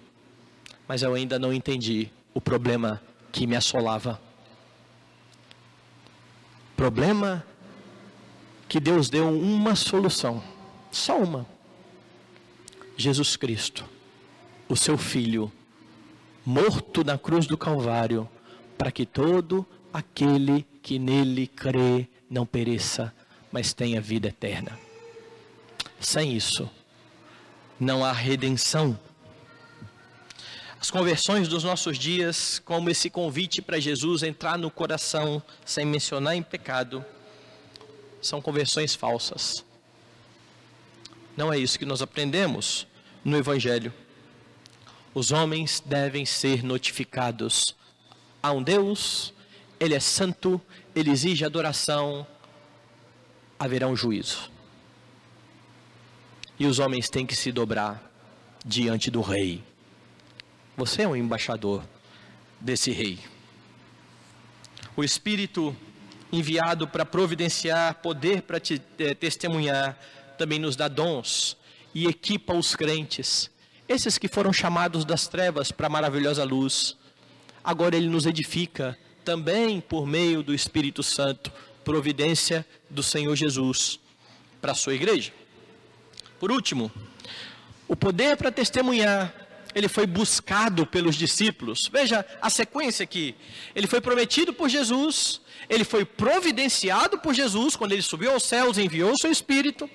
mas 0.87 1.03
eu 1.03 1.15
ainda 1.15 1.39
não 1.39 1.53
entendi 1.53 2.11
o 2.35 2.41
problema 2.41 3.03
que 3.33 3.47
me 3.47 3.57
assolava 3.57 4.21
problema 6.77 7.45
que 8.69 8.79
Deus 8.79 9.09
deu 9.09 9.29
uma 9.29 9.75
solução, 9.75 10.43
só 10.91 11.19
uma. 11.19 11.47
Jesus 12.97 13.37
Cristo, 13.37 13.85
o 14.69 14.77
seu 14.77 14.99
Filho, 14.99 15.51
morto 16.45 17.03
na 17.03 17.19
cruz 17.19 17.47
do 17.47 17.57
Calvário, 17.57 18.29
para 18.77 18.91
que 18.91 19.07
todo 19.07 19.67
aquele 19.93 20.67
que 20.83 20.99
nele 20.99 21.47
crê 21.47 22.07
não 22.29 22.45
pereça, 22.45 23.13
mas 23.51 23.73
tenha 23.73 24.01
vida 24.01 24.29
eterna. 24.29 24.79
Sem 25.99 26.35
isso, 26.35 26.69
não 27.81 28.05
há 28.05 28.13
redenção 28.13 28.99
as 30.81 30.91
conversões 30.91 31.49
dos 31.49 31.65
nossos 31.65 31.99
dias, 31.99 32.61
como 32.65 32.91
esse 32.91 33.09
convite 33.09 33.63
para 33.63 33.81
Jesus 33.81 34.23
entrar 34.23 34.59
no 34.59 34.71
coração 34.71 35.43
sem 35.65 35.87
mencionar 35.87 36.37
em 36.37 36.43
pecado, 36.43 37.05
são 38.21 38.43
conversões 38.43 38.95
falsas. 38.95 39.65
Não 41.37 41.53
é 41.53 41.59
isso 41.59 41.79
que 41.79 41.87
nós 41.87 42.03
aprendemos 42.03 42.87
no 43.25 43.37
Evangelho. 43.37 43.93
Os 45.15 45.33
homens 45.33 45.83
devem 45.85 46.27
ser 46.27 46.63
notificados 46.63 47.75
a 48.43 48.53
um 48.53 48.63
Deus, 48.63 49.33
Ele 49.81 49.95
é 49.95 50.01
santo, 50.01 50.61
Ele 50.95 51.11
exige 51.11 51.45
adoração, 51.45 52.27
haverá 53.59 53.89
um 53.89 53.97
juízo. 53.97 54.51
E 56.59 56.67
os 56.67 56.79
homens 56.79 57.09
têm 57.09 57.27
que 57.27 57.35
se 57.35 57.51
dobrar 57.51 58.11
diante 58.65 59.11
do 59.11 59.21
Rei. 59.21 59.63
Você 60.77 61.03
é 61.03 61.09
um 61.09 61.17
embaixador 61.17 61.83
desse 62.61 62.91
Rei. 62.91 63.19
O 64.95 65.03
Espírito 65.03 65.75
enviado 66.31 66.87
para 66.87 67.05
providenciar 67.05 67.95
poder 68.03 68.43
para 68.43 68.61
te, 68.61 68.83
é, 68.99 69.15
testemunhar 69.15 69.99
também 70.37 70.59
nos 70.59 70.77
dá 70.77 70.87
dons 70.87 71.57
e 71.95 72.07
equipa 72.07 72.53
os 72.53 72.77
crentes, 72.77 73.51
esses 73.89 74.19
que 74.19 74.29
foram 74.29 74.53
chamados 74.53 75.05
das 75.05 75.27
trevas 75.27 75.73
para 75.73 75.87
a 75.87 75.91
maravilhosa 75.91 76.45
luz. 76.45 76.95
Agora 77.65 77.97
ele 77.97 78.09
nos 78.09 78.27
edifica 78.27 78.99
também 79.25 79.81
por 79.81 80.07
meio 80.07 80.43
do 80.43 80.53
Espírito 80.55 81.03
Santo, 81.03 81.51
providência 81.85 82.67
do 82.91 83.03
Senhor 83.03 83.35
Jesus 83.35 83.99
para 84.61 84.73
a 84.73 84.75
sua 84.75 84.95
igreja. 84.95 85.33
Por 86.39 86.53
último, 86.53 86.93
o 87.89 87.97
poder 87.97 88.37
para 88.37 88.53
testemunhar, 88.53 89.46
ele 89.75 89.89
foi 89.89 90.07
buscado 90.07 90.87
pelos 90.87 91.17
discípulos. 91.17 91.89
Veja 91.93 92.25
a 92.41 92.51
sequência 92.51 93.05
aqui. 93.05 93.35
Ele 93.75 93.87
foi 93.87 94.01
prometido 94.01 94.53
por 94.53 94.69
Jesus, 94.69 95.41
ele 95.69 95.85
foi 95.85 96.05
providenciado 96.05 97.19
por 97.19 97.35
Jesus 97.35 97.77
quando 97.77 97.93
ele 97.93 98.03
subiu 98.03 98.33
aos 98.33 98.45
céus, 98.45 98.79
enviou 98.79 99.13
o 99.13 99.19
seu 99.19 99.31
espírito 99.31 99.89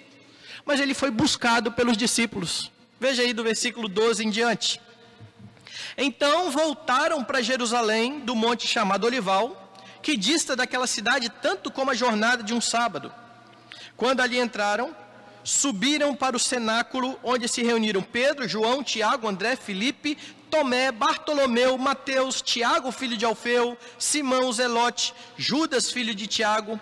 mas 0.65 0.79
ele 0.79 0.93
foi 0.93 1.11
buscado 1.11 1.71
pelos 1.71 1.97
discípulos. 1.97 2.71
Veja 2.99 3.23
aí 3.23 3.33
do 3.33 3.43
versículo 3.43 3.87
12 3.87 4.25
em 4.25 4.29
diante. 4.29 4.79
Então 5.97 6.51
voltaram 6.51 7.23
para 7.23 7.41
Jerusalém, 7.41 8.19
do 8.19 8.35
monte 8.35 8.67
chamado 8.67 9.05
Olival, 9.05 9.73
que 10.01 10.15
dista 10.15 10.55
daquela 10.55 10.87
cidade 10.87 11.29
tanto 11.29 11.71
como 11.71 11.91
a 11.91 11.95
jornada 11.95 12.43
de 12.43 12.53
um 12.53 12.61
sábado. 12.61 13.11
Quando 13.97 14.21
ali 14.21 14.39
entraram, 14.39 14.95
subiram 15.43 16.15
para 16.15 16.35
o 16.35 16.39
cenáculo, 16.39 17.19
onde 17.23 17.47
se 17.47 17.63
reuniram 17.63 18.01
Pedro, 18.01 18.47
João, 18.47 18.83
Tiago, 18.83 19.27
André, 19.27 19.55
Filipe, 19.55 20.17
Tomé, 20.49 20.91
Bartolomeu, 20.91 21.77
Mateus, 21.77 22.41
Tiago, 22.41 22.91
filho 22.91 23.15
de 23.15 23.25
Alfeu, 23.25 23.77
Simão, 23.97 24.51
Zelote, 24.51 25.13
Judas, 25.37 25.91
filho 25.91 26.13
de 26.13 26.27
Tiago, 26.27 26.79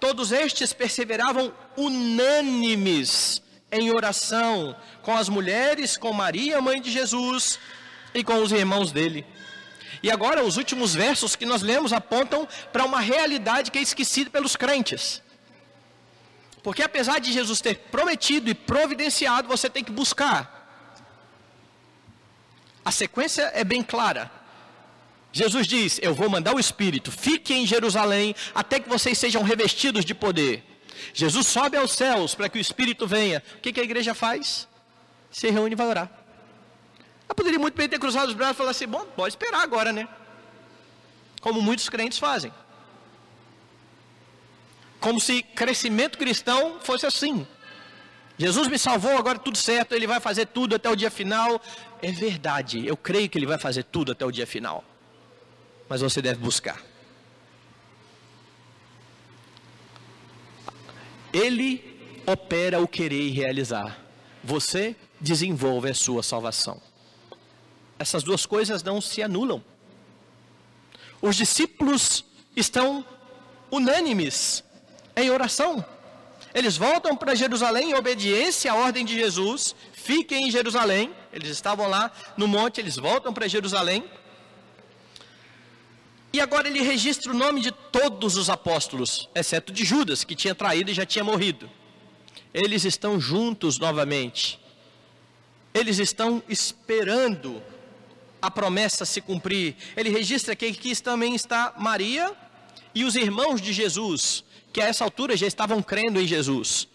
Todos 0.00 0.32
estes 0.32 0.72
perseveravam 0.72 1.52
unânimes 1.76 3.42
em 3.70 3.90
oração 3.90 4.74
com 5.02 5.14
as 5.14 5.28
mulheres, 5.28 5.98
com 5.98 6.10
Maria, 6.10 6.60
mãe 6.62 6.80
de 6.80 6.90
Jesus, 6.90 7.58
e 8.14 8.24
com 8.24 8.42
os 8.42 8.50
irmãos 8.50 8.90
dele. 8.90 9.26
E 10.02 10.10
agora, 10.10 10.42
os 10.42 10.56
últimos 10.56 10.94
versos 10.94 11.36
que 11.36 11.44
nós 11.44 11.60
lemos 11.60 11.92
apontam 11.92 12.48
para 12.72 12.86
uma 12.86 12.98
realidade 12.98 13.70
que 13.70 13.78
é 13.78 13.82
esquecida 13.82 14.30
pelos 14.30 14.56
crentes. 14.56 15.22
Porque 16.62 16.82
apesar 16.82 17.18
de 17.20 17.32
Jesus 17.32 17.60
ter 17.60 17.76
prometido 17.76 18.50
e 18.50 18.54
providenciado, 18.54 19.48
você 19.48 19.68
tem 19.70 19.82
que 19.82 19.92
buscar. 19.92 20.58
A 22.84 22.90
sequência 22.90 23.50
é 23.54 23.64
bem 23.64 23.82
clara. 23.82 24.30
Jesus 25.32 25.66
diz: 25.66 25.98
Eu 26.02 26.14
vou 26.14 26.28
mandar 26.28 26.54
o 26.54 26.60
Espírito, 26.60 27.10
fiquem 27.10 27.62
em 27.62 27.66
Jerusalém 27.66 28.34
até 28.54 28.80
que 28.80 28.88
vocês 28.88 29.16
sejam 29.16 29.42
revestidos 29.42 30.04
de 30.04 30.14
poder. 30.14 30.64
Jesus 31.14 31.46
sobe 31.46 31.76
aos 31.76 31.92
céus 31.92 32.34
para 32.34 32.48
que 32.48 32.58
o 32.58 32.60
Espírito 32.60 33.06
venha. 33.06 33.42
O 33.56 33.60
que, 33.60 33.72
que 33.72 33.80
a 33.80 33.84
igreja 33.84 34.14
faz? 34.14 34.68
Se 35.30 35.48
reúne 35.48 35.72
e 35.72 35.76
vai 35.76 35.86
orar. 35.86 36.10
Ela 37.26 37.34
poderia 37.34 37.58
muito 37.58 37.76
bem 37.76 37.88
ter 37.88 37.98
cruzado 37.98 38.28
os 38.28 38.34
braços 38.34 38.56
e 38.56 38.58
falar 38.58 38.70
assim: 38.70 38.86
Bom, 38.86 39.06
pode 39.16 39.32
esperar 39.32 39.62
agora, 39.62 39.92
né? 39.92 40.08
Como 41.40 41.62
muitos 41.62 41.88
crentes 41.88 42.18
fazem. 42.18 42.52
Como 45.00 45.18
se 45.18 45.42
crescimento 45.42 46.18
cristão 46.18 46.78
fosse 46.80 47.06
assim. 47.06 47.46
Jesus 48.38 48.68
me 48.68 48.78
salvou, 48.78 49.16
agora 49.16 49.38
tudo 49.38 49.58
certo, 49.58 49.94
ele 49.94 50.06
vai 50.06 50.20
fazer 50.20 50.46
tudo 50.46 50.74
até 50.74 50.88
o 50.88 50.96
dia 50.96 51.10
final. 51.10 51.60
É 52.00 52.12
verdade, 52.12 52.86
eu 52.86 52.96
creio 52.96 53.28
que 53.28 53.36
ele 53.38 53.46
vai 53.46 53.58
fazer 53.58 53.84
tudo 53.84 54.12
até 54.12 54.24
o 54.24 54.30
dia 54.30 54.46
final 54.46 54.84
mas 55.90 56.00
você 56.00 56.22
deve 56.22 56.38
buscar. 56.38 56.80
Ele 61.32 62.22
opera 62.24 62.80
o 62.80 62.86
querer 62.86 63.22
e 63.22 63.30
realizar. 63.30 63.98
Você 64.42 64.94
desenvolve 65.20 65.90
a 65.90 65.94
sua 65.94 66.22
salvação. 66.22 66.80
Essas 67.98 68.22
duas 68.22 68.46
coisas 68.46 68.84
não 68.84 69.00
se 69.00 69.20
anulam. 69.20 69.62
Os 71.20 71.34
discípulos 71.34 72.24
estão 72.54 73.04
unânimes 73.68 74.62
em 75.22 75.30
oração. 75.30 75.84
Eles 76.52 76.76
voltam 76.76 77.16
para 77.16 77.34
Jerusalém 77.34 77.90
em 77.90 77.94
obediência 77.94 78.72
à 78.72 78.74
ordem 78.74 79.04
de 79.04 79.14
Jesus. 79.14 79.74
Fiquem 79.92 80.48
em 80.48 80.50
Jerusalém. 80.50 81.14
Eles 81.32 81.48
estavam 81.48 81.88
lá 81.88 82.10
no 82.36 82.48
monte, 82.48 82.80
eles 82.80 82.96
voltam 82.96 83.32
para 83.32 83.46
Jerusalém. 83.46 84.04
E 86.32 86.40
agora 86.40 86.68
ele 86.68 86.80
registra 86.80 87.32
o 87.32 87.34
nome 87.34 87.60
de 87.60 87.72
todos 87.72 88.36
os 88.36 88.48
apóstolos, 88.48 89.28
exceto 89.34 89.72
de 89.72 89.84
Judas, 89.84 90.22
que 90.22 90.36
tinha 90.36 90.54
traído 90.54 90.90
e 90.90 90.94
já 90.94 91.04
tinha 91.04 91.24
morrido. 91.24 91.68
Eles 92.54 92.84
estão 92.84 93.20
juntos 93.20 93.78
novamente. 93.78 94.60
Eles 95.74 95.98
estão 95.98 96.42
esperando 96.48 97.62
a 98.40 98.50
promessa 98.50 99.04
se 99.04 99.20
cumprir. 99.20 99.76
Ele 99.96 100.08
registra 100.08 100.56
que 100.56 100.66
aqui 100.66 101.00
também 101.00 101.34
está 101.34 101.74
Maria 101.76 102.34
e 102.94 103.04
os 103.04 103.14
irmãos 103.14 103.60
de 103.60 103.72
Jesus, 103.72 104.44
que 104.72 104.80
a 104.80 104.86
essa 104.86 105.04
altura 105.04 105.36
já 105.36 105.46
estavam 105.46 105.82
crendo 105.82 106.20
em 106.20 106.26
Jesus. 106.26 106.88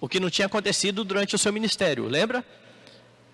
O 0.00 0.08
que 0.08 0.18
não 0.18 0.30
tinha 0.30 0.46
acontecido 0.46 1.04
durante 1.04 1.34
o 1.34 1.38
seu 1.38 1.52
ministério, 1.52 2.06
lembra? 2.06 2.44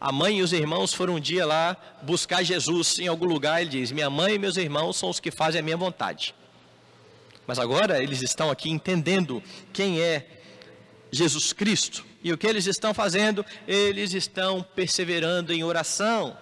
A 0.00 0.12
mãe 0.12 0.38
e 0.38 0.42
os 0.42 0.52
irmãos 0.52 0.92
foram 0.92 1.14
um 1.14 1.20
dia 1.20 1.46
lá 1.46 1.76
buscar 2.02 2.42
Jesus 2.42 2.98
em 2.98 3.07
algum 3.07 3.26
lugar. 3.26 3.61
Ele 3.61 3.70
diz: 3.70 3.92
Minha 3.92 4.11
mãe 4.11 4.34
e 4.34 4.38
meus 4.38 4.57
irmãos 4.57 4.96
são 4.96 5.09
os 5.09 5.18
que 5.18 5.30
fazem 5.30 5.61
a 5.61 5.64
minha 5.64 5.76
vontade. 5.76 6.34
Mas 7.46 7.59
agora 7.59 8.02
eles 8.02 8.20
estão 8.22 8.50
aqui 8.50 8.68
entendendo 8.68 9.42
quem 9.72 10.00
é 10.00 10.26
Jesus 11.11 11.52
Cristo. 11.52 12.04
E 12.22 12.32
o 12.32 12.36
que 12.36 12.46
eles 12.46 12.66
estão 12.66 12.92
fazendo? 12.92 13.46
Eles 13.66 14.12
estão 14.12 14.62
perseverando 14.74 15.52
em 15.52 15.62
oração. 15.62 16.36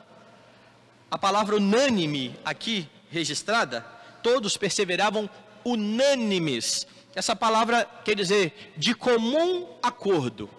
A 1.10 1.18
palavra 1.18 1.56
unânime 1.56 2.34
aqui 2.44 2.88
registrada, 3.10 3.82
todos 4.22 4.56
perseveravam 4.56 5.28
unânimes. 5.64 6.86
Essa 7.14 7.36
palavra 7.36 7.84
quer 8.04 8.16
dizer 8.16 8.72
de 8.76 8.94
comum 8.94 9.68
acordo. 9.82 10.50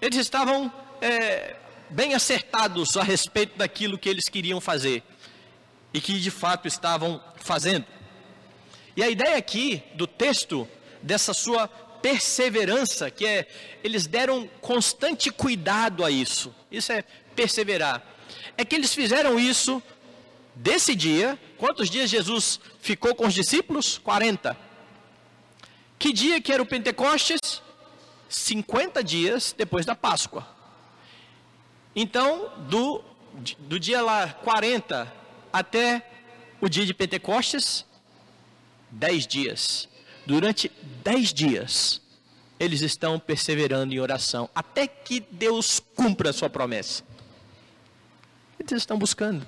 Eles 0.00 0.18
estavam 0.18 0.72
é, 1.00 1.56
bem 1.90 2.14
acertados 2.14 2.96
a 2.96 3.02
respeito 3.02 3.58
daquilo 3.58 3.98
que 3.98 4.08
eles 4.08 4.28
queriam 4.28 4.60
fazer 4.60 5.02
e 5.92 6.00
que 6.00 6.20
de 6.20 6.30
fato 6.30 6.68
estavam 6.68 7.22
fazendo. 7.36 7.86
E 8.96 9.02
a 9.02 9.10
ideia 9.10 9.36
aqui 9.36 9.82
do 9.94 10.06
texto, 10.06 10.68
dessa 11.02 11.34
sua 11.34 11.66
perseverança, 11.68 13.10
que 13.10 13.26
é, 13.26 13.48
eles 13.82 14.06
deram 14.06 14.48
constante 14.60 15.30
cuidado 15.30 16.04
a 16.04 16.10
isso, 16.10 16.54
isso 16.70 16.92
é 16.92 17.02
perseverar, 17.34 18.04
é 18.56 18.64
que 18.64 18.76
eles 18.76 18.94
fizeram 18.94 19.38
isso 19.38 19.82
desse 20.54 20.94
dia, 20.94 21.38
quantos 21.56 21.90
dias 21.90 22.10
Jesus 22.10 22.60
ficou 22.80 23.14
com 23.14 23.26
os 23.26 23.34
discípulos? 23.34 23.98
40. 23.98 24.67
Que 25.98 26.12
dia 26.12 26.40
que 26.40 26.52
era 26.52 26.62
o 26.62 26.66
Pentecostes? 26.66 27.60
50 28.28 29.02
dias 29.02 29.54
depois 29.56 29.84
da 29.84 29.94
Páscoa. 29.94 30.46
Então, 31.96 32.52
do, 32.68 33.02
do 33.58 33.80
dia 33.80 34.00
lá 34.02 34.28
40 34.28 35.12
até 35.52 36.08
o 36.60 36.68
dia 36.68 36.86
de 36.86 36.94
Pentecostes, 36.94 37.84
10 38.90 39.26
dias. 39.26 39.88
Durante 40.26 40.70
10 41.02 41.32
dias, 41.32 42.00
eles 42.60 42.82
estão 42.82 43.18
perseverando 43.18 43.94
em 43.94 43.98
oração, 43.98 44.48
até 44.54 44.86
que 44.86 45.20
Deus 45.20 45.80
cumpra 45.96 46.30
a 46.30 46.32
sua 46.32 46.50
promessa. 46.50 47.02
Eles 48.58 48.72
estão 48.72 48.98
buscando. 48.98 49.46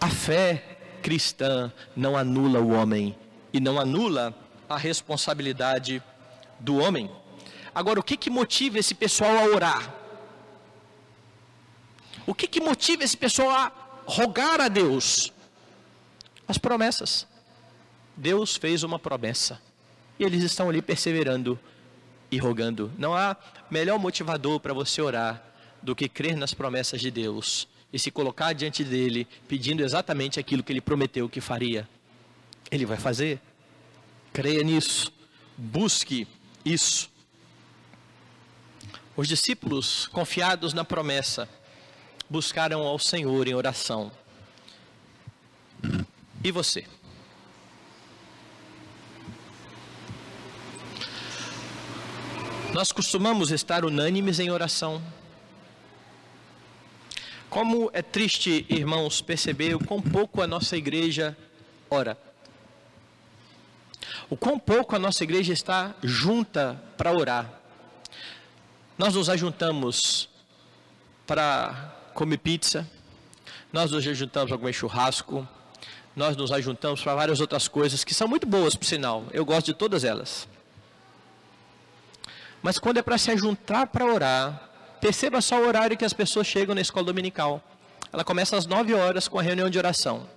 A 0.00 0.08
fé 0.08 0.78
cristã 1.02 1.72
não 1.96 2.16
anula 2.16 2.60
o 2.60 2.70
homem 2.70 3.16
e 3.52 3.60
não 3.60 3.78
anula 3.78 4.34
a 4.68 4.76
responsabilidade 4.76 6.02
do 6.58 6.76
homem. 6.76 7.10
Agora, 7.74 8.00
o 8.00 8.02
que, 8.02 8.16
que 8.16 8.30
motiva 8.30 8.78
esse 8.78 8.94
pessoal 8.94 9.36
a 9.38 9.44
orar? 9.44 9.94
O 12.26 12.34
que, 12.34 12.46
que 12.46 12.60
motiva 12.60 13.04
esse 13.04 13.16
pessoal 13.16 13.50
a 13.50 13.72
rogar 14.06 14.60
a 14.60 14.68
Deus? 14.68 15.32
As 16.46 16.58
promessas. 16.58 17.26
Deus 18.16 18.56
fez 18.56 18.82
uma 18.82 18.98
promessa. 18.98 19.60
E 20.18 20.24
eles 20.24 20.42
estão 20.42 20.68
ali 20.68 20.82
perseverando 20.82 21.58
e 22.30 22.38
rogando. 22.38 22.92
Não 22.98 23.14
há 23.14 23.36
melhor 23.70 23.98
motivador 23.98 24.60
para 24.60 24.74
você 24.74 25.00
orar 25.00 25.42
do 25.82 25.96
que 25.96 26.08
crer 26.08 26.36
nas 26.36 26.52
promessas 26.52 27.00
de 27.00 27.10
Deus 27.10 27.66
e 27.92 27.98
se 27.98 28.10
colocar 28.10 28.52
diante 28.52 28.84
dele 28.84 29.26
pedindo 29.48 29.82
exatamente 29.82 30.38
aquilo 30.38 30.62
que 30.62 30.72
ele 30.72 30.80
prometeu 30.80 31.28
que 31.28 31.40
faria. 31.40 31.88
Ele 32.70 32.86
vai 32.86 32.96
fazer. 32.96 33.40
Creia 34.32 34.62
nisso. 34.62 35.12
Busque 35.56 36.26
isso. 36.64 37.10
Os 39.16 39.28
discípulos, 39.28 40.06
confiados 40.08 40.72
na 40.72 40.84
promessa, 40.84 41.48
buscaram 42.28 42.82
ao 42.82 42.98
Senhor 42.98 43.48
em 43.48 43.54
oração. 43.54 44.10
E 46.42 46.50
você? 46.50 46.86
Nós 52.72 52.92
costumamos 52.92 53.50
estar 53.50 53.84
unânimes 53.84 54.38
em 54.38 54.50
oração. 54.50 55.02
Como 57.50 57.90
é 57.92 58.00
triste, 58.00 58.64
irmãos, 58.68 59.20
perceber 59.20 59.74
o 59.74 59.84
quão 59.84 60.00
pouco 60.00 60.40
a 60.40 60.46
nossa 60.46 60.76
igreja 60.76 61.36
ora. 61.90 62.29
O 64.30 64.36
quão 64.36 64.60
pouco 64.60 64.94
a 64.94 64.98
nossa 64.98 65.24
igreja 65.24 65.52
está 65.52 65.92
junta 66.04 66.80
para 66.96 67.12
orar. 67.12 67.50
Nós 68.96 69.14
nos 69.16 69.28
ajuntamos 69.28 70.28
para 71.26 71.92
comer 72.14 72.38
pizza, 72.38 72.88
nós 73.72 73.90
nos 73.90 74.06
ajuntamos 74.06 74.48
para 74.48 74.58
comer 74.58 74.72
churrasco, 74.72 75.48
nós 76.14 76.36
nos 76.36 76.52
ajuntamos 76.52 77.02
para 77.02 77.14
várias 77.16 77.40
outras 77.40 77.66
coisas 77.66 78.04
que 78.04 78.14
são 78.14 78.28
muito 78.28 78.46
boas, 78.46 78.76
por 78.76 78.84
sinal. 78.84 79.24
Eu 79.32 79.44
gosto 79.44 79.66
de 79.66 79.74
todas 79.74 80.04
elas. 80.04 80.46
Mas 82.62 82.78
quando 82.78 82.98
é 82.98 83.02
para 83.02 83.18
se 83.18 83.32
ajuntar 83.32 83.88
para 83.88 84.04
orar, 84.04 84.70
perceba 85.00 85.40
só 85.40 85.60
o 85.60 85.66
horário 85.66 85.96
que 85.96 86.04
as 86.04 86.12
pessoas 86.12 86.46
chegam 86.46 86.74
na 86.74 86.80
escola 86.80 87.06
dominical. 87.06 87.60
Ela 88.12 88.22
começa 88.22 88.56
às 88.56 88.66
9 88.66 88.94
horas 88.94 89.26
com 89.26 89.40
a 89.40 89.42
reunião 89.42 89.68
de 89.68 89.78
oração. 89.78 90.28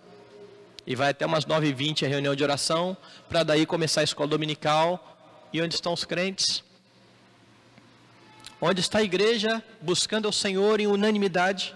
E 0.86 0.96
vai 0.96 1.10
até 1.10 1.26
umas 1.26 1.46
9h20 1.46 2.06
a 2.06 2.10
reunião 2.10 2.36
de 2.36 2.44
oração, 2.44 2.98
para 3.30 3.44
daí 3.44 3.66
começar 3.66 4.02
a 4.02 4.04
escola 4.04 4.30
dominical. 4.30 5.18
E 5.52 5.62
onde 5.62 5.76
estão 5.76 5.94
os 5.94 6.04
crentes? 6.04 6.64
Onde 8.60 8.82
está 8.82 9.00
a 9.00 9.04
igreja 9.04 9.64
buscando 9.82 10.26
ao 10.26 10.34
Senhor 10.34 10.80
em 10.80 10.88
unanimidade? 10.88 11.76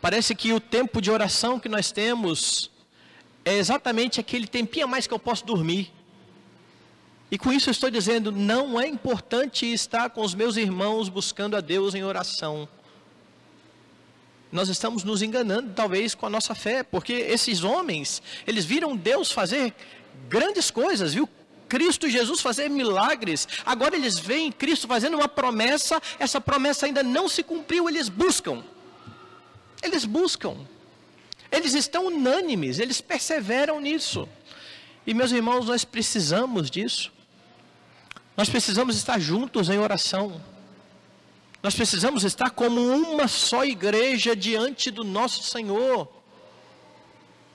Parece 0.00 0.34
que 0.34 0.52
o 0.52 0.60
tempo 0.60 1.02
de 1.02 1.10
oração 1.10 1.58
que 1.58 1.68
nós 1.68 1.90
temos 1.90 2.70
é 3.44 3.54
exatamente 3.54 4.20
aquele 4.20 4.46
tempinho 4.46 4.84
a 4.84 4.88
mais 4.88 5.06
que 5.06 5.12
eu 5.12 5.18
posso 5.18 5.44
dormir. 5.44 5.92
E 7.30 7.36
com 7.36 7.52
isso 7.52 7.68
eu 7.68 7.72
estou 7.72 7.90
dizendo, 7.90 8.32
não 8.32 8.80
é 8.80 8.86
importante 8.86 9.70
estar 9.70 10.10
com 10.10 10.22
os 10.22 10.34
meus 10.34 10.56
irmãos 10.56 11.08
buscando 11.08 11.56
a 11.56 11.60
Deus 11.60 11.94
em 11.94 12.04
oração. 12.04 12.68
Nós 14.50 14.68
estamos 14.68 15.04
nos 15.04 15.22
enganando 15.22 15.72
talvez 15.74 16.14
com 16.14 16.26
a 16.26 16.30
nossa 16.30 16.54
fé, 16.54 16.82
porque 16.82 17.12
esses 17.12 17.62
homens, 17.62 18.22
eles 18.46 18.64
viram 18.64 18.96
Deus 18.96 19.30
fazer 19.30 19.74
grandes 20.28 20.70
coisas, 20.70 21.14
viu? 21.14 21.28
Cristo 21.68 22.08
Jesus 22.08 22.40
fazer 22.40 22.70
milagres. 22.70 23.46
Agora 23.64 23.94
eles 23.94 24.18
veem 24.18 24.50
Cristo 24.50 24.88
fazendo 24.88 25.16
uma 25.16 25.28
promessa, 25.28 26.00
essa 26.18 26.40
promessa 26.40 26.86
ainda 26.86 27.02
não 27.02 27.28
se 27.28 27.42
cumpriu, 27.42 27.88
eles 27.88 28.08
buscam. 28.08 28.64
Eles 29.82 30.04
buscam. 30.04 30.56
Eles 31.52 31.74
estão 31.74 32.06
unânimes, 32.06 32.78
eles 32.78 33.00
perseveram 33.00 33.80
nisso. 33.80 34.28
E 35.06 35.14
meus 35.14 35.30
irmãos, 35.30 35.66
nós 35.66 35.84
precisamos 35.84 36.70
disso. 36.70 37.12
Nós 38.36 38.48
precisamos 38.48 38.96
estar 38.96 39.18
juntos 39.18 39.68
em 39.68 39.78
oração. 39.78 40.40
Nós 41.68 41.74
precisamos 41.74 42.24
estar 42.24 42.48
como 42.48 42.80
uma 42.80 43.28
só 43.28 43.62
igreja 43.62 44.34
diante 44.34 44.90
do 44.90 45.04
nosso 45.04 45.42
Senhor. 45.42 46.10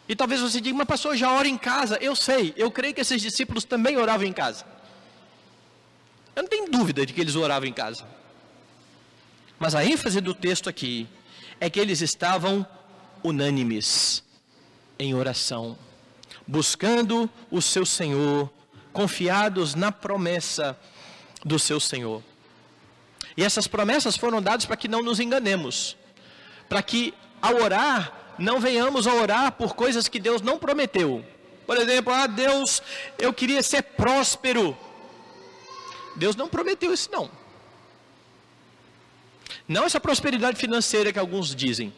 E 0.08 0.16
talvez 0.16 0.40
você 0.40 0.62
diga, 0.62 0.78
mas 0.78 0.86
pastor, 0.86 1.18
já 1.18 1.32
ora 1.32 1.48
em 1.48 1.58
casa. 1.58 1.98
Eu 2.00 2.16
sei, 2.16 2.54
eu 2.56 2.70
creio 2.70 2.94
que 2.94 3.02
esses 3.02 3.20
discípulos 3.20 3.64
também 3.64 3.98
oravam 3.98 4.28
em 4.28 4.32
casa. 4.32 4.66
Eu 6.36 6.44
não 6.44 6.48
tenho 6.48 6.70
dúvida 6.70 7.08
de 7.08 7.12
que 7.12 7.22
eles 7.22 7.36
oravam 7.36 7.68
em 7.68 7.74
casa. 7.74 8.06
Mas 9.58 9.74
a 9.74 9.84
ênfase 9.84 10.22
do 10.22 10.36
texto 10.36 10.70
aqui 10.70 11.08
é 11.60 11.68
que 11.68 11.80
eles 11.80 12.00
estavam 12.00 12.68
unânimes 13.24 14.24
em 15.00 15.16
oração, 15.16 15.76
buscando 16.46 17.28
o 17.50 17.64
seu 17.64 17.84
Senhor 17.84 18.48
confiados 18.92 19.74
na 19.74 19.92
promessa 19.92 20.78
do 21.44 21.58
seu 21.58 21.80
Senhor. 21.80 22.22
E 23.36 23.44
essas 23.44 23.68
promessas 23.68 24.16
foram 24.16 24.42
dadas 24.42 24.66
para 24.66 24.78
que 24.78 24.88
não 24.88 25.02
nos 25.02 25.20
enganemos, 25.20 25.98
para 26.70 26.82
que 26.84 27.14
ao 27.42 27.56
orar 27.56 28.36
não 28.38 28.60
venhamos 28.60 29.08
a 29.08 29.14
orar 29.14 29.52
por 29.54 29.76
coisas 29.76 30.08
que 30.08 30.20
Deus 30.20 30.42
não 30.42 30.58
prometeu. 30.58 31.24
Por 31.66 31.78
exemplo, 31.78 32.14
ah, 32.14 32.28
Deus, 32.28 32.82
eu 33.18 33.34
queria 33.34 33.64
ser 33.64 33.82
próspero. 33.82 34.78
Deus 36.16 36.36
não 36.36 36.48
prometeu 36.48 36.94
isso 36.94 37.10
não. 37.12 37.30
Não 39.68 39.86
essa 39.86 40.00
prosperidade 40.00 40.58
financeira 40.58 41.12
que 41.14 41.20
alguns 41.20 41.56
dizem. 41.56 41.94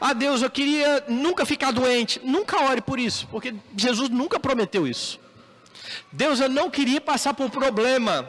Ah, 0.00 0.12
Deus, 0.12 0.42
eu 0.42 0.50
queria 0.50 1.04
nunca 1.06 1.46
ficar 1.46 1.70
doente. 1.70 2.20
Nunca 2.24 2.60
ore 2.60 2.80
por 2.80 2.98
isso, 2.98 3.28
porque 3.28 3.54
Jesus 3.76 4.08
nunca 4.08 4.40
prometeu 4.40 4.86
isso. 4.86 5.20
Deus, 6.10 6.40
eu 6.40 6.48
não 6.48 6.68
queria 6.68 7.00
passar 7.00 7.34
por 7.34 7.48
problema. 7.50 8.28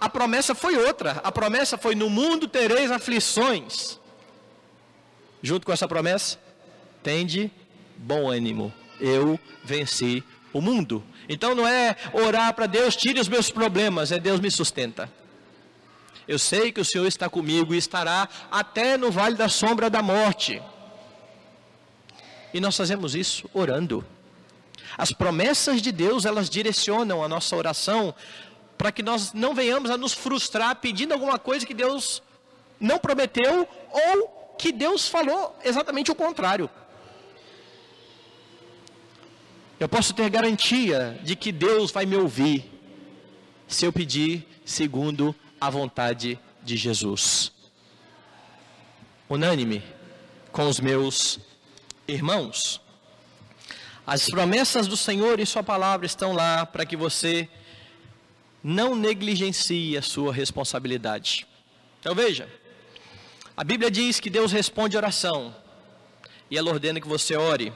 A 0.00 0.08
promessa 0.08 0.54
foi 0.54 0.76
outra. 0.76 1.20
A 1.24 1.32
promessa 1.32 1.76
foi: 1.76 1.94
no 1.94 2.08
mundo 2.08 2.46
tereis 2.46 2.90
aflições. 2.90 3.98
Junto 5.42 5.66
com 5.66 5.72
essa 5.72 5.86
promessa, 5.86 6.38
tende 7.02 7.50
bom 7.96 8.30
ânimo. 8.30 8.72
Eu 9.00 9.38
venci 9.64 10.24
o 10.52 10.60
mundo. 10.60 11.04
Então 11.28 11.54
não 11.54 11.66
é 11.66 11.96
orar 12.12 12.54
para 12.54 12.66
Deus, 12.66 12.96
tire 12.96 13.20
os 13.20 13.28
meus 13.28 13.50
problemas, 13.50 14.10
é 14.10 14.18
Deus 14.18 14.40
me 14.40 14.50
sustenta. 14.50 15.10
Eu 16.26 16.38
sei 16.38 16.72
que 16.72 16.80
o 16.80 16.84
Senhor 16.84 17.06
está 17.06 17.28
comigo 17.28 17.74
e 17.74 17.78
estará 17.78 18.28
até 18.50 18.96
no 18.96 19.10
vale 19.10 19.36
da 19.36 19.48
sombra 19.48 19.88
da 19.88 20.02
morte. 20.02 20.62
E 22.52 22.60
nós 22.60 22.76
fazemos 22.76 23.14
isso 23.14 23.48
orando. 23.54 24.04
As 24.96 25.12
promessas 25.12 25.80
de 25.80 25.92
Deus, 25.92 26.24
elas 26.24 26.48
direcionam 26.48 27.22
a 27.22 27.28
nossa 27.28 27.54
oração 27.56 28.14
para 28.78 28.92
que 28.92 29.02
nós 29.02 29.32
não 29.32 29.54
venhamos 29.54 29.90
a 29.90 29.98
nos 29.98 30.14
frustrar 30.14 30.76
pedindo 30.76 31.12
alguma 31.12 31.38
coisa 31.38 31.66
que 31.66 31.74
Deus 31.74 32.22
não 32.78 32.98
prometeu 32.98 33.68
ou 33.90 34.54
que 34.56 34.72
Deus 34.72 35.08
falou 35.08 35.58
exatamente 35.64 36.10
o 36.12 36.14
contrário. 36.14 36.70
Eu 39.78 39.88
posso 39.88 40.14
ter 40.14 40.30
garantia 40.30 41.18
de 41.22 41.36
que 41.36 41.52
Deus 41.52 41.90
vai 41.90 42.06
me 42.06 42.16
ouvir 42.16 42.70
se 43.66 43.84
eu 43.84 43.92
pedir 43.92 44.46
segundo 44.64 45.34
a 45.60 45.68
vontade 45.68 46.38
de 46.62 46.76
Jesus. 46.76 47.52
Unânime 49.28 49.82
com 50.50 50.68
os 50.68 50.80
meus 50.80 51.38
Irmãos, 52.10 52.80
as 54.06 54.30
promessas 54.30 54.86
do 54.86 54.96
Senhor 54.96 55.38
e 55.38 55.44
Sua 55.44 55.62
palavra 55.62 56.06
estão 56.06 56.32
lá 56.32 56.64
para 56.64 56.86
que 56.86 56.96
você 56.96 57.46
não 58.62 58.94
negligencie 58.94 59.96
a 59.96 60.02
sua 60.02 60.32
responsabilidade. 60.32 61.46
Então 62.00 62.14
veja, 62.14 62.48
a 63.56 63.64
Bíblia 63.64 63.90
diz 63.90 64.20
que 64.20 64.30
Deus 64.30 64.52
responde 64.52 64.96
oração 64.96 65.54
e 66.50 66.56
ela 66.56 66.70
ordena 66.70 67.00
que 67.00 67.08
você 67.08 67.36
ore. 67.36 67.72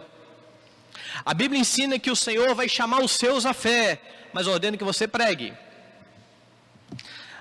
A 1.25 1.35
Bíblia 1.35 1.61
ensina 1.61 1.99
que 1.99 2.11
o 2.11 2.17
Senhor 2.17 2.55
vai 2.55 2.69
chamar 2.69 3.03
os 3.03 3.13
seus 3.13 3.45
à 3.45 3.53
fé, 3.53 4.01
mas 4.33 4.47
ordena 4.47 4.77
que 4.77 4.85
você 4.85 5.07
pregue. 5.07 5.53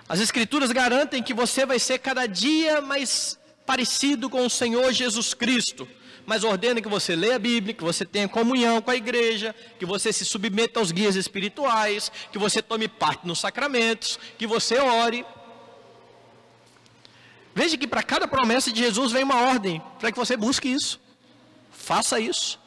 As 0.07 0.19
Escrituras 0.19 0.71
garantem 0.71 1.23
que 1.23 1.33
você 1.33 1.65
vai 1.65 1.79
ser 1.79 1.99
cada 1.99 2.25
dia 2.25 2.81
mais 2.81 3.39
parecido 3.65 4.29
com 4.29 4.45
o 4.45 4.49
Senhor 4.49 4.91
Jesus 4.91 5.33
Cristo 5.33 5.87
mas 6.31 6.45
ordena 6.45 6.79
que 6.79 6.87
você 6.87 7.13
leia 7.13 7.35
a 7.35 7.39
Bíblia, 7.39 7.73
que 7.73 7.83
você 7.83 8.05
tenha 8.05 8.25
comunhão 8.25 8.81
com 8.81 8.89
a 8.89 8.95
igreja, 8.95 9.53
que 9.77 9.85
você 9.85 10.13
se 10.13 10.23
submeta 10.23 10.79
aos 10.79 10.89
guias 10.89 11.17
espirituais, 11.17 12.09
que 12.31 12.37
você 12.37 12.61
tome 12.61 12.87
parte 12.87 13.27
nos 13.27 13.37
sacramentos, 13.37 14.17
que 14.37 14.47
você 14.47 14.79
ore. 14.79 15.25
Veja 17.53 17.75
que 17.77 17.85
para 17.85 18.01
cada 18.01 18.29
promessa 18.29 18.71
de 18.71 18.79
Jesus 18.79 19.11
vem 19.11 19.25
uma 19.25 19.41
ordem, 19.41 19.81
para 19.99 20.09
que 20.09 20.17
você 20.17 20.37
busque 20.37 20.69
isso. 20.69 21.01
Faça 21.69 22.17
isso. 22.17 22.57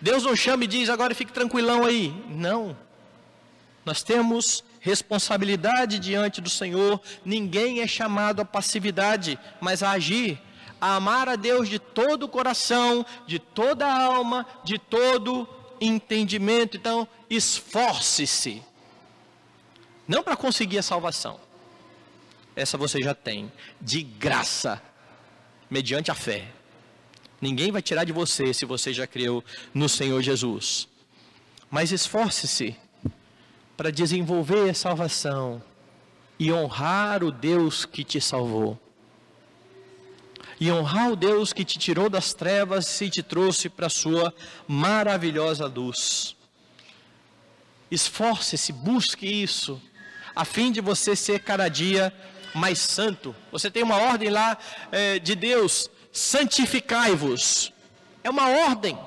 Deus 0.00 0.22
não 0.22 0.34
chama 0.34 0.64
e 0.64 0.66
diz, 0.66 0.88
agora 0.88 1.14
fique 1.14 1.30
tranquilão 1.30 1.84
aí. 1.84 2.08
Não. 2.26 2.74
Nós 3.84 4.02
temos 4.02 4.64
responsabilidade 4.80 5.98
diante 5.98 6.40
do 6.40 6.48
Senhor. 6.48 6.98
Ninguém 7.22 7.82
é 7.82 7.86
chamado 7.86 8.40
à 8.40 8.46
passividade, 8.46 9.38
mas 9.60 9.82
a 9.82 9.90
agir 9.90 10.40
a 10.80 10.96
amar 10.96 11.28
a 11.28 11.36
Deus 11.36 11.68
de 11.68 11.78
todo 11.78 12.24
o 12.24 12.28
coração, 12.28 13.04
de 13.26 13.38
toda 13.38 13.86
a 13.86 14.04
alma, 14.04 14.46
de 14.64 14.78
todo 14.78 15.48
entendimento. 15.80 16.76
Então, 16.76 17.06
esforce-se. 17.28 18.62
Não 20.06 20.22
para 20.22 20.36
conseguir 20.36 20.78
a 20.78 20.82
salvação. 20.82 21.38
Essa 22.56 22.76
você 22.76 23.00
já 23.00 23.14
tem, 23.14 23.52
de 23.80 24.02
graça, 24.02 24.82
mediante 25.70 26.10
a 26.10 26.14
fé. 26.14 26.48
Ninguém 27.40 27.70
vai 27.70 27.82
tirar 27.82 28.04
de 28.04 28.12
você 28.12 28.52
se 28.52 28.64
você 28.64 28.92
já 28.92 29.06
creu 29.06 29.44
no 29.72 29.88
Senhor 29.88 30.20
Jesus. 30.22 30.88
Mas 31.70 31.92
esforce-se 31.92 32.76
para 33.76 33.92
desenvolver 33.92 34.70
a 34.70 34.74
salvação 34.74 35.62
e 36.38 36.52
honrar 36.52 37.22
o 37.22 37.30
Deus 37.30 37.84
que 37.84 38.02
te 38.02 38.20
salvou. 38.20 38.78
E 40.60 40.70
honrar 40.72 41.12
o 41.12 41.16
Deus 41.16 41.52
que 41.52 41.64
te 41.64 41.78
tirou 41.78 42.10
das 42.10 42.32
trevas 42.34 43.00
e 43.00 43.08
te 43.08 43.22
trouxe 43.22 43.68
para 43.68 43.86
a 43.86 43.90
sua 43.90 44.34
maravilhosa 44.66 45.66
luz. 45.66 46.36
Esforce-se, 47.90 48.72
busque 48.72 49.26
isso, 49.26 49.80
a 50.34 50.44
fim 50.44 50.70
de 50.70 50.80
você 50.80 51.16
ser 51.16 51.40
cada 51.40 51.68
dia 51.68 52.12
mais 52.54 52.78
santo. 52.78 53.34
Você 53.50 53.70
tem 53.70 53.82
uma 53.82 53.96
ordem 53.96 54.30
lá 54.30 54.58
é, 54.90 55.18
de 55.18 55.34
Deus: 55.34 55.90
santificai-vos. 56.12 57.72
É 58.22 58.30
uma 58.30 58.48
ordem. 58.48 58.98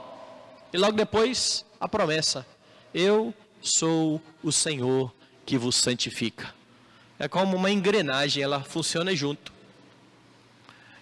E 0.74 0.78
logo 0.78 0.94
depois, 0.94 1.66
a 1.80 1.88
promessa: 1.88 2.46
Eu 2.94 3.34
sou 3.62 4.22
o 4.42 4.52
Senhor 4.52 5.14
que 5.46 5.58
vos 5.58 5.76
santifica. 5.76 6.54
É 7.20 7.28
como 7.28 7.56
uma 7.56 7.70
engrenagem, 7.70 8.42
ela 8.42 8.64
funciona 8.64 9.16
junto. 9.16 9.54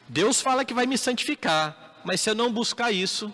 Deus 0.09 0.41
fala 0.41 0.65
que 0.65 0.73
vai 0.73 0.87
me 0.87 0.97
santificar, 0.97 2.01
mas 2.03 2.19
se 2.19 2.31
eu 2.31 2.33
não 2.33 2.51
buscar 2.51 2.91
isso, 2.91 3.31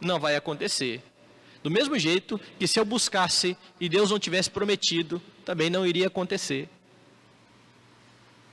não 0.00 0.18
vai 0.18 0.34
acontecer. 0.34 1.02
Do 1.62 1.70
mesmo 1.70 1.98
jeito 1.98 2.40
que 2.58 2.66
se 2.66 2.80
eu 2.80 2.84
buscasse 2.84 3.54
e 3.78 3.86
Deus 3.86 4.10
não 4.10 4.18
tivesse 4.18 4.50
prometido, 4.50 5.20
também 5.44 5.68
não 5.68 5.86
iria 5.86 6.06
acontecer. 6.06 6.70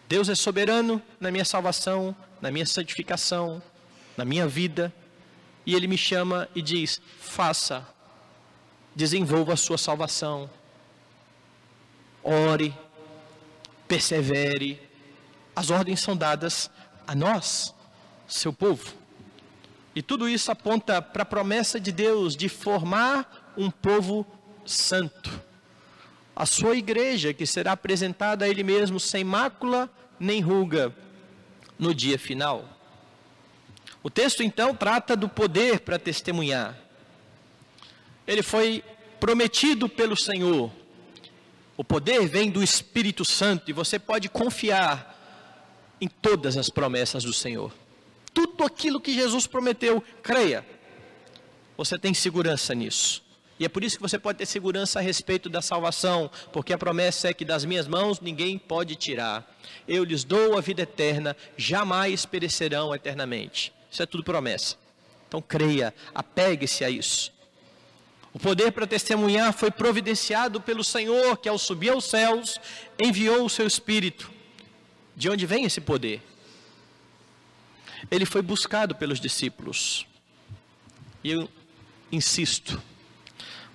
Deus 0.10 0.28
é 0.28 0.36
soberano 0.36 1.02
na 1.18 1.32
minha 1.32 1.46
salvação, 1.46 2.14
na 2.42 2.52
minha 2.52 2.66
santificação, 2.66 3.64
na 4.18 4.26
minha 4.26 4.46
vida, 4.46 4.94
e 5.66 5.76
Ele 5.76 5.88
me 5.88 5.98
chama 5.98 6.50
e 6.54 6.62
diz: 6.62 7.02
faça, 7.20 7.88
desenvolva 8.94 9.54
a 9.54 9.58
sua 9.58 9.78
salvação, 9.78 10.50
ore, 12.22 12.76
persevere. 13.88 14.92
As 15.56 15.70
ordens 15.70 16.02
são 16.02 16.18
dadas 16.18 16.70
a 17.08 17.16
nós, 17.16 17.74
seu 18.28 18.54
povo. 18.54 18.93
E 19.95 20.01
tudo 20.01 20.28
isso 20.28 20.51
aponta 20.51 21.01
para 21.01 21.24
a 21.24 21.26
promessa 21.26 21.80
de 21.80 21.91
Deus 21.91 22.36
de 22.36 22.49
formar 22.49 23.54
um 23.56 23.70
povo 23.70 24.26
santo. 24.66 25.30
A 26.36 26.45
sua 26.45 26.76
igreja, 26.76 27.34
que 27.34 27.45
será 27.45 27.74
apresentada 27.74 28.45
a 28.45 28.49
Ele 28.49 28.64
mesmo 28.64 28.99
sem 28.99 29.24
mácula 29.24 29.89
nem 30.20 30.41
ruga 30.41 30.95
no 31.78 31.93
dia 31.93 32.18
final. 32.18 32.68
O 34.01 34.10
texto 34.10 34.41
então 34.41 34.76
trata 34.76 35.16
do 35.16 35.30
poder 35.30 35.82
para 35.82 35.99
testemunhar. 35.99 36.78
Ele 38.26 38.41
foi 38.41 38.84
prometido 39.20 39.88
pelo 39.88 40.18
Senhor. 40.18 40.72
O 41.78 41.84
poder 41.84 42.28
vem 42.28 42.49
do 42.49 42.64
Espírito 42.64 43.24
Santo 43.24 43.70
e 43.70 43.74
você 43.74 43.99
pode 43.99 44.28
confiar 44.28 45.12
em 46.04 46.08
todas 46.10 46.58
as 46.58 46.70
promessas 46.70 47.24
do 47.24 47.32
Senhor. 47.32 47.72
Tudo 48.34 48.66
aquilo 48.66 48.99
que 48.99 49.14
Jesus 49.14 49.47
prometeu, 49.47 50.04
creia. 50.22 50.66
Você 51.78 51.97
tem 51.97 52.14
segurança 52.14 52.76
nisso. 52.76 53.24
E 53.58 53.64
é 53.64 53.70
por 53.70 53.86
isso 53.86 53.95
que 53.95 54.01
você 54.01 54.20
pode 54.20 54.38
ter 54.38 54.45
segurança 54.45 54.99
a 54.99 55.01
respeito 55.01 55.47
da 55.47 55.62
salvação, 55.62 56.30
porque 56.51 56.74
a 56.74 56.78
promessa 56.78 57.30
é 57.30 57.34
que 57.34 57.45
das 57.45 57.64
minhas 57.64 57.88
mãos 57.88 58.20
ninguém 58.20 58.58
pode 58.58 58.97
tirar. 58.97 59.49
Eu 59.88 60.04
lhes 60.04 60.26
dou 60.26 60.58
a 60.58 60.62
vida 60.62 60.82
eterna, 60.82 61.38
jamais 61.56 62.26
perecerão 62.26 62.93
eternamente. 62.93 63.72
Isso 63.89 64.04
é 64.04 64.06
tudo 64.06 64.26
promessa. 64.26 64.76
Então 65.30 65.41
creia, 65.41 65.93
apegue-se 66.14 66.84
a 66.84 66.89
isso. 66.89 67.32
O 68.34 68.39
poder 68.39 68.74
para 68.74 68.86
testemunhar 68.86 69.54
foi 69.54 69.72
providenciado 69.72 70.60
pelo 70.60 70.84
Senhor, 70.84 71.38
que 71.38 71.47
ao 71.47 71.58
subir 71.58 71.91
aos 71.91 72.04
céus, 72.04 72.60
enviou 72.99 73.45
o 73.45 73.49
seu 73.49 73.66
Espírito. 73.66 74.33
De 75.16 75.30
onde 75.30 75.45
vem 75.45 75.66
esse 75.66 75.80
poder? 75.80 76.22
Ele 78.09 78.26
foi 78.26 78.41
buscado 78.41 78.95
pelos 78.95 79.20
discípulos. 79.20 80.05
E 81.24 81.32
eu 81.32 81.49
insisto, 82.11 82.82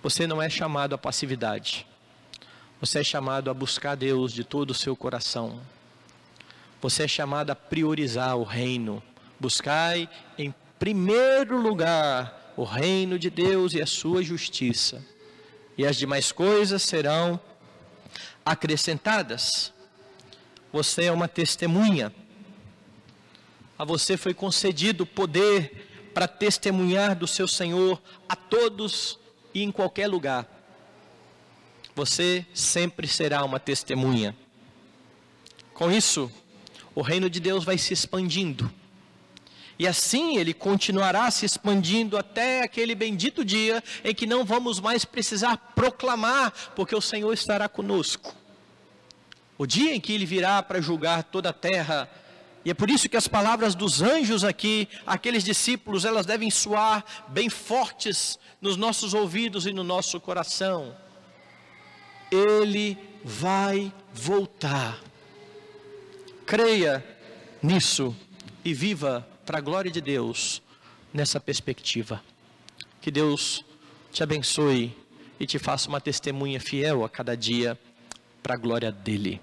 você 0.03 0.27
não 0.27 0.41
é 0.43 0.51
chamado 0.51 0.95
à 0.95 0.99
passividade. 0.99 1.87
Você 2.81 3.01
é 3.01 3.05
chamado 3.05 3.51
a 3.51 3.55
buscar 3.55 3.97
Deus 3.97 4.33
de 4.33 4.45
todo 4.45 4.71
o 4.71 4.75
seu 4.75 4.95
coração. 4.95 5.61
Você 6.81 7.05
é 7.05 7.09
chamado 7.09 7.51
a 7.51 7.57
priorizar 7.57 8.37
o 8.37 8.45
reino. 8.45 9.03
Buscai 9.41 10.09
em 10.37 10.55
primeiro 10.79 11.61
lugar 11.61 12.53
o 12.57 12.65
reino 12.65 13.19
de 13.19 13.31
Deus 13.31 13.73
e 13.75 13.83
a 13.83 13.87
sua 13.87 14.23
justiça. 14.23 15.05
E 15.77 15.87
as 15.87 15.97
demais 15.97 16.31
coisas 16.31 16.83
serão 16.83 17.41
acrescentadas. 18.45 19.73
Você 20.73 21.05
é 21.05 21.13
uma 21.13 21.29
testemunha. 21.29 22.15
A 23.79 23.85
você 23.85 24.17
foi 24.17 24.35
concedido 24.35 25.07
poder 25.07 26.11
para 26.13 26.29
testemunhar 26.29 27.17
do 27.17 27.27
seu 27.27 27.47
Senhor 27.47 28.01
a 28.29 28.37
todos 28.37 29.19
e 29.55 29.63
em 29.63 29.71
qualquer 29.71 30.09
lugar. 30.09 30.47
Você 31.95 32.45
sempre 32.53 33.07
será 33.09 33.45
uma 33.45 33.59
testemunha. 33.59 34.37
Com 35.73 35.91
isso, 35.91 36.31
o 36.95 37.03
reino 37.03 37.31
de 37.31 37.41
Deus 37.41 37.65
vai 37.65 37.79
se 37.79 37.93
expandindo. 37.95 38.71
E 39.79 39.87
assim 39.87 40.37
ele 40.37 40.53
continuará 40.53 41.31
se 41.31 41.47
expandindo 41.47 42.19
até 42.19 42.63
aquele 42.63 42.97
bendito 42.97 43.45
dia 43.45 43.83
em 44.03 44.13
que 44.13 44.27
não 44.27 44.45
vamos 44.45 44.81
mais 44.81 45.05
precisar 45.05 45.57
proclamar, 45.75 46.53
porque 46.75 46.95
o 46.97 47.01
Senhor 47.01 47.33
estará 47.33 47.69
conosco. 47.69 48.35
O 49.59 49.67
dia 49.67 49.93
em 49.93 50.01
que 50.01 50.13
ele 50.13 50.25
virá 50.25 50.63
para 50.63 50.81
julgar 50.81 51.25
toda 51.25 51.51
a 51.51 51.53
terra. 51.53 52.09
E 52.65 52.71
é 52.71 52.75
por 52.75 52.89
isso 52.89 53.09
que 53.09 53.17
as 53.17 53.27
palavras 53.27 53.75
dos 53.75 54.01
anjos 54.01 54.45
aqui, 54.45 54.89
aqueles 55.05 55.43
discípulos, 55.43 56.05
elas 56.05 56.25
devem 56.25 56.49
soar 56.49 57.05
bem 57.27 57.51
fortes 57.51 58.39
nos 58.61 58.77
nossos 58.77 59.15
ouvidos 59.15 59.67
e 59.67 59.73
no 59.73 59.83
nosso 59.83 60.21
coração. 60.21 60.97
Ele 62.31 62.97
vai 63.25 63.93
voltar. 64.15 65.01
Creia 66.47 67.05
nisso 67.61 68.15
e 68.65 68.73
viva 68.73 69.27
para 69.45 69.59
a 69.59 69.61
glória 69.61 69.91
de 69.91 70.01
Deus 70.01 70.63
nessa 71.13 71.41
perspectiva. 71.41 72.23
Que 73.01 73.11
Deus 73.11 73.65
te 74.13 74.23
abençoe 74.23 74.97
e 75.41 75.47
te 75.47 75.59
faça 75.59 75.89
uma 75.89 76.01
testemunha 76.01 76.61
fiel 76.61 77.05
a 77.05 77.09
cada 77.09 77.37
dia 77.37 77.79
para 78.49 78.57
a 78.57 78.59
glória 78.59 78.91
dele. 78.91 79.39